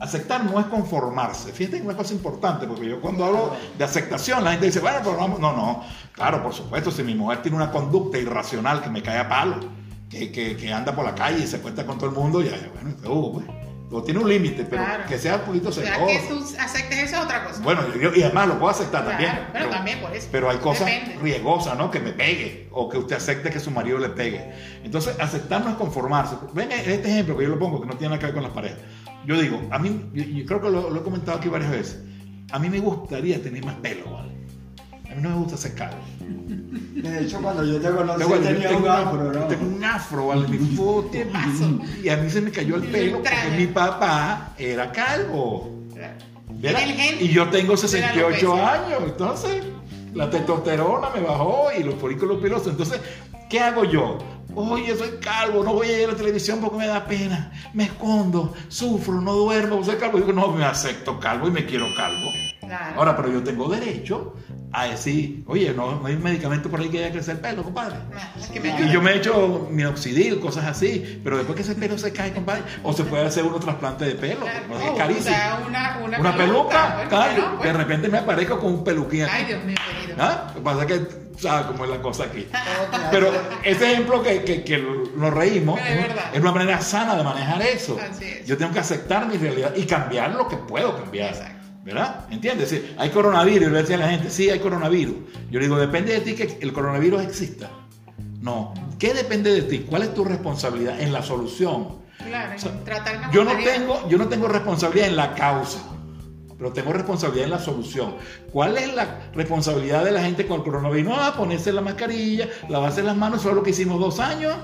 Aceptar 0.00 0.44
no 0.44 0.60
es 0.60 0.66
conformarse. 0.66 1.52
Fíjate 1.52 1.78
que 1.78 1.82
una 1.84 1.96
cosa 1.96 2.12
importante, 2.14 2.66
porque 2.66 2.88
yo 2.88 3.00
cuando 3.00 3.24
hablo 3.24 3.56
de 3.76 3.84
aceptación, 3.84 4.44
la 4.44 4.52
gente 4.52 4.66
dice, 4.66 4.80
bueno, 4.80 4.98
pero 5.02 5.16
vamos. 5.16 5.40
No, 5.40 5.52
no. 5.56 5.82
Claro, 6.12 6.42
por 6.42 6.54
supuesto, 6.54 6.90
si 6.90 7.02
mi 7.02 7.14
mujer 7.14 7.42
tiene 7.42 7.56
una 7.56 7.70
conducta 7.70 8.16
irracional 8.18 8.80
que 8.82 8.90
me 8.90 9.02
cae 9.02 9.18
a 9.18 9.28
palo, 9.28 9.56
que, 10.08 10.30
que, 10.32 10.56
que 10.56 10.72
anda 10.72 10.94
por 10.94 11.04
la 11.04 11.14
calle 11.14 11.42
y 11.44 11.46
se 11.46 11.60
cuenta 11.60 11.84
con 11.84 11.98
todo 11.98 12.10
el 12.10 12.16
mundo, 12.16 12.40
ya, 12.42 12.52
ya, 12.52 12.70
bueno, 12.74 12.94
pues, 13.90 14.04
tiene 14.04 14.20
un 14.20 14.28
límite, 14.28 14.64
pero 14.68 14.84
Claro. 14.84 15.04
que 15.08 15.18
sea 15.18 15.36
un 15.36 15.40
poquito 15.42 15.70
O 15.70 15.72
sea, 15.72 15.94
celoso. 15.94 16.06
que 16.06 16.18
tú 16.28 16.44
aceptes 16.60 16.98
eso 17.04 17.16
es 17.16 17.22
otra 17.22 17.44
cosa. 17.44 17.62
Bueno, 17.62 17.80
yo- 18.00 18.14
y 18.14 18.22
además 18.22 18.48
lo 18.48 18.58
puedo 18.58 18.70
aceptar 18.70 19.02
Claro, 19.02 19.16
también. 19.18 19.46
pero 19.52 19.70
también 19.70 20.00
por 20.00 20.14
eso. 20.14 20.28
Pero 20.30 20.50
hay 20.50 20.58
cosas 20.58 20.86
Depende. 20.86 21.16
riesgosas, 21.22 21.76
¿no? 21.78 21.90
Que 21.90 21.98
me 22.00 22.12
pegue 22.12 22.68
o 22.70 22.86
que 22.88 22.98
usted 22.98 23.16
acepte 23.16 23.48
que 23.50 23.58
su 23.60 23.70
marido 23.70 23.98
le 23.98 24.10
pegue. 24.10 24.52
Entonces, 24.84 25.16
aceptar 25.18 25.64
no 25.64 25.70
es 25.70 25.76
conformarse. 25.76 26.36
Ven 26.52 26.70
este 26.70 27.10
ejemplo 27.10 27.36
que 27.36 27.44
yo 27.44 27.48
lo 27.50 27.58
pongo, 27.58 27.80
que 27.80 27.86
no 27.86 27.94
tiene 27.96 28.10
nada 28.14 28.18
que 28.20 28.26
ver 28.26 28.34
con 28.34 28.42
las 28.44 28.52
parejas. 28.52 28.78
Yo 29.28 29.38
digo, 29.38 29.60
a 29.70 29.78
mí, 29.78 30.08
yo, 30.14 30.24
yo 30.24 30.46
creo 30.46 30.62
que 30.62 30.70
lo, 30.70 30.88
lo 30.88 31.00
he 31.00 31.02
comentado 31.02 31.36
aquí 31.36 31.50
varias 31.50 31.70
veces, 31.70 31.98
a 32.50 32.58
mí 32.58 32.70
me 32.70 32.80
gustaría 32.80 33.42
tener 33.42 33.62
más 33.62 33.74
pelo, 33.74 34.10
¿vale? 34.10 34.32
A 35.10 35.14
mí 35.14 35.20
no 35.20 35.28
me 35.28 35.36
gusta 35.36 35.56
hacer 35.56 35.74
calvo. 35.74 35.98
De 36.18 37.22
hecho, 37.22 37.38
cuando 37.42 37.62
yo 37.62 37.78
te 37.78 37.90
conocí 37.90 38.20
Yo, 38.22 38.28
bueno, 38.28 38.42
yo 38.44 38.48
tenía 38.54 38.68
tengo, 38.68 38.80
un 38.84 38.88
afro, 38.88 39.32
¿no? 39.34 39.40
tengo 39.46 39.66
un 39.76 39.84
afro, 39.84 40.26
¿vale? 40.28 40.48
Mi 40.48 40.58
foto. 40.74 41.10
Y 42.02 42.08
a 42.08 42.16
mí 42.16 42.30
se 42.30 42.40
me 42.40 42.50
cayó 42.50 42.76
el 42.76 42.84
pelo 42.84 43.18
porque 43.18 43.36
mi 43.54 43.66
papá 43.66 44.54
era 44.56 44.90
calvo. 44.90 45.74
¿Verdad? 46.50 46.80
Y 47.20 47.28
yo 47.28 47.48
tengo 47.50 47.76
de 47.76 47.82
la 47.82 47.88
68 47.88 48.52
alopecia. 48.54 48.72
años, 48.72 49.02
entonces 49.04 49.62
la 50.14 50.30
testosterona 50.30 51.10
me 51.10 51.20
bajó 51.20 51.68
y 51.78 51.82
los 51.82 51.94
folículos 51.96 52.40
pilosos. 52.42 52.68
Entonces, 52.68 53.00
¿qué 53.48 53.60
hago 53.60 53.84
yo? 53.84 54.18
Oye, 54.54 54.96
soy 54.96 55.18
calvo, 55.20 55.62
no 55.62 55.74
voy 55.74 55.88
a 55.88 56.02
ir 56.02 56.08
a 56.08 56.12
la 56.12 56.16
televisión 56.16 56.60
porque 56.60 56.78
me 56.78 56.86
da 56.86 57.04
pena, 57.04 57.52
me 57.74 57.84
escondo, 57.84 58.54
sufro, 58.68 59.20
no 59.20 59.34
duermo, 59.34 59.84
soy 59.84 59.96
calvo. 59.96 60.18
Digo, 60.18 60.32
no, 60.32 60.48
me 60.52 60.64
acepto 60.64 61.20
calvo 61.20 61.48
y 61.48 61.50
me 61.50 61.66
quiero 61.66 61.86
calvo. 61.96 62.30
Claro. 62.68 62.94
Ahora, 62.96 63.16
pero 63.16 63.32
yo 63.32 63.42
tengo 63.42 63.68
derecho 63.68 64.34
a 64.72 64.84
decir, 64.84 65.42
oye, 65.46 65.72
no, 65.74 65.98
no 65.98 66.06
hay 66.06 66.14
un 66.14 66.22
medicamento 66.22 66.68
por 66.68 66.78
ahí 66.80 66.88
que 66.90 66.98
haya 66.98 67.10
crecer 67.10 67.36
el 67.36 67.40
pelo, 67.40 67.62
compadre. 67.62 67.96
Ah, 68.14 68.32
Y 68.86 68.92
yo 68.92 69.00
me 69.00 69.12
he 69.12 69.16
hecho 69.16 69.66
minoxidil, 69.70 70.38
cosas 70.40 70.66
así, 70.66 71.20
pero 71.24 71.38
después 71.38 71.56
que 71.56 71.62
ese 71.62 71.74
pelo 71.74 71.96
se 71.96 72.12
cae, 72.12 72.32
compadre, 72.32 72.62
o 72.82 72.92
se 72.92 73.04
puede 73.04 73.26
hacer 73.26 73.44
uno 73.44 73.58
trasplante 73.58 74.04
de 74.04 74.14
pelo, 74.14 74.40
Claro. 74.42 74.66
no, 74.68 74.74
O 74.76 74.78
es 74.78 74.98
carísimo. 74.98 75.34
usar 75.34 75.62
una, 75.66 75.98
una, 76.04 76.20
Una 76.20 76.36
peluca, 76.36 76.94
bueno, 76.96 77.08
claro, 77.10 77.58
de 77.62 77.72
repente 77.72 78.08
me 78.08 78.18
aparezco 78.18 78.58
con 78.58 78.74
un 78.74 78.84
peluquín 78.84 79.22
aquí. 79.22 79.32
Ay, 79.34 79.44
Dios 79.46 79.64
mío, 79.64 79.76
querido. 80.00 80.16
¿Ah? 80.20 80.44
Lo 80.48 80.54
que 80.54 80.60
pasa 80.60 80.80
es 80.82 80.86
que, 80.86 81.06
¿sabes 81.40 81.66
cómo 81.68 81.84
es 81.84 81.90
la 81.90 82.02
cosa 82.02 82.24
aquí? 82.24 82.46
Pero 83.10 83.30
ese 83.64 83.92
ejemplo 83.92 84.22
que, 84.22 84.42
que, 84.44 84.64
que 84.64 84.78
nos 85.16 85.32
reímos 85.32 85.80
es 86.34 86.40
una 86.40 86.52
manera 86.52 86.78
sana 86.82 87.16
de 87.16 87.24
manejar 87.24 87.62
eso. 87.62 87.96
Así 87.98 88.24
es. 88.26 88.46
Yo 88.46 88.58
tengo 88.58 88.72
que 88.72 88.80
aceptar 88.80 89.26
mi 89.26 89.38
realidad 89.38 89.72
y 89.74 89.84
cambiar 89.86 90.32
lo 90.34 90.46
que 90.46 90.56
puedo 90.58 90.94
cambiar. 90.96 91.30
Exacto. 91.30 91.57
¿Verdad? 91.88 92.26
¿Entiendes? 92.30 92.68
Sí, 92.68 92.94
hay 92.98 93.08
coronavirus, 93.08 93.68
y 93.68 93.70
le 93.70 93.78
decía 93.78 93.96
a 93.96 94.00
la 94.00 94.10
gente, 94.10 94.28
sí, 94.28 94.50
hay 94.50 94.58
coronavirus. 94.58 95.16
Yo 95.50 95.58
le 95.58 95.66
digo, 95.66 95.78
depende 95.78 96.12
de 96.12 96.20
ti 96.20 96.34
que 96.34 96.58
el 96.60 96.72
coronavirus 96.74 97.22
exista. 97.22 97.70
No. 98.42 98.74
¿Qué 98.98 99.14
depende 99.14 99.50
de 99.50 99.62
ti? 99.62 99.86
¿Cuál 99.88 100.02
es 100.02 100.12
tu 100.12 100.22
responsabilidad 100.22 101.00
en 101.00 101.14
la 101.14 101.22
solución? 101.22 101.96
Claro, 102.26 102.56
O 102.56 102.58
sea, 102.58 102.84
tratar 102.84 103.30
Yo 103.32 103.42
no, 103.42 103.52
tengo, 103.56 104.06
yo 104.06 104.18
no 104.18 104.28
tengo 104.28 104.48
responsabilidad 104.48 105.08
en 105.08 105.16
la 105.16 105.34
causa, 105.34 105.78
pero 106.58 106.72
tengo 106.72 106.92
responsabilidad 106.92 107.46
en 107.46 107.52
la 107.52 107.58
solución. 107.58 108.16
¿Cuál 108.52 108.76
es 108.76 108.94
la 108.94 109.30
responsabilidad 109.32 110.04
de 110.04 110.12
la 110.12 110.22
gente 110.22 110.46
con 110.46 110.58
el 110.58 110.64
coronavirus? 110.64 111.16
No, 111.16 111.36
ponerse 111.36 111.72
la 111.72 111.80
mascarilla, 111.80 112.48
lavarse 112.68 113.02
las 113.02 113.16
manos, 113.16 113.40
eso 113.40 113.48
es 113.48 113.54
lo 113.54 113.62
que 113.62 113.70
hicimos 113.70 113.98
dos 113.98 114.20
años. 114.20 114.54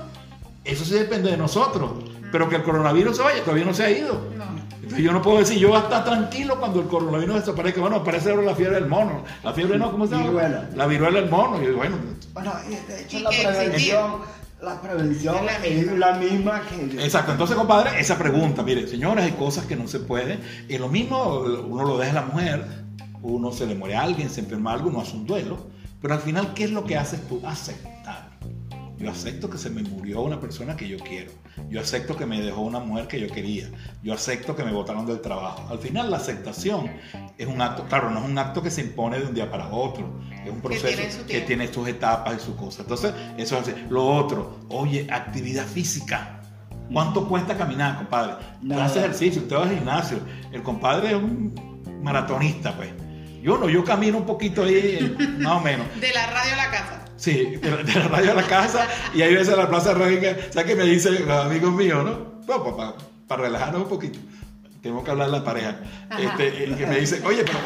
Eso 0.63 0.85
sí 0.85 0.93
depende 0.93 1.31
de 1.31 1.37
nosotros. 1.37 1.91
Pero 2.31 2.49
que 2.49 2.57
el 2.57 2.63
coronavirus 2.63 3.17
se 3.17 3.23
vaya, 3.23 3.41
todavía 3.43 3.65
no 3.65 3.73
se 3.73 3.83
ha 3.83 3.89
ido. 3.89 4.29
No. 4.37 4.64
Entonces 4.85 5.03
yo 5.03 5.11
no 5.11 5.21
puedo 5.23 5.39
decir, 5.39 5.57
yo 5.57 5.69
voy 5.69 5.77
a 5.77 5.81
estar 5.81 6.05
tranquilo 6.05 6.59
cuando 6.59 6.79
el 6.79 6.87
coronavirus 6.87 7.35
desaparezca. 7.37 7.81
Bueno, 7.81 7.97
aparece 7.97 8.29
ahora 8.29 8.43
la 8.43 8.55
fiebre 8.55 8.75
del 8.75 8.87
mono. 8.87 9.23
La 9.43 9.51
fiebre 9.51 9.79
no, 9.79 9.91
¿cómo 9.91 10.05
se 10.05 10.11
llama? 10.13 10.25
Viruela. 10.29 10.69
La 10.75 10.85
viruela 10.85 11.21
del 11.21 11.29
mono. 11.29 11.61
Y 11.61 11.71
bueno, 11.71 11.97
Bueno, 12.33 12.53
y 12.67 12.91
de 12.91 13.01
hecho 13.01 13.17
Y 13.17 13.21
la 13.21 13.29
prevención, 13.31 14.11
la 14.61 14.79
prevención 14.81 15.35
Es 15.37 15.43
la 15.43 15.65
es 15.65 15.75
misma. 15.77 15.97
la 15.97 16.17
misma 16.19 16.61
que... 16.69 17.03
Exacto, 17.03 17.31
entonces 17.31 17.57
compadre, 17.57 17.99
esa 17.99 18.17
pregunta, 18.17 18.61
mire, 18.61 18.87
señores, 18.87 19.25
hay 19.25 19.31
cosas 19.31 19.65
que 19.65 19.75
no 19.75 19.87
se 19.87 19.99
pueden, 19.99 20.39
y 20.69 20.77
lo 20.77 20.87
mismo 20.87 21.39
uno 21.39 21.83
lo 21.83 21.97
deja 21.97 22.11
a 22.11 22.15
la 22.15 22.21
mujer, 22.27 22.63
uno 23.23 23.51
se 23.51 23.65
le 23.65 23.73
muere 23.73 23.95
a 23.95 24.03
alguien, 24.03 24.29
se 24.29 24.41
enferma 24.41 24.73
algo, 24.73 24.89
uno 24.89 25.01
hace 25.01 25.15
un 25.15 25.25
duelo, 25.25 25.57
pero 26.01 26.13
al 26.13 26.19
final, 26.19 26.53
¿qué 26.53 26.65
es 26.65 26.71
lo 26.71 26.83
que 26.85 26.95
haces 26.95 27.27
tú? 27.27 27.41
Aceptar. 27.43 27.94
Yo 28.97 29.11
acepto 29.11 29.49
que 29.49 29.57
se 29.57 29.69
me 29.69 29.83
murió 29.83 30.21
una 30.21 30.39
persona 30.39 30.77
que 30.77 30.87
yo 30.87 30.97
quiero, 30.97 31.31
yo 31.69 31.81
acepto 31.81 32.15
que 32.15 32.25
me 32.25 32.39
dejó 32.39 32.61
una 32.61 32.79
mujer 32.79 33.07
que 33.07 33.19
yo 33.19 33.27
quería, 33.27 33.69
yo 34.01 34.13
acepto 34.13 34.55
que 34.55 34.63
me 34.63 34.71
botaron 34.71 35.05
del 35.05 35.19
trabajo. 35.19 35.67
Al 35.69 35.79
final 35.79 36.09
la 36.09 36.17
aceptación 36.17 36.89
es 37.37 37.45
un 37.47 37.61
acto, 37.61 37.85
claro, 37.89 38.09
no 38.09 38.19
es 38.19 38.25
un 38.25 38.37
acto 38.37 38.61
que 38.61 38.71
se 38.71 38.81
impone 38.81 39.19
de 39.19 39.25
un 39.25 39.33
día 39.33 39.51
para 39.51 39.67
otro, 39.67 40.09
es 40.45 40.51
un 40.51 40.61
proceso 40.61 41.23
tiene 41.25 41.25
que 41.27 41.41
tiene 41.41 41.73
sus 41.73 41.87
etapas 41.87 42.37
y 42.37 42.45
sus 42.45 42.55
cosas. 42.55 42.81
Entonces, 42.81 43.13
eso 43.37 43.57
es 43.57 43.67
así. 43.67 43.85
Lo 43.89 44.05
otro, 44.05 44.59
oye, 44.69 45.07
actividad 45.11 45.65
física. 45.65 46.41
¿Cuánto 46.91 47.27
cuesta 47.27 47.57
caminar, 47.57 47.97
compadre? 47.97 48.35
Nada. 48.61 48.85
hace 48.85 48.99
ejercicio, 48.99 49.41
usted 49.41 49.55
va 49.55 49.63
al 49.63 49.75
gimnasio. 49.75 50.19
El 50.51 50.61
compadre 50.63 51.09
es 51.09 51.15
un 51.15 51.53
maratonista, 52.01 52.75
pues. 52.75 52.91
Yo 53.41 53.57
no, 53.57 53.69
yo 53.69 53.83
camino 53.83 54.17
un 54.17 54.25
poquito 54.25 54.63
ahí, 54.63 55.15
más 55.39 55.53
o 55.53 55.59
menos. 55.59 55.87
De 55.99 56.13
la 56.13 56.27
radio 56.27 56.53
a 56.53 56.57
la 56.57 56.71
casa. 56.71 57.04
Sí, 57.25 57.55
de 57.59 57.71
la, 57.71 57.77
de 57.77 57.93
la 57.95 58.07
radio 58.07 58.31
a 58.31 58.35
la 58.35 58.43
casa 58.43 58.87
y 59.15 59.23
ahí 59.23 59.33
veces 59.33 59.51
a 59.55 59.57
la 59.57 59.67
plaza 59.67 59.95
Reina, 59.95 60.35
¿sabes 60.51 60.65
qué 60.69 60.75
me 60.75 60.83
dicen 60.83 61.27
los 61.27 61.45
amigos 61.45 61.73
míos, 61.73 62.05
no? 62.05 62.35
Bueno, 62.45 62.75
para, 62.77 62.93
para 63.27 63.41
relajarnos 63.41 63.81
un 63.81 63.89
poquito. 63.89 64.19
Tenemos 64.79 65.03
que 65.03 65.09
hablar 65.09 65.31
de 65.31 65.37
la 65.39 65.43
pareja. 65.43 65.77
Este, 66.19 66.67
y 66.69 66.75
que 66.75 66.85
me 66.85 66.97
dicen, 66.99 67.25
oye, 67.25 67.43
pero 67.43 67.57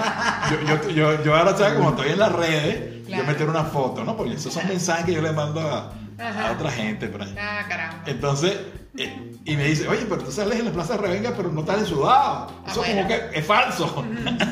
yo, 0.65 0.79
yo, 0.85 0.89
yo, 1.17 1.23
yo 1.25 1.35
ahora, 1.35 1.57
¿sabes? 1.57 1.73
Como 1.73 1.89
estoy 1.89 2.11
en 2.11 2.19
las 2.19 2.31
redes, 2.31 2.99
Claro. 3.05 3.23
yo 3.23 3.27
meter 3.31 3.49
una 3.49 3.63
foto, 3.65 4.05
¿no? 4.05 4.15
Porque 4.15 4.35
esos 4.35 4.53
son 4.53 4.65
mensajes 4.69 5.03
que 5.05 5.13
yo 5.13 5.21
le 5.21 5.31
mando 5.33 5.59
a, 5.59 5.91
a 6.19 6.51
otra 6.53 6.71
gente 6.71 7.07
por 7.07 7.23
ahí. 7.23 7.35
Ah, 7.37 7.65
caramba. 7.67 8.03
Entonces, 8.05 8.57
eh, 8.97 9.31
y 9.43 9.55
me 9.57 9.65
dice, 9.65 9.87
oye, 9.87 10.05
pero 10.07 10.23
tú 10.23 10.31
sales 10.31 10.59
en 10.59 10.65
la 10.65 10.71
Plaza 10.71 10.95
Revenga, 10.95 11.33
pero 11.35 11.49
no 11.51 11.61
estás 11.61 11.85
sudado. 11.87 12.51
Ah, 12.65 12.71
Eso 12.71 12.79
bueno. 12.81 12.95
como 12.95 13.07
que 13.07 13.39
es 13.39 13.45
falso. 13.45 14.05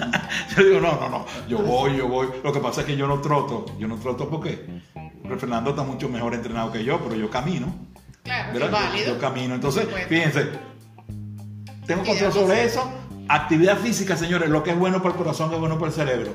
yo 0.57 0.63
digo, 0.63 0.79
no, 0.81 0.99
no, 0.99 1.07
no, 1.09 1.25
yo 1.47 1.59
voy, 1.59 1.95
yo 1.97 2.07
voy. 2.07 2.27
Lo 2.43 2.51
que 2.51 2.59
pasa 2.59 2.81
es 2.81 2.87
que 2.87 2.97
yo 2.97 3.07
no 3.07 3.21
troto. 3.21 3.65
Yo 3.79 3.87
no 3.87 3.95
troto 3.95 4.27
porque 4.27 4.76
Fernando 5.35 5.71
está 5.71 5.83
mucho 5.83 6.07
mejor 6.09 6.33
entrenado 6.33 6.71
que 6.71 6.83
yo, 6.83 6.99
pero 7.03 7.15
yo 7.15 7.29
camino. 7.29 7.73
Claro. 8.23 8.57
Yo- 8.59 8.71
válido. 8.71 9.13
Yo, 9.15 9.19
camino. 9.19 9.55
Entonces, 9.55 9.87
fíjense, 10.07 10.49
tengo 11.85 12.03
control 12.03 12.33
sobre 12.33 12.63
eso. 12.63 12.89
Actividad 13.29 13.77
física, 13.77 14.15
señores, 14.15 14.49
lo 14.49 14.63
que 14.63 14.71
es 14.71 14.79
bueno 14.79 14.97
para 15.01 15.11
el 15.13 15.17
corazón 15.17 15.53
es 15.53 15.59
bueno 15.59 15.75
para 15.77 15.87
el 15.87 15.93
cerebro. 15.93 16.33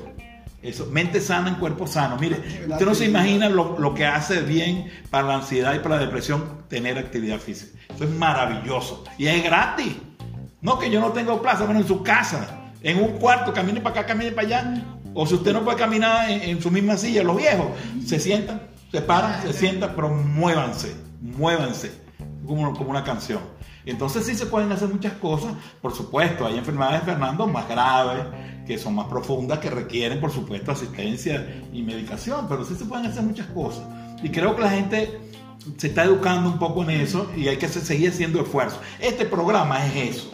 Eso, 0.61 0.85
mente 0.91 1.19
sana 1.19 1.49
en 1.49 1.55
cuerpo 1.55 1.87
sano. 1.87 2.17
Mire, 2.19 2.35
Actividad 2.35 2.71
usted 2.71 2.85
no 2.85 2.95
se 2.95 3.05
imagina 3.05 3.49
lo, 3.49 3.77
lo 3.79 3.93
que 3.93 4.05
hace 4.05 4.41
bien 4.41 4.89
para 5.09 5.27
la 5.27 5.35
ansiedad 5.35 5.73
y 5.75 5.79
para 5.79 5.95
la 5.95 6.01
depresión 6.01 6.63
tener 6.69 6.97
actividad 6.97 7.39
física. 7.39 7.77
Eso 7.93 8.05
es 8.05 8.09
maravilloso. 8.11 9.03
Y 9.17 9.27
es 9.27 9.43
gratis. 9.43 9.93
No 10.61 10.79
que 10.79 10.89
yo 10.89 11.01
no 11.01 11.11
tengo 11.11 11.41
plaza, 11.41 11.65
bueno, 11.65 11.81
en 11.81 11.87
su 11.87 12.01
casa, 12.01 12.61
en 12.81 12.97
un 13.03 13.17
cuarto, 13.17 13.51
camine 13.53 13.81
para 13.81 13.99
acá, 13.99 14.07
camine 14.07 14.31
para 14.31 14.47
allá. 14.47 14.83
O 15.13 15.27
si 15.27 15.33
usted 15.35 15.51
no 15.51 15.63
puede 15.63 15.77
caminar 15.77 16.29
en, 16.29 16.41
en 16.43 16.61
su 16.61 16.71
misma 16.71 16.95
silla, 16.97 17.21
los 17.23 17.35
viejos 17.35 17.67
se 18.05 18.19
sientan, 18.19 18.61
se 18.93 19.01
paran, 19.01 19.41
se 19.41 19.53
sientan, 19.53 19.93
pero 19.95 20.07
muévanse, 20.09 20.95
muévanse, 21.19 21.91
como, 22.45 22.73
como 22.77 22.91
una 22.91 23.03
canción. 23.03 23.39
Entonces 23.85 24.23
sí 24.27 24.35
se 24.35 24.45
pueden 24.45 24.71
hacer 24.71 24.87
muchas 24.87 25.13
cosas, 25.13 25.55
por 25.81 25.93
supuesto, 25.95 26.45
hay 26.45 26.59
enfermedades, 26.59 27.01
Fernando, 27.03 27.47
más 27.47 27.67
graves, 27.67 28.23
que 28.67 28.77
son 28.77 28.93
más 28.93 29.07
profundas, 29.07 29.57
que 29.57 29.71
requieren, 29.71 30.21
por 30.21 30.31
supuesto, 30.31 30.71
asistencia 30.71 31.63
y 31.73 31.81
medicación, 31.81 32.45
pero 32.47 32.63
sí 32.63 32.75
se 32.75 32.85
pueden 32.85 33.07
hacer 33.07 33.23
muchas 33.23 33.47
cosas. 33.47 33.83
Y 34.21 34.29
creo 34.29 34.55
que 34.55 34.61
la 34.61 34.69
gente 34.69 35.19
se 35.77 35.87
está 35.87 36.03
educando 36.03 36.49
un 36.51 36.59
poco 36.59 36.83
en 36.83 36.91
eso 36.91 37.29
y 37.35 37.47
hay 37.47 37.57
que 37.57 37.67
se- 37.67 37.81
seguir 37.81 38.11
haciendo 38.11 38.41
esfuerzos. 38.41 38.79
Este 38.99 39.25
programa 39.25 39.83
es 39.87 40.17
eso. 40.17 40.31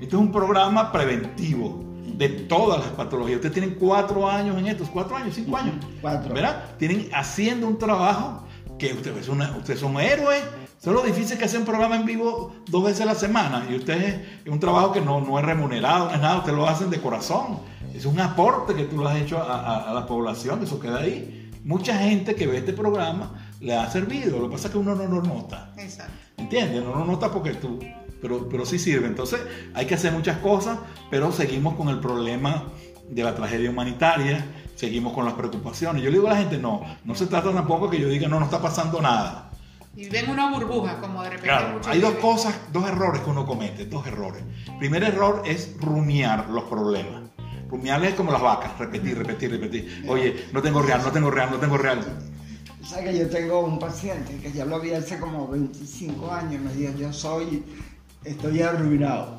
Este 0.00 0.14
es 0.14 0.22
un 0.22 0.30
programa 0.30 0.92
preventivo 0.92 1.84
de 2.18 2.28
todas 2.28 2.80
las 2.80 2.88
patologías. 2.90 3.36
Ustedes 3.36 3.54
tienen 3.54 3.76
cuatro 3.76 4.28
años 4.28 4.58
en 4.58 4.66
estos, 4.66 4.88
cuatro 4.88 5.16
años, 5.16 5.34
cinco 5.34 5.56
años. 5.56 5.76
Cuatro. 6.00 6.34
¿Verdad? 6.34 6.64
Tienen 6.78 7.08
haciendo 7.14 7.66
un 7.68 7.78
trabajo 7.78 8.42
que 8.78 8.92
ustedes 8.92 9.24
son, 9.24 9.40
ustedes 9.40 9.78
son 9.80 9.98
héroes. 10.00 10.42
Solo 10.82 11.02
difícil 11.02 11.38
que 11.38 11.44
hacer 11.44 11.60
un 11.60 11.66
programa 11.66 11.96
en 11.96 12.04
vivo 12.06 12.54
dos 12.68 12.84
veces 12.84 13.00
a 13.02 13.04
la 13.06 13.14
semana. 13.14 13.66
Y 13.70 13.74
ustedes 13.76 14.20
es 14.44 14.52
un 14.52 14.60
trabajo 14.60 14.92
que 14.92 15.00
no, 15.00 15.20
no 15.20 15.38
es 15.38 15.44
remunerado, 15.44 16.10
es 16.10 16.20
nada. 16.20 16.38
Ustedes 16.38 16.56
lo 16.56 16.66
hacen 16.68 16.90
de 16.90 17.00
corazón. 17.00 17.60
Es 17.94 18.04
un 18.04 18.18
aporte 18.20 18.74
que 18.74 18.84
tú 18.84 18.96
lo 18.98 19.08
has 19.08 19.16
hecho 19.16 19.38
a, 19.38 19.54
a- 19.60 19.90
a 19.90 19.94
la 19.94 20.06
población. 20.06 20.62
Eso 20.62 20.78
queda 20.80 20.98
ahí. 20.98 21.50
Mucha 21.64 21.96
gente 21.98 22.34
que 22.34 22.46
ve 22.46 22.58
este 22.58 22.72
programa 22.72 23.32
le 23.60 23.76
ha 23.76 23.90
servido. 23.90 24.38
Lo 24.38 24.48
que 24.48 24.52
pasa 24.54 24.68
es 24.68 24.72
que 24.72 24.78
uno 24.78 24.94
no 24.94 25.04
lo 25.06 25.22
nota. 25.22 25.72
Exacto. 25.78 26.12
¿Entiendes? 26.36 26.82
No 26.84 26.94
lo 26.94 27.04
nota 27.04 27.30
porque 27.30 27.54
tú, 27.54 27.80
pero, 28.20 28.48
pero 28.48 28.64
sí 28.66 28.78
sirve. 28.78 29.06
Entonces 29.06 29.40
hay 29.74 29.86
que 29.86 29.94
hacer 29.94 30.12
muchas 30.12 30.38
cosas, 30.38 30.78
pero 31.10 31.32
seguimos 31.32 31.74
con 31.74 31.88
el 31.88 32.00
problema 32.00 32.64
de 33.08 33.22
la 33.22 33.34
tragedia 33.34 33.70
humanitaria, 33.70 34.44
seguimos 34.74 35.12
con 35.12 35.24
las 35.24 35.34
preocupaciones. 35.34 36.02
Yo 36.02 36.10
le 36.10 36.16
digo 36.16 36.28
a 36.28 36.32
la 36.32 36.38
gente, 36.38 36.58
no, 36.58 36.82
no 37.04 37.14
se 37.14 37.26
trata 37.26 37.52
tampoco 37.52 37.90
que 37.90 38.00
yo 38.00 38.08
diga, 38.08 38.28
no, 38.28 38.38
no 38.38 38.44
está 38.44 38.60
pasando 38.60 39.00
nada. 39.00 39.50
Y 39.96 40.08
ven 40.08 40.30
una 40.30 40.50
burbuja, 40.50 41.00
como 41.00 41.22
de 41.24 41.30
repente 41.30 41.48
Claro, 41.48 41.80
hay 41.86 41.98
dos 41.98 42.14
cosas, 42.14 42.54
dos 42.72 42.86
errores 42.88 43.20
que 43.22 43.30
uno 43.30 43.44
comete, 43.44 43.84
dos 43.86 44.06
errores. 44.06 44.44
Primer 44.78 45.02
error 45.02 45.42
es 45.44 45.74
rumiar 45.80 46.48
los 46.50 46.64
problemas. 46.64 47.22
Rumiar 47.68 48.04
es 48.04 48.14
como 48.14 48.30
las 48.30 48.40
vacas, 48.40 48.78
repetir, 48.78 49.18
repetir, 49.18 49.50
repetir. 49.50 50.04
Oye, 50.08 50.46
no 50.52 50.62
tengo 50.62 50.82
real, 50.82 51.02
no 51.02 51.10
tengo 51.10 51.30
real, 51.30 51.50
no 51.50 51.58
tengo 51.58 51.76
real. 51.76 51.98
O 52.80 52.86
sea 52.86 53.02
que 53.02 53.18
yo 53.18 53.28
tengo 53.28 53.60
un 53.60 53.78
paciente 53.78 54.38
que 54.38 54.52
ya 54.52 54.64
lo 54.64 54.80
vi 54.80 54.92
hace 54.92 55.18
como 55.18 55.48
25 55.48 56.30
años, 56.30 56.62
me 56.62 56.72
dijo, 56.72 56.94
yo 56.96 57.12
soy, 57.12 57.64
estoy 58.24 58.62
arruinado, 58.62 59.38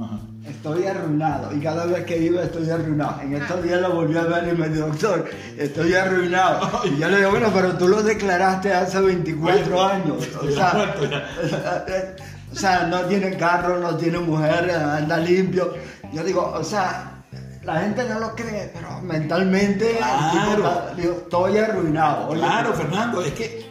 Ajá. 0.00 0.18
estoy 0.48 0.86
arruinado 0.86 1.54
y 1.56 1.60
cada 1.60 1.86
vez 1.86 2.04
que 2.04 2.18
iba 2.18 2.42
estoy 2.42 2.68
arruinado. 2.70 3.20
En 3.22 3.34
estos 3.34 3.62
días 3.62 3.80
lo 3.80 3.94
volví 3.94 4.16
a 4.16 4.22
ver 4.24 4.48
y 4.52 4.56
me 4.56 4.68
dijo, 4.68 4.86
doctor, 4.88 5.24
estoy 5.56 5.94
arruinado. 5.94 6.82
Y 6.84 6.98
yo 6.98 7.08
le 7.08 7.18
digo, 7.18 7.30
bueno, 7.30 7.50
pero 7.54 7.72
tú 7.76 7.88
lo 7.88 8.02
declaraste 8.02 8.72
hace 8.74 9.00
24 9.00 9.76
Oye, 9.76 9.92
años. 9.92 10.28
O 10.40 10.48
ya 10.48 10.70
sea, 10.72 10.94
ya. 11.08 12.16
o 12.52 12.56
sea, 12.56 12.86
no 12.86 13.00
tiene 13.02 13.36
carro, 13.36 13.78
no 13.80 13.96
tiene 13.96 14.18
mujer, 14.18 14.70
anda 14.70 15.16
limpio. 15.18 15.74
Yo 16.12 16.22
digo, 16.24 16.52
o 16.56 16.62
sea, 16.64 17.12
la 17.64 17.80
gente 17.80 18.08
no 18.08 18.20
lo 18.20 18.34
cree, 18.34 18.70
pero 18.72 19.00
mentalmente 19.02 19.90
el 19.90 19.96
tipo 19.96 20.56
Claro. 20.56 20.82
digo, 20.96 21.12
estoy 21.22 21.58
arruinado. 21.58 22.28
Oye, 22.28 22.40
Claro, 22.40 22.72
Fernando, 22.74 23.22
es 23.22 23.32
que 23.32 23.65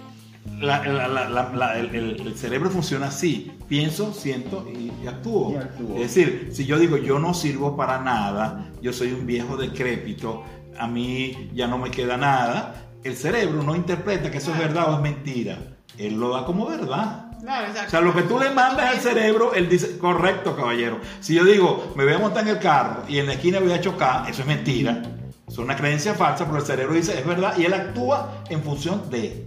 la- 0.60 0.86
la- 0.88 1.08
la- 1.08 1.30
la- 1.30 1.51
la- 1.53 1.78
el, 1.80 2.34
cerebro 2.36 2.70
funciona 2.70 3.08
así. 3.08 3.51
Pienso, 3.68 4.14
siento 4.14 4.68
y, 4.72 4.91
y 5.03 5.08
actúo. 5.08 5.51
Y 5.53 5.56
actúo. 5.58 5.95
Es 5.95 6.14
decir, 6.16 6.49
si 6.51 6.66
yo 6.66 6.78
digo 6.80 6.97
yo 6.97 7.20
no 7.20 7.34
sirvo 7.34 7.76
para 7.76 7.99
nada, 8.01 8.70
yo 8.82 8.93
soy 8.93 9.12
un 9.12 9.26
viejo 9.26 9.58
decrépito, 9.58 10.43
a 10.78 10.88
mí 10.88 11.49
ya 11.53 11.68
no 11.68 11.78
me 11.78 11.91
queda 11.91 12.18
nada, 12.18 12.89
el 13.03 13.16
cerebro 13.16 13.64
no 13.64 13.76
interpreta 13.76 14.32
que 14.32 14.38
eso 14.39 14.51
es 14.51 14.58
verdad 14.60 14.91
o 14.91 14.95
es 14.95 15.01
mentira. 15.01 15.58
Él 15.97 16.20
lo 16.20 16.30
da 16.34 16.45
como 16.45 16.66
verdad. 16.66 17.22
Claro. 17.41 17.68
O 17.86 17.89
sea, 17.89 18.01
lo 18.01 18.14
que 18.14 18.24
tú 18.24 18.39
le 18.39 18.49
mandas 18.49 18.95
al 18.95 18.99
cerebro, 18.99 19.53
él 19.53 19.70
dice, 19.70 19.97
correcto, 19.99 20.56
caballero. 20.56 20.99
Si 21.20 21.36
yo 21.36 21.45
digo, 21.45 21.93
me 21.95 22.03
voy 22.03 22.14
a 22.14 22.18
montar 22.18 22.43
en 22.43 22.49
el 22.56 22.60
carro 22.60 23.03
y 23.08 23.20
en 23.20 23.28
la 23.28 23.34
esquina 23.34 23.60
voy 23.60 23.72
a 23.72 23.80
chocar, 23.80 24.28
eso 24.30 24.41
es 24.41 24.47
mentira. 24.47 25.03
Es 25.47 25.60
una 25.60 25.76
creencia 25.76 26.16
falsa, 26.16 26.45
pero 26.45 26.58
el 26.58 26.66
cerebro 26.66 26.95
dice, 26.95 27.20
es 27.20 27.26
verdad, 27.26 27.56
y 27.58 27.66
él 27.66 27.74
actúa 27.74 28.43
en 28.49 28.64
función 28.64 29.10
de. 29.12 29.45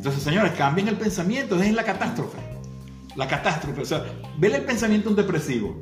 Entonces, 0.00 0.22
señores, 0.22 0.52
cambien 0.52 0.88
el 0.88 0.96
pensamiento, 0.96 1.58
dejen 1.58 1.76
la 1.76 1.84
catástrofe. 1.84 2.38
La 3.16 3.28
catástrofe, 3.28 3.82
o 3.82 3.84
sea, 3.84 4.02
ven 4.38 4.54
el 4.54 4.62
pensamiento 4.62 5.10
un 5.10 5.14
depresivo. 5.14 5.76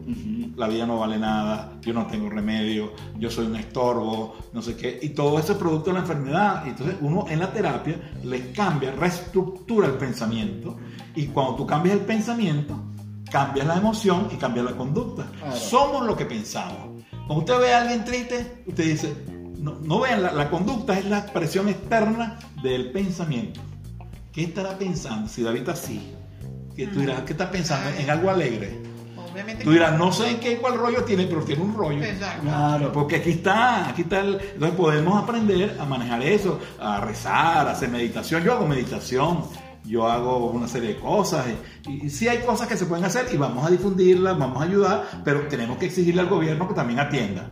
La 0.56 0.66
vida 0.66 0.86
no 0.86 0.98
vale 0.98 1.20
nada, 1.20 1.74
yo 1.82 1.92
no 1.92 2.04
tengo 2.08 2.28
remedio, 2.28 2.94
yo 3.16 3.30
soy 3.30 3.46
un 3.46 3.54
estorbo, 3.54 4.36
no 4.52 4.60
sé 4.60 4.76
qué. 4.76 4.98
Y 5.02 5.10
todo 5.10 5.38
eso 5.38 5.52
es 5.52 5.58
producto 5.58 5.90
de 5.90 5.94
la 5.94 6.00
enfermedad. 6.00 6.66
Entonces 6.66 6.96
uno 7.00 7.26
en 7.28 7.38
la 7.38 7.52
terapia 7.52 8.10
les 8.24 8.46
cambia, 8.48 8.90
reestructura 8.90 9.86
el 9.86 9.94
pensamiento. 9.94 10.76
Y 11.14 11.26
cuando 11.26 11.54
tú 11.54 11.64
cambias 11.64 11.94
el 11.94 12.02
pensamiento, 12.02 12.76
cambias 13.30 13.68
la 13.68 13.76
emoción 13.76 14.30
y 14.32 14.34
cambias 14.34 14.64
la 14.64 14.76
conducta. 14.76 15.30
Claro. 15.38 15.54
Somos 15.54 16.04
lo 16.04 16.16
que 16.16 16.26
pensamos. 16.26 17.04
Cuando 17.28 17.36
usted 17.36 17.60
ve 17.60 17.72
a 17.72 17.82
alguien 17.82 18.04
triste, 18.04 18.64
usted 18.66 18.84
dice, 18.84 19.14
no, 19.60 19.76
no 19.80 20.00
vean, 20.00 20.24
la, 20.24 20.32
la 20.32 20.50
conducta 20.50 20.98
es 20.98 21.04
la 21.04 21.18
expresión 21.20 21.68
externa 21.68 22.40
del 22.64 22.90
pensamiento. 22.90 23.60
¿Qué 24.32 24.44
estará 24.44 24.78
pensando? 24.78 25.28
Si 25.28 25.42
David 25.42 25.60
está 25.60 25.72
así, 25.72 26.12
que 26.76 26.86
tú 26.86 27.00
dirás, 27.00 27.22
¿qué 27.22 27.32
está 27.32 27.50
pensando? 27.50 27.90
En 27.98 28.08
algo 28.10 28.30
alegre. 28.30 28.78
Obviamente. 29.16 29.64
Tú 29.64 29.72
dirás, 29.72 29.98
no 29.98 30.12
sé 30.12 30.30
en 30.30 30.40
qué 30.40 30.56
cuál 30.58 30.76
rollo 30.78 31.02
tiene, 31.04 31.24
pero 31.26 31.42
tiene 31.42 31.62
un 31.62 31.74
rollo. 31.74 32.02
Exacto. 32.02 32.42
Claro. 32.42 32.92
Porque 32.92 33.16
aquí 33.16 33.30
está, 33.30 33.88
aquí 33.88 34.02
está. 34.02 34.20
el- 34.20 34.38
entonces 34.54 34.76
podemos 34.76 35.22
aprender 35.22 35.76
a 35.80 35.84
manejar 35.84 36.22
eso, 36.22 36.60
a 36.80 37.00
rezar, 37.00 37.66
a 37.68 37.72
hacer 37.72 37.88
meditación. 37.88 38.42
Yo 38.44 38.52
hago 38.52 38.66
meditación, 38.66 39.44
yo 39.84 40.06
hago 40.08 40.46
una 40.50 40.68
serie 40.68 40.90
de 40.94 40.96
cosas. 41.00 41.46
Y, 41.88 42.06
y 42.06 42.10
sí 42.10 42.28
hay 42.28 42.38
cosas 42.38 42.68
que 42.68 42.76
se 42.76 42.86
pueden 42.86 43.04
hacer 43.04 43.26
y 43.32 43.36
vamos 43.36 43.66
a 43.66 43.70
difundirlas, 43.70 44.38
vamos 44.38 44.60
a 44.62 44.64
ayudar, 44.64 45.04
pero 45.24 45.46
tenemos 45.48 45.78
que 45.78 45.86
exigirle 45.86 46.20
al 46.20 46.28
gobierno 46.28 46.68
que 46.68 46.74
también 46.74 47.00
atienda. 47.00 47.50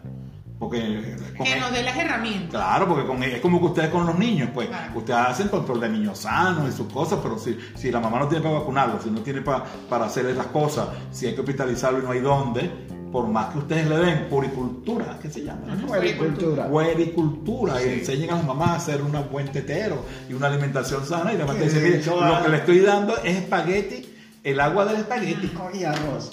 Porque 0.58 0.78
eh, 0.78 1.16
con 1.36 1.46
Que 1.46 1.52
el- 1.52 1.60
nos 1.60 1.70
dé 1.72 1.82
las 1.82 1.96
herramientas. 1.96 2.50
Claro, 2.50 2.88
porque 2.88 3.06
con- 3.06 3.22
es 3.22 3.40
como 3.40 3.60
que 3.60 3.66
ustedes 3.66 3.90
con 3.90 4.06
los 4.06 4.18
niños, 4.18 4.48
pues 4.54 4.68
Claro. 4.68 4.92
ustedes 4.98 5.18
hacen 5.20 5.48
control 5.48 5.80
de 5.80 5.88
niños 5.90 6.18
sanos 6.20 6.72
y 6.72 6.76
sus 6.76 6.90
cosas, 6.90 7.18
pero 7.22 7.38
si, 7.38 7.58
si 7.74 7.90
la 7.90 8.00
mamá 8.00 8.18
no 8.20 8.28
tiene 8.28 8.42
para 8.42 8.58
vacunarlo, 8.60 8.98
si 9.02 9.10
no 9.10 9.20
tiene 9.20 9.42
pa- 9.42 9.64
para 9.90 10.06
hacerle 10.06 10.32
las 10.34 10.46
cosas, 10.46 10.88
si 11.12 11.26
hay 11.26 11.34
que 11.34 11.40
hospitalizarlo 11.40 11.98
y 11.98 12.02
no 12.02 12.10
hay 12.10 12.20
dónde, 12.20 12.70
por 13.12 13.28
más 13.28 13.52
que 13.52 13.58
ustedes 13.58 13.86
le 13.86 13.96
den 13.98 14.28
puricultura, 14.30 15.18
¿qué 15.20 15.30
se 15.30 15.42
llama? 15.44 15.60
Puericultura. 15.86 16.68
Puericultura, 16.68 17.82
y 17.82 18.00
enseñen 18.00 18.30
a 18.30 18.36
las 18.36 18.44
mamás 18.44 18.70
a 18.70 18.74
hacer 18.76 19.02
un 19.02 19.12
buen 19.30 19.50
tetero 19.52 20.04
y 20.28 20.32
una 20.34 20.46
alimentación 20.48 21.04
sana, 21.06 21.32
y 21.32 21.38
la 21.38 21.44
mamá 21.46 21.58
dice, 21.60 21.80
mire, 21.80 22.02
lo 22.04 22.42
que 22.42 22.48
le 22.48 22.56
estoy 22.56 22.80
dando 22.80 23.16
es 23.18 23.36
espagueti, 23.36 24.08
el 24.42 24.58
agua 24.60 24.84
del 24.86 24.96
espagueti. 24.96 25.52
y 25.74 25.84
arroz. 25.84 26.32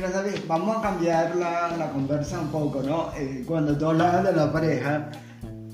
David, 0.00 0.40
vamos 0.46 0.76
a 0.76 0.82
cambiar 0.82 1.34
la, 1.36 1.90
conversa 1.90 2.38
un 2.38 2.48
poco, 2.48 2.82
¿no? 2.82 3.10
Eh, 3.16 3.44
cuando 3.46 3.76
tú 3.78 3.86
hablas 3.86 4.24
de 4.24 4.32
la 4.32 4.52
pareja, 4.52 5.08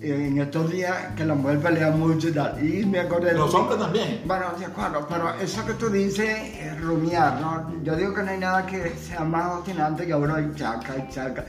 en 0.03 0.39
estos 0.39 0.71
días 0.71 0.93
que 1.17 1.25
la 1.25 1.35
mujer 1.35 1.61
pelea 1.61 1.91
mucho 1.91 2.29
y 2.29 2.33
tal, 2.33 2.59
y 2.65 2.85
me 2.85 3.01
acordé 3.01 3.33
de... 3.33 3.39
Los 3.39 3.55
hombres 3.55 3.79
también. 3.79 4.21
Bueno, 4.25 4.47
de 4.59 4.65
acuerdo, 4.67 5.07
pero 5.09 5.33
eso 5.41 5.65
que 5.65 5.75
tú 5.75 5.89
dices 5.89 6.29
es 6.61 6.81
rumiar, 6.81 7.41
¿no? 7.41 7.73
Yo 7.85 7.95
digo 7.95 8.13
que 8.13 8.23
no 8.23 8.31
hay 8.31 8.39
nada 8.39 8.67
que 8.67 8.95
sea 8.97 9.21
más 9.21 9.59
obstinante 9.59 10.07
que 10.07 10.15
uno 10.15 10.41
y 10.41 10.55
chaca 10.57 10.97
y 10.97 11.13
chaca. 11.13 11.45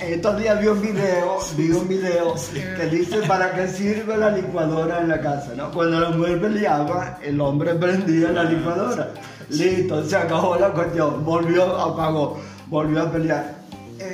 Estos 0.00 0.38
días 0.38 0.60
vi 0.60 0.66
un 0.68 0.80
video, 0.80 1.38
vi 1.56 1.70
un 1.70 1.88
video 1.88 2.34
que 2.76 2.86
dice 2.86 3.22
para 3.26 3.52
qué 3.54 3.66
sirve 3.66 4.16
la 4.16 4.30
licuadora 4.30 5.00
en 5.00 5.08
la 5.08 5.20
casa, 5.20 5.52
¿no? 5.56 5.70
Cuando 5.70 5.98
la 5.98 6.10
mujer 6.10 6.40
peleaba, 6.40 7.18
el 7.22 7.40
hombre 7.40 7.74
prendía 7.74 8.30
la 8.30 8.44
licuadora. 8.44 9.08
Listo, 9.48 10.04
se 10.04 10.16
acabó 10.16 10.56
la 10.56 10.70
cuestión, 10.70 11.24
volvió, 11.24 11.76
apagó, 11.76 12.38
volvió 12.68 13.02
a 13.02 13.10
pelear. 13.10 13.55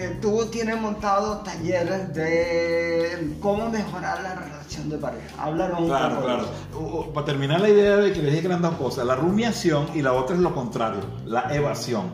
Eh, 0.03 0.19
tú 0.21 0.45
tienes 0.51 0.81
montado 0.81 1.39
talleres 1.39 2.13
de 2.15 3.37
cómo 3.41 3.69
mejorar 3.71 4.23
la 4.23 4.35
relación 4.35 4.89
de 4.91 4.99
pareja. 4.99 5.27
Háblanos 5.39 5.81
un 5.81 5.87
Claro, 5.87 6.15
poco. 6.17 6.21
de 6.21 6.35
claro. 6.35 6.43
eso. 6.43 6.79
O- 6.79 7.01
o, 7.01 7.13
Para 7.13 7.27
terminar 7.27 7.61
la 7.61 7.69
idea 7.69 7.97
de 7.97 8.13
que 8.13 8.21
les 8.23 8.31
dije 8.31 8.41
que 8.41 8.47
eran 8.49 8.63
dos 8.63 8.75
cosas, 8.75 9.07
la 9.07 9.15
rumiación 9.15 9.87
y 9.95 10.03
la 10.03 10.13
otra 10.13 10.35
es 10.37 10.43
lo 10.43 10.55
contrario, 10.55 11.01
la 11.27 11.55
evasión. 11.55 12.11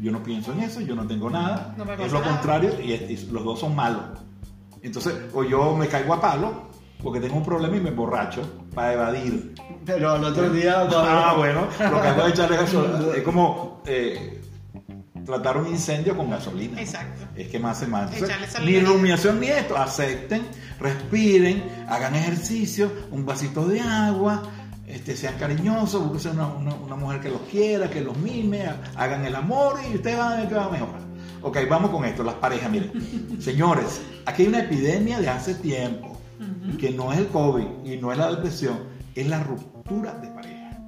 Yo 0.00 0.12
no 0.12 0.22
pienso 0.22 0.52
en 0.52 0.60
eso, 0.60 0.80
yo 0.80 0.94
no 0.94 1.06
tengo 1.06 1.30
nada, 1.30 1.74
No 1.76 1.84
me 1.84 1.94
es 1.94 2.12
lo 2.12 2.20
nada. 2.20 2.32
contrario 2.32 2.70
y, 2.82 2.92
es- 2.92 3.10
y 3.10 3.26
los 3.32 3.44
dos 3.44 3.58
son 3.60 3.74
malos. 3.74 4.02
Entonces, 4.82 5.14
o 5.34 5.42
yo 5.42 5.74
me 5.74 5.88
caigo 5.88 6.12
a 6.14 6.20
palo 6.20 6.66
porque 7.02 7.18
tengo 7.20 7.36
un 7.36 7.44
problema 7.44 7.76
y 7.76 7.80
me 7.80 7.88
emborracho 7.90 8.42
para 8.74 8.92
evadir. 8.92 9.54
Pero 9.84 10.12
al 10.12 10.24
otro 10.24 10.50
día... 10.50 10.86
Ah, 10.92 11.34
bueno, 11.36 11.62
lo 11.90 12.02
que 12.02 12.08
hago 12.08 12.22
es 12.26 12.32
echarle 12.34 12.56
gasolina. 12.56 12.98
Es 13.16 13.22
como 13.22 13.82
eh, 13.86 14.42
tratar 15.26 15.58
un 15.58 15.66
incendio 15.66 16.16
con 16.16 16.30
gasolina. 16.30 16.80
Exacto. 16.80 17.24
Es 17.36 17.48
que 17.48 17.58
más. 17.58 17.82
Entonces, 17.82 18.22
Echarle 18.22 18.46
ni 18.46 18.52
salida. 18.52 18.80
rumiación 18.88 19.40
ni 19.40 19.48
esto. 19.48 19.76
Acepten, 19.76 20.42
respiren, 20.80 21.62
hagan 21.88 22.14
ejercicio, 22.14 22.90
un 23.10 23.26
vasito 23.26 23.66
de 23.66 23.80
agua, 23.80 24.42
este, 24.86 25.16
sean 25.16 25.34
cariñosos, 25.38 26.08
busquen 26.10 26.32
una, 26.32 26.46
una, 26.46 26.74
una 26.74 26.96
mujer 26.96 27.20
que 27.20 27.28
los 27.28 27.40
quiera, 27.50 27.90
que 27.90 28.00
los 28.00 28.16
mime, 28.18 28.66
ha- 28.66 28.80
hagan 28.94 29.24
el 29.26 29.34
amor 29.34 29.80
y 29.90 29.96
ustedes 29.96 30.16
van 30.16 30.32
a 30.32 30.36
ver 30.36 30.48
que 30.48 30.54
va 30.54 30.64
a 30.66 30.70
mejorar. 30.70 31.00
Ok, 31.42 31.58
vamos 31.68 31.90
con 31.90 32.04
esto, 32.04 32.22
las 32.22 32.34
parejas, 32.36 32.70
miren. 32.70 33.36
Señores, 33.40 34.00
aquí 34.24 34.42
hay 34.42 34.48
una 34.48 34.60
epidemia 34.60 35.20
de 35.20 35.28
hace 35.28 35.54
tiempo, 35.56 36.18
que 36.80 36.90
no 36.90 37.12
es 37.12 37.18
el 37.18 37.26
COVID 37.28 37.66
y 37.84 37.96
no 37.96 38.12
es 38.12 38.18
la 38.18 38.30
depresión, 38.30 38.78
es 39.14 39.26
la 39.26 39.42
ruptura 39.42 40.14
de 40.14 40.28
pareja. 40.28 40.78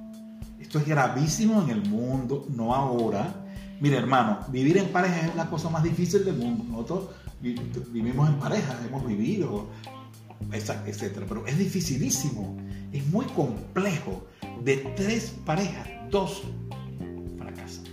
Esto 0.59 0.79
es 0.79 0.85
gravísimo 0.87 1.61
en 1.63 1.69
el 1.71 1.81
mundo, 1.89 2.45
no 2.49 2.73
ahora. 2.75 3.45
Mire, 3.79 3.97
hermano, 3.97 4.39
vivir 4.49 4.77
en 4.77 4.89
pareja 4.89 5.27
es 5.27 5.35
la 5.35 5.49
cosa 5.49 5.69
más 5.69 5.83
difícil 5.83 6.25
del 6.25 6.35
mundo. 6.37 6.63
Nosotros 6.69 7.09
vi- 7.41 7.55
vivimos 7.91 8.27
en 8.29 8.35
pareja, 8.39 8.77
hemos 8.87 9.05
vivido, 9.07 9.67
etcétera. 10.51 11.25
Pero 11.27 11.45
es 11.47 11.57
dificilísimo, 11.57 12.57
es 12.91 13.05
muy 13.07 13.25
complejo. 13.27 14.25
De 14.63 14.75
tres 14.97 15.33
parejas, 15.45 15.87
dos 16.09 16.43
fracasan, 17.37 17.85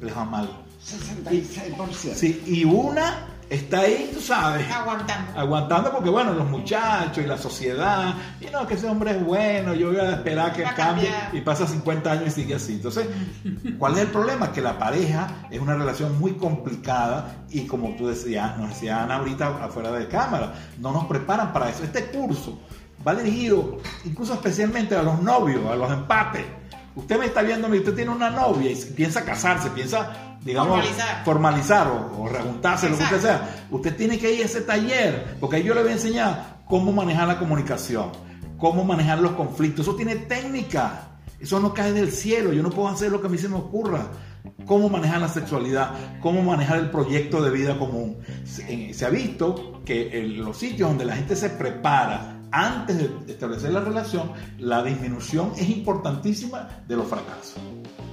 les 0.00 0.16
va 0.16 0.24
mal. 0.24 0.50
66%. 0.84 2.14
Sí, 2.16 2.42
y 2.46 2.64
una 2.64 3.28
está 3.54 3.80
ahí, 3.80 4.10
tú 4.14 4.20
sabes, 4.20 4.66
Aguantando. 4.70 5.38
aguantando 5.38 5.92
porque 5.92 6.08
bueno, 6.10 6.32
los 6.32 6.48
muchachos 6.48 7.22
y 7.22 7.26
la 7.26 7.36
sociedad, 7.36 8.14
y 8.40 8.46
no, 8.46 8.66
que 8.66 8.74
ese 8.74 8.86
hombre 8.88 9.12
es 9.12 9.24
bueno, 9.24 9.74
yo 9.74 9.88
voy 9.88 9.98
a 10.00 10.10
esperar 10.12 10.52
que 10.52 10.62
Va 10.64 10.74
cambie 10.74 11.08
cambiar. 11.08 11.34
y 11.34 11.40
pasa 11.42 11.66
50 11.66 12.10
años 12.12 12.28
y 12.28 12.30
sigue 12.30 12.54
así. 12.54 12.72
Entonces, 12.74 13.06
¿cuál 13.78 13.94
es 13.94 14.00
el 14.00 14.08
problema? 14.08 14.52
Que 14.52 14.60
la 14.60 14.78
pareja 14.78 15.46
es 15.50 15.60
una 15.60 15.74
relación 15.74 16.18
muy 16.18 16.32
complicada 16.34 17.36
y 17.50 17.66
como 17.66 17.90
tú 17.96 18.08
decías, 18.08 18.56
nos 18.58 18.70
decía 18.70 19.02
Ana 19.02 19.16
ahorita 19.16 19.64
afuera 19.64 19.90
de 19.92 20.08
cámara, 20.08 20.54
no 20.78 20.92
nos 20.92 21.04
preparan 21.06 21.52
para 21.52 21.68
eso. 21.70 21.84
Este 21.84 22.06
curso 22.06 22.60
va 23.06 23.14
dirigido 23.14 23.78
incluso 24.04 24.32
especialmente 24.34 24.94
a 24.96 25.02
los 25.02 25.20
novios, 25.22 25.64
a 25.70 25.76
los 25.76 25.90
empates. 25.92 26.44
Usted 26.94 27.18
me 27.18 27.26
está 27.26 27.42
viendo, 27.42 27.68
usted 27.68 27.94
tiene 27.94 28.10
una 28.10 28.30
novia 28.30 28.70
y 28.70 28.74
piensa 28.76 29.24
casarse, 29.24 29.70
piensa, 29.70 30.31
digamos, 30.44 30.74
Formalizar. 30.74 31.24
formalizar 31.24 31.86
o, 31.88 32.22
o 32.22 32.28
rejuntarse, 32.28 32.88
lo 32.88 32.96
que 32.96 33.04
usted 33.04 33.20
sea. 33.20 33.66
Usted 33.70 33.96
tiene 33.96 34.18
que 34.18 34.32
ir 34.32 34.42
a 34.42 34.46
ese 34.46 34.62
taller, 34.62 35.36
porque 35.40 35.56
ahí 35.56 35.62
yo 35.62 35.74
le 35.74 35.82
voy 35.82 35.90
a 35.90 35.94
enseñar 35.94 36.62
cómo 36.66 36.92
manejar 36.92 37.28
la 37.28 37.38
comunicación, 37.38 38.10
cómo 38.58 38.84
manejar 38.84 39.20
los 39.20 39.32
conflictos. 39.32 39.86
Eso 39.86 39.96
tiene 39.96 40.16
técnica. 40.16 41.08
Eso 41.40 41.58
no 41.58 41.74
cae 41.74 41.92
del 41.92 42.12
cielo. 42.12 42.52
Yo 42.52 42.62
no 42.62 42.70
puedo 42.70 42.88
hacer 42.88 43.10
lo 43.10 43.20
que 43.20 43.26
a 43.26 43.30
mí 43.30 43.36
se 43.36 43.48
me 43.48 43.56
ocurra. 43.56 44.06
Cómo 44.66 44.88
manejar 44.88 45.20
la 45.20 45.28
sexualidad, 45.28 45.90
cómo 46.20 46.42
manejar 46.42 46.78
el 46.78 46.90
proyecto 46.90 47.42
de 47.42 47.50
vida 47.50 47.78
común. 47.78 48.18
Se, 48.44 48.94
se 48.94 49.06
ha 49.06 49.10
visto 49.10 49.82
que 49.84 50.18
en 50.18 50.44
los 50.44 50.56
sitios 50.56 50.88
donde 50.88 51.04
la 51.04 51.16
gente 51.16 51.34
se 51.36 51.50
prepara 51.50 52.38
antes 52.52 52.98
de 52.98 53.32
establecer 53.32 53.72
la 53.72 53.80
relación, 53.80 54.30
la 54.58 54.82
disminución 54.82 55.52
es 55.56 55.68
importantísima 55.70 56.68
de 56.86 56.96
los 56.96 57.06
fracasos. 57.06 57.54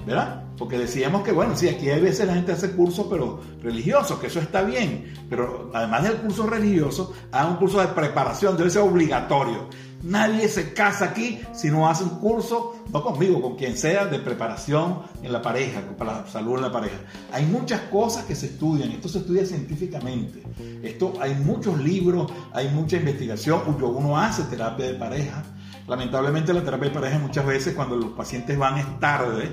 ¿Verdad? 0.09 0.43
Porque 0.57 0.77
decíamos 0.77 1.23
que, 1.23 1.31
bueno, 1.31 1.55
sí, 1.55 1.69
aquí 1.69 1.89
hay 1.89 2.01
veces 2.01 2.27
la 2.27 2.33
gente 2.33 2.51
hace 2.51 2.71
cursos, 2.71 3.05
pero 3.09 3.39
religiosos, 3.61 4.19
que 4.19 4.27
eso 4.27 4.39
está 4.39 4.63
bien, 4.63 5.13
pero 5.29 5.71
además 5.73 6.03
del 6.03 6.17
curso 6.17 6.47
religioso, 6.47 7.13
haga 7.31 7.49
un 7.49 7.57
curso 7.57 7.79
de 7.79 7.87
preparación, 7.87 8.57
debe 8.57 8.69
ser 8.69 8.81
obligatorio. 8.81 9.69
Nadie 10.01 10.47
se 10.47 10.73
casa 10.73 11.05
aquí 11.05 11.39
si 11.53 11.69
no 11.69 11.87
hace 11.89 12.05
un 12.05 12.19
curso, 12.19 12.83
no 12.91 13.03
conmigo, 13.03 13.41
con 13.41 13.55
quien 13.55 13.77
sea, 13.77 14.05
de 14.05 14.17
preparación 14.19 15.01
en 15.21 15.31
la 15.31 15.41
pareja, 15.41 15.81
para 15.97 16.21
la 16.21 16.27
salud 16.27 16.55
en 16.55 16.61
la 16.61 16.71
pareja. 16.71 16.97
Hay 17.31 17.45
muchas 17.45 17.81
cosas 17.81 18.25
que 18.25 18.33
se 18.33 18.47
estudian, 18.47 18.89
esto 18.91 19.09
se 19.09 19.19
estudia 19.19 19.45
científicamente. 19.45 20.41
Esto 20.81 21.13
hay 21.21 21.35
muchos 21.35 21.77
libros, 21.79 22.31
hay 22.53 22.69
mucha 22.69 22.97
investigación, 22.97 23.61
uno 23.67 24.17
hace 24.17 24.43
terapia 24.43 24.87
de 24.87 24.93
pareja. 24.95 25.43
Lamentablemente 25.89 26.53
la 26.53 26.63
terapia 26.63 26.89
de 26.89 26.95
pareja 26.95 27.17
muchas 27.17 27.45
veces 27.45 27.73
cuando 27.73 27.95
los 27.95 28.11
pacientes 28.11 28.57
van 28.57 28.77
es 28.77 28.99
tarde, 28.99 29.49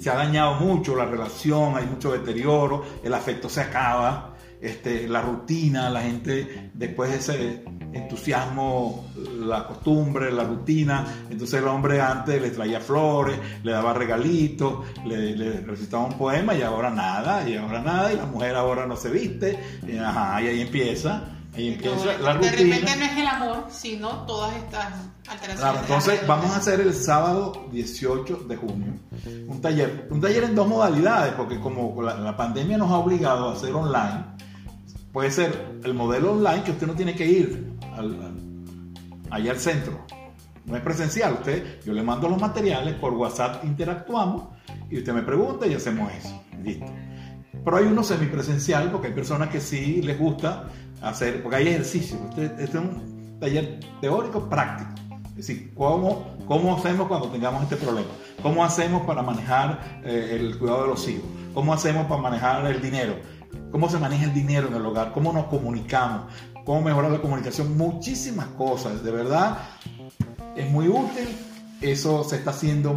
se 0.00 0.10
ha 0.10 0.14
dañado 0.14 0.54
mucho 0.54 0.96
la 0.96 1.04
relación, 1.04 1.76
hay 1.76 1.86
mucho 1.86 2.12
deterioro, 2.12 2.84
el 3.04 3.12
afecto 3.12 3.48
se 3.48 3.60
acaba, 3.60 4.34
este, 4.60 5.08
la 5.08 5.22
rutina, 5.22 5.90
la 5.90 6.02
gente 6.02 6.70
después 6.74 7.10
de 7.10 7.16
ese 7.16 7.64
entusiasmo, 7.92 9.06
la 9.40 9.66
costumbre, 9.66 10.30
la 10.30 10.44
rutina, 10.44 11.06
entonces 11.30 11.60
el 11.60 11.68
hombre 11.68 12.00
antes 12.00 12.40
le 12.40 12.50
traía 12.50 12.80
flores, 12.80 13.38
le 13.62 13.72
daba 13.72 13.92
regalitos, 13.92 14.84
le, 15.04 15.36
le 15.36 15.60
recitaba 15.60 16.04
un 16.04 16.16
poema 16.16 16.54
y 16.54 16.62
ahora 16.62 16.90
nada, 16.90 17.48
y 17.48 17.56
ahora 17.56 17.80
nada, 17.82 18.12
y 18.12 18.16
la 18.16 18.26
mujer 18.26 18.54
ahora 18.54 18.86
no 18.86 18.96
se 18.96 19.10
viste, 19.10 19.58
y, 19.86 19.96
ajá, 19.98 20.42
y 20.42 20.48
ahí 20.48 20.60
empieza, 20.60 21.39
ahí 21.54 21.68
empieza 21.68 22.18
la 22.18 22.34
de 22.34 22.50
repente 22.50 22.96
no 22.96 23.04
es 23.04 23.16
el 23.18 23.26
amor, 23.26 23.66
sino 23.70 24.08
todas 24.26 24.54
estas 24.56 24.86
alteraciones. 25.28 25.58
Claro, 25.60 25.78
entonces 25.80 26.26
vamos 26.26 26.50
a 26.52 26.56
hacer 26.56 26.80
el 26.80 26.94
sábado 26.94 27.66
18 27.72 28.44
de 28.48 28.56
junio 28.56 28.92
un 29.48 29.60
taller, 29.60 30.06
un 30.10 30.20
taller 30.20 30.44
en 30.44 30.54
dos 30.54 30.68
modalidades, 30.68 31.32
porque 31.34 31.58
como 31.60 32.00
la, 32.02 32.14
la 32.16 32.36
pandemia 32.36 32.78
nos 32.78 32.90
ha 32.90 32.96
obligado 32.98 33.48
a 33.50 33.52
hacer 33.54 33.72
online, 33.74 34.24
puede 35.12 35.30
ser 35.30 35.78
el 35.84 35.94
modelo 35.94 36.32
online 36.32 36.62
que 36.62 36.70
usted 36.70 36.86
no 36.86 36.94
tiene 36.94 37.14
que 37.14 37.26
ir 37.26 37.72
al, 37.96 38.14
al- 38.22 38.40
allá 39.30 39.50
al 39.52 39.58
centro, 39.58 40.06
no 40.64 40.76
es 40.76 40.82
presencial, 40.82 41.34
usted, 41.34 41.80
yo 41.84 41.92
le 41.92 42.02
mando 42.02 42.28
los 42.28 42.40
materiales 42.40 42.94
por 42.94 43.12
WhatsApp, 43.14 43.64
interactuamos 43.64 44.44
y 44.88 44.98
usted 44.98 45.12
me 45.12 45.22
pregunta 45.22 45.66
y 45.66 45.74
hacemos 45.74 46.12
eso, 46.12 46.40
listo. 46.62 46.86
Pero 47.64 47.76
hay 47.76 47.84
uno 47.84 48.02
semipresencial, 48.02 48.90
porque 48.90 49.08
hay 49.08 49.12
personas 49.14 49.48
que 49.50 49.60
sí 49.60 50.00
les 50.02 50.18
gusta 50.18 50.64
hacer, 51.02 51.42
porque 51.42 51.56
hay 51.56 51.68
ejercicio. 51.68 52.16
Este, 52.30 52.44
este 52.46 52.64
es 52.64 52.74
un 52.74 53.38
taller 53.40 53.80
teórico 54.00 54.48
práctico. 54.48 54.90
Es 55.30 55.46
decir, 55.46 55.72
¿cómo, 55.74 56.36
¿cómo 56.46 56.76
hacemos 56.76 57.08
cuando 57.08 57.28
tengamos 57.28 57.62
este 57.62 57.76
problema? 57.76 58.08
¿Cómo 58.42 58.64
hacemos 58.64 59.02
para 59.06 59.22
manejar 59.22 60.00
eh, 60.04 60.36
el 60.38 60.58
cuidado 60.58 60.82
de 60.82 60.88
los 60.88 61.08
hijos? 61.08 61.24
¿Cómo 61.54 61.72
hacemos 61.72 62.06
para 62.06 62.20
manejar 62.20 62.66
el 62.66 62.82
dinero? 62.82 63.14
¿Cómo 63.72 63.88
se 63.88 63.98
maneja 63.98 64.24
el 64.24 64.34
dinero 64.34 64.68
en 64.68 64.74
el 64.74 64.84
hogar? 64.84 65.12
¿Cómo 65.12 65.32
nos 65.32 65.46
comunicamos? 65.46 66.24
¿Cómo 66.64 66.82
mejorar 66.82 67.10
la 67.10 67.20
comunicación? 67.20 67.76
Muchísimas 67.76 68.46
cosas. 68.48 69.02
De 69.02 69.10
verdad, 69.10 69.58
es 70.56 70.70
muy 70.70 70.88
útil 70.88 71.28
eso 71.80 72.24
se 72.24 72.36
está 72.36 72.50
haciendo 72.50 72.92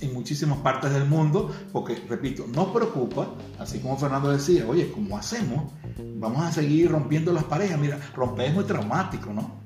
en 0.00 0.14
muchísimas 0.14 0.58
partes 0.58 0.92
del 0.92 1.04
mundo, 1.04 1.54
porque, 1.72 1.96
repito, 2.08 2.46
nos 2.46 2.68
preocupa, 2.68 3.34
así 3.58 3.80
como 3.80 3.98
Fernando 3.98 4.30
decía, 4.30 4.66
oye, 4.66 4.90
¿cómo 4.90 5.18
hacemos? 5.18 5.72
Vamos 6.16 6.42
a 6.42 6.52
seguir 6.52 6.90
rompiendo 6.90 7.32
las 7.32 7.44
parejas. 7.44 7.78
Mira, 7.78 7.98
romper 8.14 8.48
es 8.48 8.54
muy 8.54 8.64
traumático, 8.64 9.32
¿no? 9.32 9.62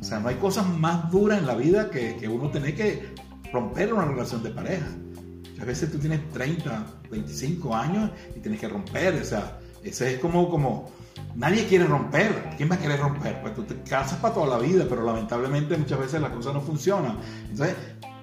O 0.00 0.02
sea, 0.02 0.18
no 0.18 0.28
hay 0.28 0.36
cosas 0.36 0.66
más 0.66 1.10
duras 1.10 1.38
en 1.38 1.46
la 1.46 1.54
vida 1.54 1.90
que, 1.90 2.16
que 2.16 2.26
uno 2.26 2.50
tener 2.50 2.74
que 2.74 3.14
romper 3.52 3.92
una 3.92 4.06
relación 4.06 4.42
de 4.42 4.50
pareja. 4.50 4.86
A 5.60 5.64
veces 5.64 5.92
tú 5.92 5.98
tienes 5.98 6.26
30, 6.30 6.86
25 7.10 7.74
años 7.74 8.10
y 8.34 8.40
tienes 8.40 8.60
que 8.60 8.68
romper, 8.68 9.14
o 9.20 9.24
sea, 9.24 9.58
ese 9.84 10.14
es 10.14 10.20
como, 10.20 10.48
como, 10.48 10.90
nadie 11.34 11.66
quiere 11.66 11.86
romper. 11.86 12.54
¿Quién 12.56 12.70
va 12.70 12.74
a 12.74 12.78
querer 12.78 13.00
romper? 13.00 13.40
Pues 13.42 13.54
tú 13.54 13.62
te 13.64 13.80
casas 13.82 14.18
para 14.18 14.34
toda 14.34 14.46
la 14.46 14.58
vida, 14.58 14.86
pero 14.88 15.04
lamentablemente 15.04 15.76
muchas 15.76 15.98
veces 15.98 16.20
las 16.20 16.30
cosas 16.30 16.54
no 16.54 16.60
funcionan. 16.60 17.18
Entonces, 17.48 17.76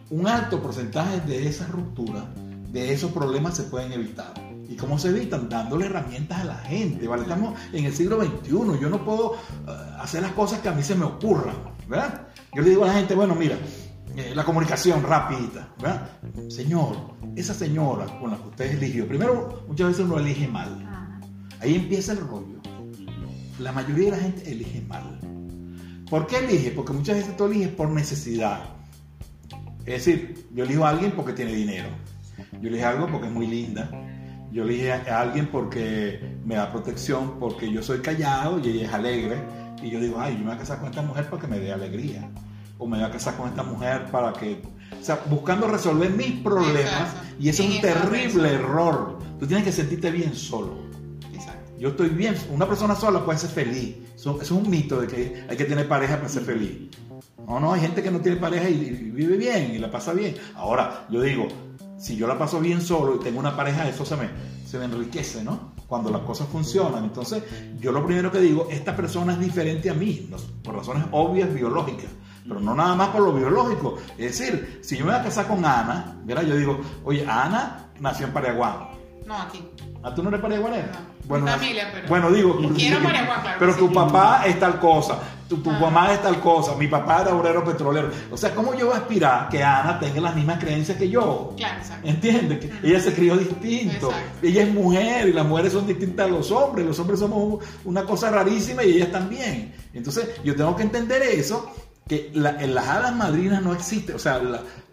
un 0.09 0.27
alto 0.27 0.61
porcentaje 0.61 1.21
de 1.21 1.47
esas 1.47 1.69
rupturas, 1.69 2.23
de 2.71 2.93
esos 2.93 3.11
problemas 3.11 3.55
se 3.55 3.63
pueden 3.63 3.91
evitar. 3.91 4.33
¿Y 4.69 4.75
cómo 4.75 4.99
se 4.99 5.09
evitan? 5.09 5.47
Dándole 5.49 5.85
herramientas 5.85 6.41
a 6.41 6.45
la 6.45 6.57
gente, 6.57 7.07
¿vale? 7.07 7.23
Estamos 7.23 7.57
en 7.71 7.85
el 7.85 7.93
siglo 7.93 8.21
XXI, 8.21 8.49
yo 8.49 8.89
no 8.89 9.03
puedo 9.03 9.35
eh, 9.35 9.71
hacer 9.99 10.21
las 10.21 10.31
cosas 10.31 10.59
que 10.59 10.69
a 10.69 10.73
mí 10.73 10.83
se 10.83 10.95
me 10.95 11.05
ocurran, 11.05 11.55
¿verdad? 11.87 12.27
Yo 12.53 12.61
le 12.61 12.69
digo 12.71 12.83
a 12.83 12.87
la 12.87 12.93
gente, 12.93 13.15
bueno, 13.15 13.33
mira, 13.33 13.57
eh, 14.15 14.33
la 14.35 14.43
comunicación 14.43 15.03
rapidita, 15.03 15.69
¿verdad? 15.81 16.09
Señor, 16.49 16.97
esa 17.35 17.53
señora 17.53 18.05
con 18.19 18.31
la 18.31 18.37
que 18.37 18.47
usted 18.47 18.71
eligió, 18.71 19.07
primero 19.07 19.63
muchas 19.67 19.87
veces 19.87 20.05
uno 20.05 20.19
elige 20.19 20.47
mal. 20.47 20.83
Ahí 21.61 21.75
empieza 21.75 22.11
el 22.11 22.19
rollo. 22.19 22.57
La 23.59 23.71
mayoría 23.71 24.05
de 24.05 24.11
la 24.11 24.17
gente 24.17 24.51
elige 24.51 24.81
mal. 24.81 25.19
¿Por 26.09 26.27
qué 26.27 26.37
elige? 26.37 26.71
Porque 26.71 26.93
muchas 26.93 27.17
veces 27.17 27.35
tú 27.35 27.45
eliges 27.45 27.69
por 27.69 27.89
necesidad. 27.89 28.61
Es 29.85 30.05
decir, 30.05 30.47
yo 30.53 30.63
elijo 30.63 30.85
a 30.85 30.89
alguien 30.89 31.11
porque 31.13 31.33
tiene 31.33 31.53
dinero. 31.53 31.89
Yo 32.61 32.69
elijo 32.69 32.85
a 32.85 32.89
algo 32.89 33.07
porque 33.07 33.27
es 33.27 33.33
muy 33.33 33.47
linda. 33.47 33.89
Yo 34.51 34.63
elijo 34.63 34.93
a 35.09 35.21
alguien 35.21 35.47
porque 35.47 36.37
me 36.45 36.55
da 36.55 36.71
protección, 36.71 37.39
porque 37.39 37.71
yo 37.71 37.81
soy 37.81 37.99
callado 37.99 38.59
y 38.59 38.69
ella 38.69 38.85
es 38.85 38.93
alegre. 38.93 39.37
Y 39.81 39.89
yo 39.89 39.99
digo, 39.99 40.19
ay, 40.19 40.33
yo 40.33 40.39
me 40.39 40.45
voy 40.45 40.55
a 40.55 40.59
casar 40.59 40.79
con 40.79 40.89
esta 40.89 41.01
mujer 41.01 41.29
para 41.29 41.41
que 41.41 41.47
me 41.47 41.59
dé 41.59 41.73
alegría. 41.73 42.29
O 42.77 42.85
me 42.85 42.97
voy 42.97 43.07
a 43.07 43.11
casar 43.11 43.35
con 43.37 43.49
esta 43.49 43.63
mujer 43.63 44.05
para 44.11 44.33
que... 44.33 44.61
O 44.99 45.03
sea, 45.03 45.19
buscando 45.29 45.67
resolver 45.67 46.11
mis 46.11 46.41
problemas. 46.41 47.15
Y 47.39 47.49
ese 47.49 47.65
es 47.65 47.75
un 47.75 47.81
terrible 47.81 48.53
error. 48.53 49.17
Tú 49.39 49.47
tienes 49.47 49.65
que 49.65 49.71
sentirte 49.71 50.11
bien 50.11 50.35
solo. 50.35 50.86
Yo 51.79 51.89
estoy 51.89 52.09
bien. 52.09 52.35
Una 52.51 52.67
persona 52.67 52.95
sola 52.95 53.23
puede 53.23 53.39
ser 53.39 53.49
feliz. 53.49 53.97
Eso, 54.15 54.41
es 54.41 54.51
un 54.51 54.69
mito 54.69 54.99
de 55.01 55.07
que 55.07 55.45
hay 55.49 55.57
que 55.57 55.65
tener 55.65 55.87
pareja 55.87 56.17
para 56.17 56.29
ser 56.29 56.43
feliz. 56.43 56.89
No, 57.47 57.59
no, 57.59 57.73
hay 57.73 57.81
gente 57.81 58.03
que 58.03 58.11
no 58.11 58.19
tiene 58.19 58.37
pareja 58.37 58.69
y, 58.69 58.75
vive 58.75 59.37
bien 59.37 59.73
y 59.73 59.77
la 59.77 59.89
pasa 59.89 60.13
bien. 60.13 60.35
Ahora, 60.55 61.07
yo 61.09 61.21
digo, 61.21 61.47
si 61.97 62.17
yo 62.17 62.27
la 62.27 62.37
paso 62.37 62.59
bien 62.59 62.81
solo 62.81 63.15
y 63.15 63.19
tengo 63.19 63.39
una 63.39 63.55
pareja, 63.55 63.87
eso 63.87 64.05
se 64.05 64.15
me, 64.17 64.27
se 64.65 64.77
me 64.77 64.85
enriquece, 64.85 65.43
¿no? 65.43 65.73
Cuando 65.87 66.09
las 66.09 66.21
cosas 66.21 66.47
funcionan. 66.49 67.05
Entonces, 67.05 67.43
yo 67.79 67.91
lo 67.91 68.05
primero 68.05 68.31
que 68.31 68.39
digo, 68.39 68.67
esta 68.69 68.95
persona 68.95 69.33
es 69.33 69.39
diferente 69.39 69.89
a 69.89 69.93
mí, 69.93 70.29
por 70.63 70.75
razones 70.75 71.05
obvias 71.11 71.53
biológicas 71.53 72.09
pero 72.47 72.59
no 72.59 72.73
nada 72.73 72.95
más 72.95 73.09
por 73.09 73.21
lo 73.21 73.33
biológico. 73.33 73.97
Es 74.17 74.39
decir, 74.39 74.79
si 74.81 74.97
yo 74.97 75.05
me 75.05 75.11
voy 75.11 75.19
a 75.19 75.23
casar 75.23 75.47
con 75.47 75.65
Ana, 75.65 76.15
¿verdad? 76.23 76.43
yo 76.43 76.55
digo, 76.55 76.79
oye, 77.03 77.25
Ana 77.27 77.89
nació 77.99 78.27
en 78.27 78.33
Paraguay. 78.33 78.73
No, 79.25 79.35
aquí. 79.35 79.61
¿A 80.03 80.15
tú 80.15 80.23
no 80.23 80.29
eres 80.29 80.41
paraguanera? 80.41 80.91
No, 80.91 80.99
bueno, 81.27 81.47
familia, 81.47 81.89
pero. 81.93 82.07
Bueno, 82.07 82.31
digo. 82.31 82.57
Quiero 82.75 82.99
claro. 82.99 83.57
Pero 83.59 83.75
tu 83.75 83.91
papá 83.91 84.43
es 84.45 84.59
tal 84.59 84.79
cosa, 84.79 85.19
tu, 85.49 85.57
tu 85.57 85.71
mamá 85.71 86.13
es 86.13 86.21
tal 86.21 86.39
cosa, 86.39 86.75
mi 86.75 86.87
papá 86.87 87.21
era 87.21 87.35
obrero 87.35 87.63
petrolero. 87.63 88.09
O 88.31 88.37
sea, 88.37 88.53
¿cómo 88.55 88.73
yo 88.73 88.87
voy 88.87 88.95
a 88.95 88.99
aspirar 88.99 89.49
que 89.49 89.63
Ana 89.63 89.99
tenga 89.99 90.21
las 90.21 90.35
mismas 90.35 90.59
creencias 90.59 90.97
que 90.97 91.09
yo? 91.09 91.53
Claro, 91.57 91.79
exacto. 91.79 92.07
¿Entiendes? 92.07 92.69
Ella 92.83 92.99
se 92.99 93.13
crió 93.13 93.37
distinto. 93.37 94.11
Ella 94.41 94.63
es 94.63 94.73
mujer 94.73 95.27
y 95.27 95.33
las 95.33 95.45
mujeres 95.45 95.73
son 95.73 95.85
distintas 95.85 96.27
a 96.27 96.29
los 96.29 96.51
hombres. 96.51 96.85
Los 96.85 96.99
hombres 96.99 97.19
somos 97.19 97.63
una 97.85 98.03
cosa 98.03 98.29
rarísima 98.31 98.83
y 98.83 98.95
ellas 98.95 99.11
también. 99.11 99.73
Entonces, 99.93 100.29
yo 100.43 100.55
tengo 100.55 100.75
que 100.75 100.83
entender 100.83 101.21
eso 101.21 101.71
que 102.07 102.31
en 102.33 102.73
las 102.73 102.87
hadas 102.87 103.15
madrinas 103.15 103.61
no 103.61 103.73
existe, 103.73 104.13
o 104.13 104.19
sea, 104.19 104.39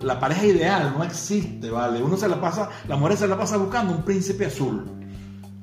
la, 0.00 0.18
pareja 0.18 0.46
ideal 0.46 0.94
no 0.96 1.04
existe, 1.04 1.70
¿vale? 1.70 2.02
Uno 2.02 2.16
se 2.16 2.28
la 2.28 2.40
pasa, 2.40 2.68
la 2.88 2.96
mujer 2.96 3.16
se 3.16 3.28
la 3.28 3.38
pasa 3.38 3.56
buscando 3.56 3.94
un 3.94 4.02
príncipe 4.02 4.46
azul. 4.46 5.03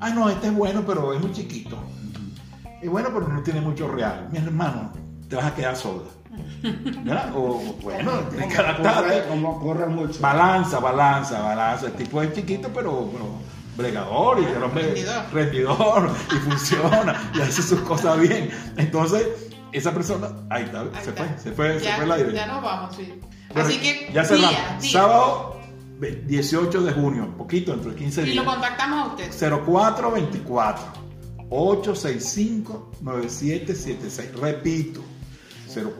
Ay, 0.01 0.13
no, 0.13 0.29
este 0.29 0.47
es 0.47 0.53
bueno, 0.53 0.83
pero 0.85 1.13
es 1.13 1.21
muy 1.21 1.31
chiquito. 1.31 1.77
Es 2.81 2.89
bueno, 2.89 3.09
pero 3.13 3.27
no 3.27 3.43
tiene 3.43 3.61
mucho 3.61 3.87
real. 3.87 4.27
Mi 4.31 4.39
hermano, 4.39 4.91
te 5.29 5.35
vas 5.35 5.45
a 5.45 5.55
quedar 5.55 5.75
sola. 5.75 6.09
¿Verdad? 7.03 7.31
O 7.35 7.61
bueno, 7.83 8.11
tienes 8.31 8.55
que. 8.55 9.23
Como 9.29 9.59
corre 9.59 9.85
mucho. 9.85 10.19
Balanza, 10.19 10.79
balanza, 10.79 11.41
balanza. 11.41 11.85
El 11.85 11.93
tipo 11.93 12.19
es 12.21 12.33
chiquito, 12.33 12.69
pero, 12.73 13.11
bregador 13.77 14.39
y 14.39 14.45
hombre 14.63 15.05
rendidor 15.31 16.11
y 16.31 16.35
funciona 16.49 17.31
y 17.35 17.41
hace 17.41 17.61
sus 17.61 17.81
cosas 17.81 18.19
bien. 18.19 18.49
Entonces, 18.77 19.27
esa 19.71 19.93
persona, 19.93 20.29
ahí 20.49 20.63
está, 20.63 20.83
se, 21.01 21.11
Fue, 21.11 21.27
se 21.37 21.51
fue, 21.51 21.79
se 21.79 21.91
fue 21.93 22.05
el 22.05 22.11
aire. 22.11 22.33
Ya 22.33 22.47
nos 22.47 22.63
vamos, 22.63 22.95
sí. 22.95 23.21
Así 23.53 23.79
que, 23.79 24.11
ya 24.13 24.23
cerramos. 24.23 24.55
Sábado 24.79 25.50
18 26.01 26.81
de 26.81 26.91
junio, 26.93 27.35
poquito, 27.37 27.73
entre 27.73 27.93
15 27.95 28.23
días. 28.23 28.33
Y 28.33 28.37
lo 28.37 28.45
contactamos 28.45 28.99
a 28.99 29.13
usted. 29.13 29.31
0424 29.31 30.83
865 31.49 32.91
9776. 33.01 34.33
Repito, 34.39 35.01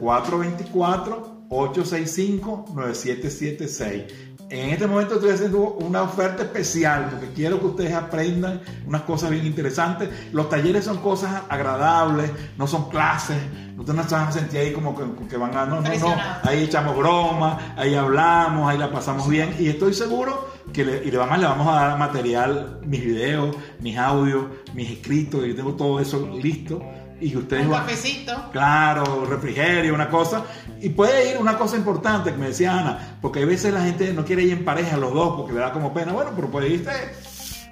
0424 0.00 1.46
865 1.50 2.64
9776 2.74 4.31
en 4.52 4.68
este 4.68 4.86
momento 4.86 5.14
estoy 5.14 5.30
haciendo 5.30 5.60
una 5.80 6.02
oferta 6.02 6.42
especial 6.42 7.08
porque 7.10 7.32
quiero 7.32 7.58
que 7.58 7.66
ustedes 7.66 7.94
aprendan 7.94 8.60
unas 8.86 9.00
cosas 9.02 9.30
bien 9.30 9.46
interesantes. 9.46 10.10
Los 10.30 10.50
talleres 10.50 10.84
son 10.84 10.98
cosas 10.98 11.44
agradables, 11.48 12.30
no 12.58 12.66
son 12.66 12.90
clases. 12.90 13.38
Ustedes 13.78 13.96
no 13.96 14.06
se 14.06 14.14
van 14.14 14.28
a 14.28 14.32
sentir 14.32 14.60
ahí 14.60 14.72
como 14.74 14.94
que, 14.94 15.36
van 15.38 15.56
a... 15.56 15.64
No, 15.64 15.80
no, 15.80 15.98
no. 15.98 16.14
Ahí 16.42 16.64
echamos 16.64 16.94
broma, 16.96 17.74
ahí 17.78 17.94
hablamos, 17.94 18.70
ahí 18.70 18.76
la 18.76 18.92
pasamos 18.92 19.26
bien. 19.26 19.56
Y 19.58 19.68
estoy 19.68 19.94
seguro 19.94 20.50
que 20.70 20.84
le, 20.84 21.02
y 21.02 21.08
además 21.16 21.40
le 21.40 21.46
vamos 21.46 21.68
a 21.68 21.72
dar 21.72 21.98
material, 21.98 22.78
mis 22.84 23.02
videos, 23.02 23.56
mis 23.80 23.96
audios, 23.96 24.44
mis 24.74 24.90
escritos. 24.90 25.46
Yo 25.46 25.56
tengo 25.56 25.72
todo 25.72 25.98
eso 25.98 26.28
listo 26.42 26.82
y 27.22 27.36
ustedes 27.36 27.66
un 27.66 27.72
cafecito. 27.72 28.50
Claro, 28.52 29.24
refrigerio, 29.24 29.94
una 29.94 30.08
cosa. 30.08 30.44
Y 30.80 30.88
puede 30.90 31.30
ir 31.30 31.38
una 31.38 31.56
cosa 31.56 31.76
importante 31.76 32.32
que 32.32 32.36
me 32.36 32.48
decía 32.48 32.78
Ana, 32.78 33.18
porque 33.20 33.42
a 33.42 33.46
veces 33.46 33.72
la 33.72 33.82
gente 33.82 34.12
no 34.12 34.24
quiere 34.24 34.42
ir 34.42 34.52
en 34.52 34.64
pareja 34.64 34.96
los 34.96 35.14
dos 35.14 35.36
porque 35.36 35.52
le 35.52 35.60
da 35.60 35.72
como 35.72 35.94
pena. 35.94 36.12
Bueno, 36.12 36.32
pero 36.34 36.48
puede 36.48 36.68
irte. 36.68 36.90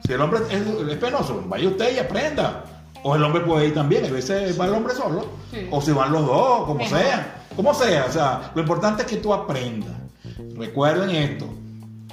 Si 0.06 0.12
el 0.12 0.20
hombre 0.20 0.40
es, 0.50 0.96
penoso, 0.98 1.44
vaya 1.46 1.68
usted 1.68 1.96
y 1.96 1.98
aprenda. 1.98 2.64
O 3.02 3.16
el 3.16 3.24
hombre 3.24 3.40
puede 3.42 3.68
ir 3.68 3.74
también, 3.74 4.04
a 4.04 4.10
veces 4.10 4.60
va 4.60 4.66
el 4.66 4.74
hombre 4.74 4.94
solo. 4.94 5.26
O 5.70 5.80
si 5.80 5.92
van 5.92 6.12
los 6.12 6.26
dos, 6.26 6.66
como 6.66 6.86
sea. 6.86 7.44
Como 7.56 7.74
sea, 7.74 8.06
o 8.08 8.12
sea, 8.12 8.52
lo 8.54 8.60
importante 8.60 9.02
es 9.02 9.08
que 9.08 9.16
tú 9.16 9.32
aprendas. 9.32 9.92
Recuerden 10.56 11.10
esto, 11.10 11.46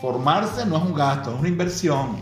formarse 0.02 0.66
no 0.66 0.78
es 0.78 0.84
un 0.84 0.94
gasto, 0.94 1.34
es 1.34 1.40
una 1.40 1.50
inversión. 1.50 2.18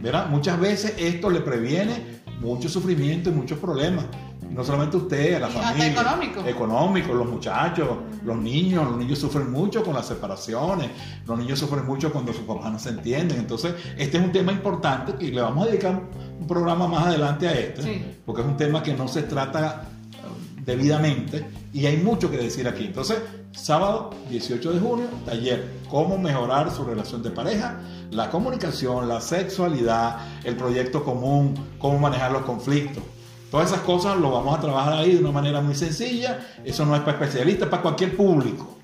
¿verdad? 0.00 0.28
Muchas 0.28 0.58
veces 0.60 0.94
esto 0.98 1.30
le 1.30 1.40
previene 1.40 2.18
mucho 2.40 2.68
sufrimiento 2.68 3.30
y 3.30 3.32
muchos 3.32 3.58
problemas. 3.58 4.04
No 4.50 4.64
solamente 4.64 4.96
usted, 4.96 5.40
la 5.40 5.48
familia. 5.48 5.92
económico. 5.92 6.40
Económico, 6.46 7.14
los 7.14 7.28
muchachos, 7.28 7.88
los 8.24 8.36
niños. 8.36 8.84
Los 8.88 8.96
niños 8.96 9.18
sufren 9.18 9.50
mucho 9.50 9.82
con 9.84 9.94
las 9.94 10.06
separaciones. 10.06 10.90
Los 11.26 11.38
niños 11.38 11.58
sufren 11.58 11.84
mucho 11.84 12.12
cuando 12.12 12.32
sus 12.32 12.42
papás 12.42 12.72
no 12.72 12.78
se 12.78 12.90
entienden. 12.90 13.38
Entonces, 13.38 13.74
este 13.96 14.18
es 14.18 14.24
un 14.24 14.32
tema 14.32 14.52
importante 14.52 15.24
y 15.24 15.30
le 15.30 15.40
vamos 15.40 15.66
a 15.66 15.70
dedicar 15.70 16.02
un 16.40 16.46
programa 16.46 16.88
más 16.88 17.06
adelante 17.06 17.48
a 17.48 17.52
este. 17.52 18.16
Porque 18.24 18.42
es 18.42 18.48
un 18.48 18.56
tema 18.56 18.82
que 18.82 18.94
no 18.94 19.06
se 19.06 19.22
trata 19.22 19.84
eh, 20.12 20.62
debidamente 20.64 21.46
y 21.72 21.86
hay 21.86 21.98
mucho 21.98 22.30
que 22.30 22.38
decir 22.38 22.66
aquí. 22.66 22.86
Entonces, 22.86 23.18
sábado 23.52 24.10
18 24.30 24.72
de 24.72 24.80
junio, 24.80 25.06
taller, 25.24 25.68
cómo 25.88 26.18
mejorar 26.18 26.70
su 26.70 26.84
relación 26.84 27.22
de 27.22 27.30
pareja, 27.30 27.80
la 28.10 28.30
comunicación, 28.30 29.08
la 29.08 29.20
sexualidad, 29.20 30.16
el 30.44 30.56
proyecto 30.56 31.04
común, 31.04 31.54
cómo 31.78 31.98
manejar 31.98 32.32
los 32.32 32.42
conflictos. 32.42 33.02
Todas 33.50 33.68
esas 33.70 33.80
cosas 33.80 34.16
lo 34.18 34.30
vamos 34.30 34.56
a 34.58 34.60
trabajar 34.60 34.92
ahí 34.94 35.12
de 35.14 35.20
una 35.20 35.32
manera 35.32 35.60
muy 35.60 35.74
sencilla. 35.74 36.38
Eso 36.64 36.84
no 36.84 36.94
es 36.94 37.00
para 37.02 37.12
especialistas, 37.12 37.64
es 37.64 37.70
para 37.70 37.82
cualquier 37.82 38.16
público. 38.16 38.74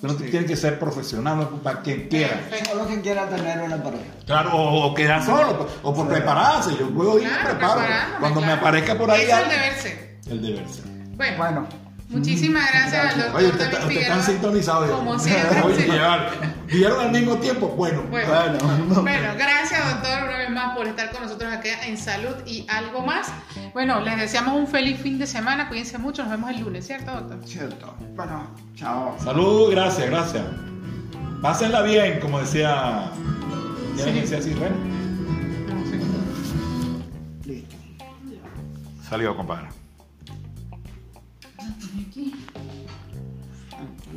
Pero 0.00 0.14
Sí. 0.14 0.24
tiene 0.30 0.46
que 0.46 0.56
ser 0.56 0.78
profesional 0.78 1.46
para 1.62 1.80
quien 1.82 2.08
quiera. 2.08 2.34
Perfecto. 2.40 2.70
Solo 2.70 2.86
quien 2.86 3.00
quiera 3.02 3.28
tener 3.28 3.60
una 3.60 3.82
pareja. 3.82 4.04
Claro, 4.26 4.50
o, 4.56 4.86
o 4.86 4.94
quedar 4.94 5.22
solo, 5.24 5.66
o 5.82 5.94
por 5.94 6.08
prepararse. 6.08 6.70
Yo 6.78 6.88
puedo 6.90 7.18
ir 7.18 7.28
Claro, 7.28 7.44
preparado. 7.50 7.78
preparándome, 7.80 8.18
Cuando 8.20 8.40
me 8.40 8.52
aparezca 8.52 8.94
por 8.96 9.10
ahí 9.10 9.22
Eso 9.22 9.36
es 9.36 9.42
el 9.42 9.48
deber 9.50 9.74
ser. 9.74 10.18
el 10.30 10.42
deber 10.42 10.68
ser. 10.68 10.84
Bueno, 11.16 11.36
Bueno, 11.36 11.66
muchísimas 12.10 12.70
gracias 12.70 12.94
al 12.94 13.00
Gracias. 13.00 13.24
doctor 13.24 13.40
Oye, 13.40 13.48
usted, 13.48 13.58
David 13.64 13.74
está- 13.74 13.86
usted 13.88 14.00
están 14.02 14.22
sintonizados. 14.22 14.90
Como 14.90 15.18
siempre. 15.18 15.62
Oye, 15.62 15.86
¿Vieron 16.70 17.00
al 17.00 17.10
mismo 17.10 17.36
tiempo? 17.36 17.68
Bueno, 17.68 18.02
Bueno. 18.10 18.28
bueno. 18.28 18.94
Bueno, 19.02 19.28
gracias 19.36 19.88
doctor 19.90 20.22
una 20.28 20.38
vez 20.38 20.50
más 20.50 20.76
por 20.76 20.86
estar 20.86 21.10
con 21.10 21.22
nosotros 21.22 21.52
aquí 21.52 21.68
en 21.86 21.96
Salud 21.96 22.34
y 22.46 22.64
algo 22.68 23.00
más. 23.04 23.28
Bueno, 23.72 24.00
les 24.00 24.16
deseamos 24.18 24.54
un 24.54 24.66
feliz 24.68 25.00
fin 25.00 25.18
de 25.18 25.26
semana, 25.26 25.68
cuídense 25.68 25.98
mucho, 25.98 26.22
nos 26.22 26.30
vemos 26.30 26.50
el 26.50 26.60
lunes, 26.60 26.86
¿cierto 26.86 27.10
doctor? 27.12 27.38
Cierto. 27.46 27.94
Bueno, 28.14 28.54
chao. 28.76 29.16
Salud, 29.22 29.70
gracias, 29.70 30.08
gracias. 30.10 30.44
Pásenla 31.42 31.82
bien, 31.82 32.20
como 32.20 32.38
decía. 32.40 33.10
¿Ya 33.96 34.04
Sí. 34.04 34.10
decía 34.12 34.38
así, 34.38 34.54
Ren? 34.54 34.72
Listo. 37.44 37.76
Salió, 39.08 39.36
compadre. 39.36 39.68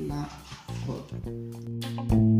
La 0.07 0.28
foto. 0.86 2.32